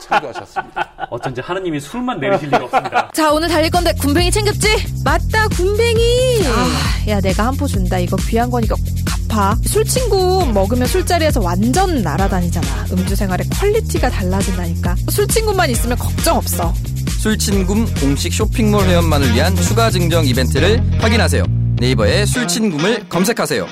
창조하셨습니다. 0.00 1.08
어쩐지 1.10 1.40
하나님이 1.40 1.80
술만 1.80 2.20
내리실 2.20 2.48
일 2.48 2.54
없습니다. 2.56 3.10
자 3.14 3.30
오늘 3.32 3.48
달릴 3.48 3.70
건데 3.70 3.92
군뱅이 3.98 4.30
챙겼지? 4.30 4.68
맞다 5.04 5.48
군뱅이 5.48 6.42
아, 6.46 7.10
야 7.10 7.20
내가 7.20 7.46
한 7.46 7.56
포 7.58 7.66
준다 7.66 7.98
이거 7.98 8.16
귀한 8.28 8.50
거니까 8.50 8.74
꼭 8.76 8.84
갚아 9.28 9.56
술 9.66 9.84
친구 9.84 10.46
먹으면 10.52 10.86
술자리에서 10.86 11.40
완전 11.40 12.02
날아다니잖아 12.02 12.86
음주 12.92 13.16
생활의 13.16 13.48
quality가 13.50 14.10
달라진다니까 14.10 14.94
술 15.10 15.26
친구만 15.26 15.68
있으면 15.70 15.96
걱정 15.98 16.36
없어 16.36 16.72
술친굼 17.20 17.66
공식 18.00 18.32
쇼핑몰 18.32 18.84
회원만을 18.84 19.34
위한 19.34 19.56
추가 19.56 19.90
증정 19.90 20.24
이벤트를 20.24 20.80
확인하세요. 21.00 21.42
네이버에 21.80 22.24
술친굼을 22.26 23.08
검색하세요. 23.08 23.66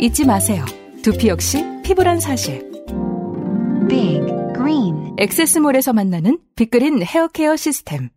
잊지 0.00 0.24
마세요. 0.24 0.64
두피 1.02 1.28
역시 1.28 1.64
피부란 1.84 2.18
사실. 2.18 2.68
엑세스몰에서 5.18 5.92
만나는 5.92 6.38
빅그린 6.56 7.02
헤어케어 7.02 7.56
시스템. 7.56 8.10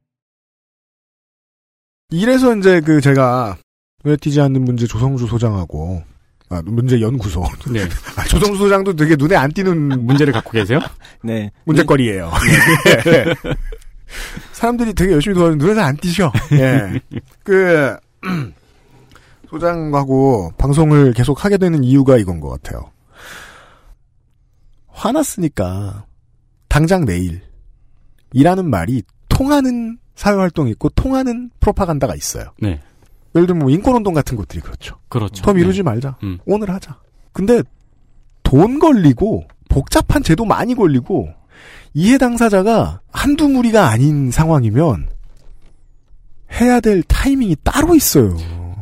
이래서 2.12 2.56
이제 2.56 2.82
그 2.82 3.00
제가 3.02 3.58
왜 4.04 4.18
뛰지 4.18 4.42
않는 4.42 4.66
문제 4.66 4.86
조성주 4.86 5.28
소장하고 5.28 6.04
아 6.50 6.62
문제 6.66 7.00
연구소 7.00 7.44
네. 7.72 7.84
아, 8.18 8.24
조성주 8.24 8.58
소장도 8.58 8.96
되게 8.96 9.16
눈에 9.16 9.36
안 9.36 9.52
띄는 9.52 10.06
문제를 10.06 10.34
갖고 10.34 10.52
계세요? 10.52 10.80
네. 11.24 11.52
문제거리예요. 11.66 12.32
네. 13.06 13.26
사람들이 14.54 14.94
되게 14.94 15.14
열심히 15.14 15.36
도와주는 15.36 15.60
눈에 15.60 15.76
잘안 15.76 15.98
띄셔. 15.98 16.32
예. 16.54 17.00
그 17.44 17.96
소장하고 19.50 20.52
방송을 20.58 21.14
계속 21.14 21.46
하게 21.46 21.58
되는 21.58 21.84
이유가 21.84 22.18
이건 22.18 22.40
것 22.40 22.50
같아요. 22.50 22.92
화났으니까 24.88 26.06
당장 26.70 27.04
내일 27.06 27.42
이라는 28.32 28.70
말이 28.70 29.04
통하는 29.28 29.98
사회활동이 30.16 30.72
있고 30.72 30.90
통하는 30.90 31.50
프로파간다가 31.60 32.16
있어요. 32.16 32.52
네. 32.62 32.80
예를 33.36 33.48
들면 33.48 33.60
뭐 33.60 33.70
인권운동 33.70 34.14
같은 34.14 34.38
것들이 34.38 34.62
그렇죠. 34.62 34.98
그렇죠. 35.10 35.44
더 35.44 35.54
미루지 35.54 35.80
네. 35.80 35.84
말자. 35.84 36.18
음. 36.24 36.40
오늘 36.46 36.70
하자. 36.70 36.98
근데 37.32 37.62
돈 38.44 38.80
걸리고 38.80 39.46
복잡한 39.70 40.24
제도 40.24 40.46
많이 40.46 40.76
걸리고 40.76 41.30
이해 41.94 42.18
당사자가 42.18 43.02
한두 43.12 43.48
무리가 43.48 43.90
아닌 43.90 44.32
상황이면 44.32 45.10
해야 46.54 46.80
될 46.80 47.04
타이밍이 47.04 47.58
따로 47.64 47.96
있어요. 47.96 48.36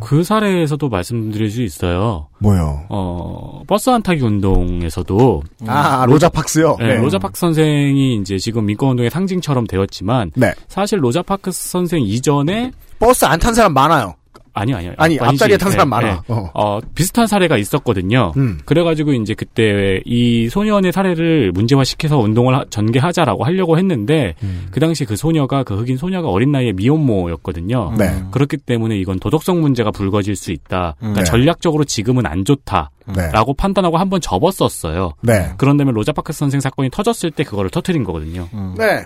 그 0.08 0.24
사례에서도 0.24 0.88
말씀드릴 0.88 1.52
수 1.52 1.62
있어요. 1.62 2.30
뭐요? 2.40 2.86
어, 2.88 3.62
버스 3.68 3.90
안 3.90 4.02
타기 4.02 4.22
운동에서도. 4.24 5.44
아, 5.68 6.06
로자 6.08 6.30
파크스요? 6.30 6.78
네, 6.80 6.88
네. 6.88 6.96
로자 6.96 7.20
파크 7.20 7.38
선생이 7.38 8.16
이제 8.16 8.38
지금 8.38 8.66
민권운동의 8.68 9.10
상징처럼 9.10 9.68
되었지만. 9.68 10.32
네. 10.36 10.54
사실 10.70 11.04
로자 11.04 11.22
파크 11.24 11.52
선생 11.52 12.04
이전에. 12.04 12.72
버스 13.00 13.26
안 13.26 13.38
탄 13.42 13.54
사람 13.54 13.74
많아요. 13.74 14.14
아니, 14.58 14.74
아니, 14.74 14.88
아니, 14.98 15.20
아니지. 15.20 15.20
앞자리에 15.24 15.58
탄 15.58 15.72
사람 15.72 15.88
네, 15.88 15.90
많아. 15.90 16.14
네. 16.14 16.20
어. 16.34 16.50
어, 16.54 16.80
비슷한 16.96 17.28
사례가 17.28 17.58
있었거든요. 17.58 18.34
음. 18.38 18.60
그래가지고 18.66 19.14
이제 19.14 19.34
그때 19.34 20.02
이 20.06 20.50
소년의 20.50 20.92
사례를 20.92 21.52
문제화시켜서 21.54 22.18
운동을 22.18 22.56
하- 22.56 22.66
전개하자라고 22.70 23.44
하려고 23.46 23.78
했는데 23.78 24.36
음. 24.44 24.68
그 24.72 24.80
당시 24.80 25.06
그 25.06 25.16
소녀가 25.16 25.64
그 25.64 25.76
흑인 25.78 25.98
소녀가 25.98 26.30
어린 26.30 26.52
나이에 26.52 26.72
미혼모였거든요. 26.74 27.94
네. 27.98 28.24
그렇기 28.32 28.58
때문에 28.58 28.98
이건 28.98 29.20
도덕성 29.20 29.62
문제가 29.62 29.92
불거질 29.92 30.36
수 30.36 30.52
있다. 30.52 30.96
그러니까 31.00 31.22
네. 31.22 31.26
전략적으로 31.26 31.84
지금은 31.84 32.26
안 32.26 32.44
좋다. 32.46 32.92
네. 33.16 33.30
라고 33.32 33.54
판단하고 33.54 33.98
한 33.98 34.08
번 34.10 34.20
접었었어요. 34.22 35.12
네. 35.22 35.52
그런 35.58 35.76
다음에 35.78 35.92
로자파크 35.92 36.32
선생 36.34 36.60
사건이 36.62 36.90
터졌을 36.90 37.30
때 37.32 37.44
그거를 37.44 37.70
터트린 37.70 38.04
거거든요. 38.06 38.48
네. 38.78 39.06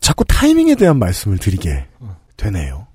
자꾸 0.00 0.24
타이밍에 0.24 0.74
대한 0.74 0.98
말씀을 0.98 1.38
드리게 1.38 1.84
되네요. 2.36 2.85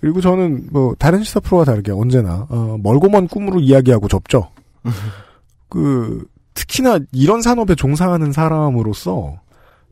그리고 0.00 0.20
저는 0.20 0.68
뭐 0.70 0.94
다른 0.98 1.22
시사 1.22 1.40
프로와 1.40 1.64
다르게 1.64 1.92
언제나 1.92 2.46
어, 2.48 2.76
멀고 2.82 3.08
먼 3.08 3.26
꿈으로 3.26 3.60
이야기하고 3.60 4.08
접죠. 4.08 4.50
그 5.68 6.24
특히나 6.54 6.98
이런 7.12 7.42
산업에 7.42 7.74
종사하는 7.74 8.32
사람으로서 8.32 9.40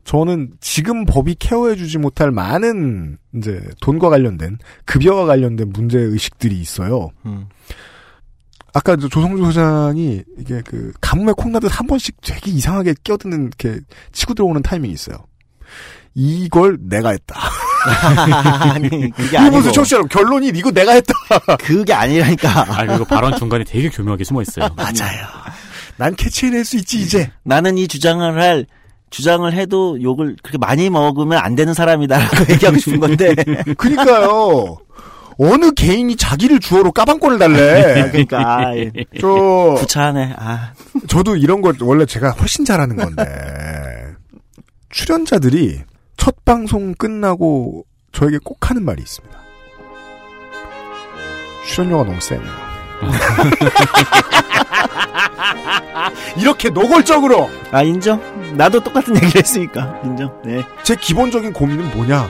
저는 0.03 0.53
지금 0.61 1.05
법이 1.05 1.35
케어해주지 1.37 1.97
못할 1.97 2.31
많은 2.31 3.17
이제 3.35 3.61
돈과 3.81 4.09
관련된 4.09 4.57
급여와 4.85 5.25
관련된 5.25 5.69
문제 5.73 5.99
의식들이 5.99 6.57
있어요. 6.59 7.09
아까 8.73 8.95
저 8.95 9.09
조성주 9.09 9.43
소장이 9.43 10.23
이게 10.37 10.61
그 10.65 10.93
가뭄에 11.01 11.33
콩나듯 11.35 11.77
한 11.77 11.87
번씩 11.87 12.21
되게 12.21 12.51
이상하게 12.51 12.95
끼어드는 13.03 13.47
이렇게 13.47 13.81
치고 14.13 14.33
들어오는 14.33 14.61
타이밍이 14.61 14.93
있어요. 14.93 15.17
이걸 16.13 16.77
내가 16.79 17.09
했다. 17.09 17.35
아니, 17.85 19.09
그게 19.11 19.37
아니고. 19.37 19.57
무슨 19.57 19.71
청취자 19.73 20.01
결론이 20.03 20.47
이거 20.55 20.71
내가 20.71 20.93
했다. 20.93 21.13
그게 21.59 21.93
아니라니까. 21.93 22.49
아, 22.67 22.85
그리고 22.85 23.05
발언 23.05 23.35
중간에 23.37 23.63
되게 23.63 23.89
교묘하게 23.89 24.23
숨어 24.23 24.41
있어요. 24.41 24.69
맞아요. 24.75 25.25
난 25.97 26.15
캐치해낼 26.15 26.63
수 26.65 26.77
있지 26.77 26.99
이제. 26.99 27.29
나는 27.43 27.77
이 27.77 27.87
주장을 27.87 28.39
할 28.41 28.65
주장을 29.09 29.51
해도 29.53 30.01
욕을 30.01 30.35
그렇게 30.43 30.57
많이 30.57 30.89
먹으면 30.89 31.39
안 31.39 31.55
되는 31.55 31.73
사람이다라고 31.73 32.45
얘기하고 32.53 32.77
싶은 32.77 32.99
건데. 32.99 33.33
그러니까요. 33.77 34.77
어느 35.39 35.71
개인이 35.71 36.15
자기를 36.15 36.59
주어로 36.59 36.91
까방권을 36.91 37.37
달래. 37.37 38.09
그러니까 38.09 38.57
아이, 38.69 38.91
저 39.21 39.75
구차하네. 39.79 40.33
아. 40.35 40.73
저도 41.07 41.35
이런 41.35 41.61
거 41.61 41.73
원래 41.81 42.05
제가 42.07 42.31
훨씬 42.31 42.65
잘하는 42.65 42.95
건데 42.95 43.23
출연자들이 44.89 45.81
첫 46.27 46.43
방송 46.43 46.93
끝나고 46.93 47.85
저에게 48.11 48.37
꼭 48.43 48.69
하는 48.69 48.83
말이 48.83 49.01
있습니다. 49.01 49.39
출연료가 51.65 52.03
너무 52.03 52.19
세네요. 52.19 52.51
이렇게 56.35 56.69
노골적으로 56.69 57.49
아 57.71 57.81
인정. 57.81 58.19
나도 58.57 58.83
똑같은 58.83 59.15
얘기를 59.15 59.41
했으니까 59.41 60.01
인정. 60.03 60.41
네. 60.43 60.65
제 60.83 60.97
기본적인 60.97 61.53
고민은 61.53 61.91
뭐냐? 61.91 62.29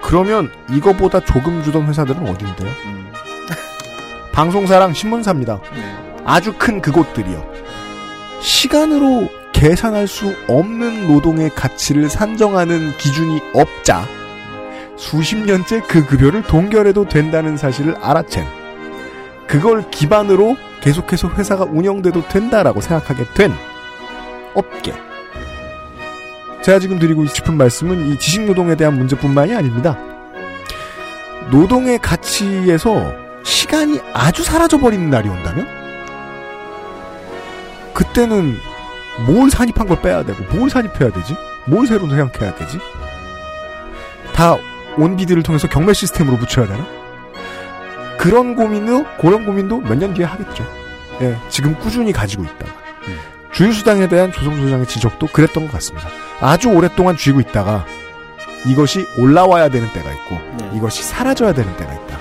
그러면 0.00 0.48
이거보다 0.70 1.18
조금 1.18 1.64
주던 1.64 1.88
회사들은 1.88 2.24
어딘데요? 2.24 2.70
방송사랑 4.30 4.92
신문사입니다. 4.92 5.60
아주 6.24 6.54
큰 6.56 6.80
그곳들이요. 6.80 7.52
시간으로 8.42 9.28
계산할 9.56 10.06
수 10.06 10.34
없는 10.48 11.08
노동의 11.08 11.48
가치를 11.48 12.10
산정하는 12.10 12.94
기준이 12.98 13.40
없자 13.54 14.06
수십 14.98 15.36
년째 15.38 15.80
그 15.80 16.04
급여를 16.04 16.42
동결해도 16.42 17.08
된다는 17.08 17.56
사실을 17.56 17.94
알아챈 17.94 18.44
그걸 19.46 19.90
기반으로 19.90 20.58
계속해서 20.82 21.30
회사가 21.30 21.64
운영돼도 21.64 22.28
된다라고 22.28 22.82
생각하게 22.82 23.24
된 23.32 23.50
업계 24.52 24.92
제가 26.60 26.78
지금 26.78 26.98
드리고 26.98 27.24
싶은 27.24 27.56
말씀은 27.56 28.10
이 28.10 28.18
지식노동에 28.18 28.74
대한 28.74 28.98
문제뿐만이 28.98 29.54
아닙니다. 29.54 29.96
노동의 31.50 31.98
가치에서 31.98 33.14
시간이 33.42 34.00
아주 34.12 34.42
사라져버리는 34.42 35.08
날이 35.08 35.30
온다면? 35.30 35.66
그때는 37.94 38.58
뭘 39.24 39.50
산입한 39.50 39.86
걸 39.88 40.00
빼야 40.02 40.22
되고, 40.24 40.42
뭘 40.54 40.68
산입해야 40.68 41.10
되지? 41.10 41.34
뭘 41.66 41.86
새로 41.86 42.08
생각해야 42.08 42.54
되지? 42.54 42.78
다 44.34 44.56
온비드를 44.98 45.42
통해서 45.42 45.68
경매 45.68 45.92
시스템으로 45.94 46.36
붙여야 46.36 46.66
되나? 46.66 46.86
그런 48.18 48.54
고민도, 48.56 49.04
그런 49.20 49.46
고민도 49.46 49.80
몇 49.80 49.94
년 49.98 50.12
뒤에 50.14 50.24
하겠죠. 50.24 50.64
예, 51.22 51.36
지금 51.48 51.74
꾸준히 51.78 52.12
가지고 52.12 52.44
있다가. 52.44 52.72
주휴수당에 53.52 54.06
대한 54.08 54.32
조성수 54.32 54.60
소장의 54.62 54.86
지적도 54.86 55.28
그랬던 55.28 55.66
것 55.66 55.72
같습니다. 55.72 56.08
아주 56.40 56.68
오랫동안 56.68 57.16
쥐고 57.16 57.40
있다가 57.40 57.86
이것이 58.66 59.06
올라와야 59.18 59.70
되는 59.70 59.90
때가 59.94 60.10
있고 60.12 60.38
이것이 60.74 61.02
사라져야 61.02 61.54
되는 61.54 61.74
때가 61.76 61.90
있다. 61.94 62.18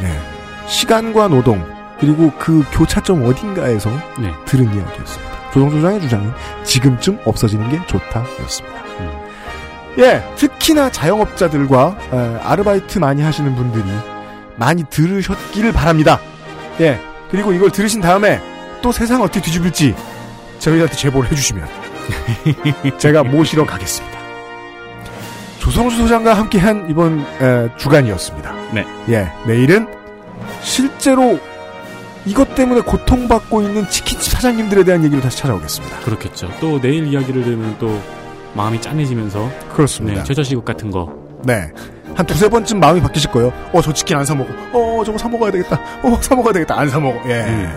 네. 0.00 0.18
시간과 0.66 1.28
노동 1.28 1.66
그리고 1.98 2.32
그 2.38 2.64
교차점 2.72 3.26
어딘가에서 3.26 3.90
네. 4.18 4.32
들은 4.46 4.64
이야기였습니다. 4.74 5.39
조성수 5.52 5.76
소장의 5.76 6.00
주장은 6.00 6.32
지금쯤 6.64 7.18
없어지는 7.24 7.68
게 7.70 7.80
좋다였습니다. 7.86 8.80
예, 9.98 10.22
특히나 10.36 10.90
자영업자들과 10.90 11.96
에, 12.12 12.16
아르바이트 12.42 12.98
많이 12.98 13.22
하시는 13.22 13.54
분들이 13.54 13.84
많이 14.56 14.84
들으셨기를 14.84 15.72
바랍니다. 15.72 16.20
예, 16.80 17.00
그리고 17.30 17.52
이걸 17.52 17.70
들으신 17.70 18.00
다음에 18.00 18.40
또 18.82 18.92
세상 18.92 19.22
어떻게 19.22 19.40
뒤집을지 19.40 19.94
저희한테 20.58 20.94
제보를 20.94 21.30
해주시면 21.30 21.66
제가 22.98 23.24
모시러 23.24 23.64
가겠습니다. 23.66 24.18
조성수 25.58 25.98
소장과 25.98 26.34
함께한 26.34 26.88
이번 26.88 27.20
에, 27.40 27.68
주간이었습니다. 27.76 28.52
네. 28.72 28.86
예, 29.08 29.30
내일은 29.46 29.86
실제로 30.62 31.38
이것 32.26 32.54
때문에 32.54 32.82
고통받고 32.82 33.62
있는 33.62 33.88
치킨집 33.88 34.32
사장님들에 34.32 34.84
대한 34.84 35.02
얘기를 35.04 35.22
다시 35.22 35.38
찾아오겠습니다. 35.38 36.00
그렇겠죠. 36.00 36.50
또 36.60 36.80
내일 36.80 37.06
이야기를 37.06 37.42
들으면 37.44 37.76
또 37.78 38.00
마음이 38.54 38.80
짠해지면서 38.80 39.50
그렇습니다. 39.74 40.18
네, 40.20 40.24
최저시급 40.24 40.64
같은 40.64 40.90
거. 40.90 41.12
네. 41.44 41.70
한 42.14 42.26
두세 42.26 42.48
번쯤 42.50 42.80
마음이 42.80 43.00
바뀌실 43.00 43.30
거예요. 43.30 43.52
어, 43.72 43.80
저 43.80 43.92
치킨 43.92 44.16
안 44.16 44.24
사 44.26 44.34
먹어. 44.34 44.50
어, 44.72 45.02
저거 45.04 45.16
사 45.16 45.28
먹어야 45.28 45.50
되겠다. 45.50 45.80
어, 46.02 46.18
사 46.20 46.34
먹어야 46.34 46.52
되겠다. 46.52 46.78
안 46.78 46.88
사 46.90 46.98
먹어. 47.00 47.16
예. 47.30 47.68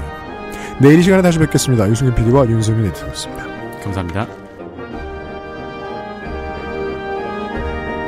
내일 0.80 1.00
이 1.00 1.04
시간에 1.04 1.22
다시 1.22 1.38
뵙겠습니다. 1.40 1.88
유승균 1.90 2.16
PD와 2.16 2.46
윤세민 2.48 2.88
에디터였습니다. 2.88 3.46
감사합니다. 3.84 4.28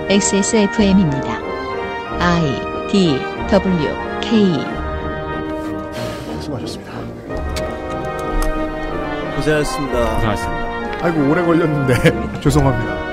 XSFM입니다. 0.09 1.39
I 2.19 2.87
D 2.91 3.19
W 3.49 3.89
K 4.21 4.84
수고하셨습니다. 6.45 6.91
고생하셨습니다. 9.35 10.15
고생하셨습니다. 10.15 11.05
아이고, 11.05 11.29
오래 11.29 11.43
걸렸는데, 11.43 11.93
죄송합니다. 12.41 13.04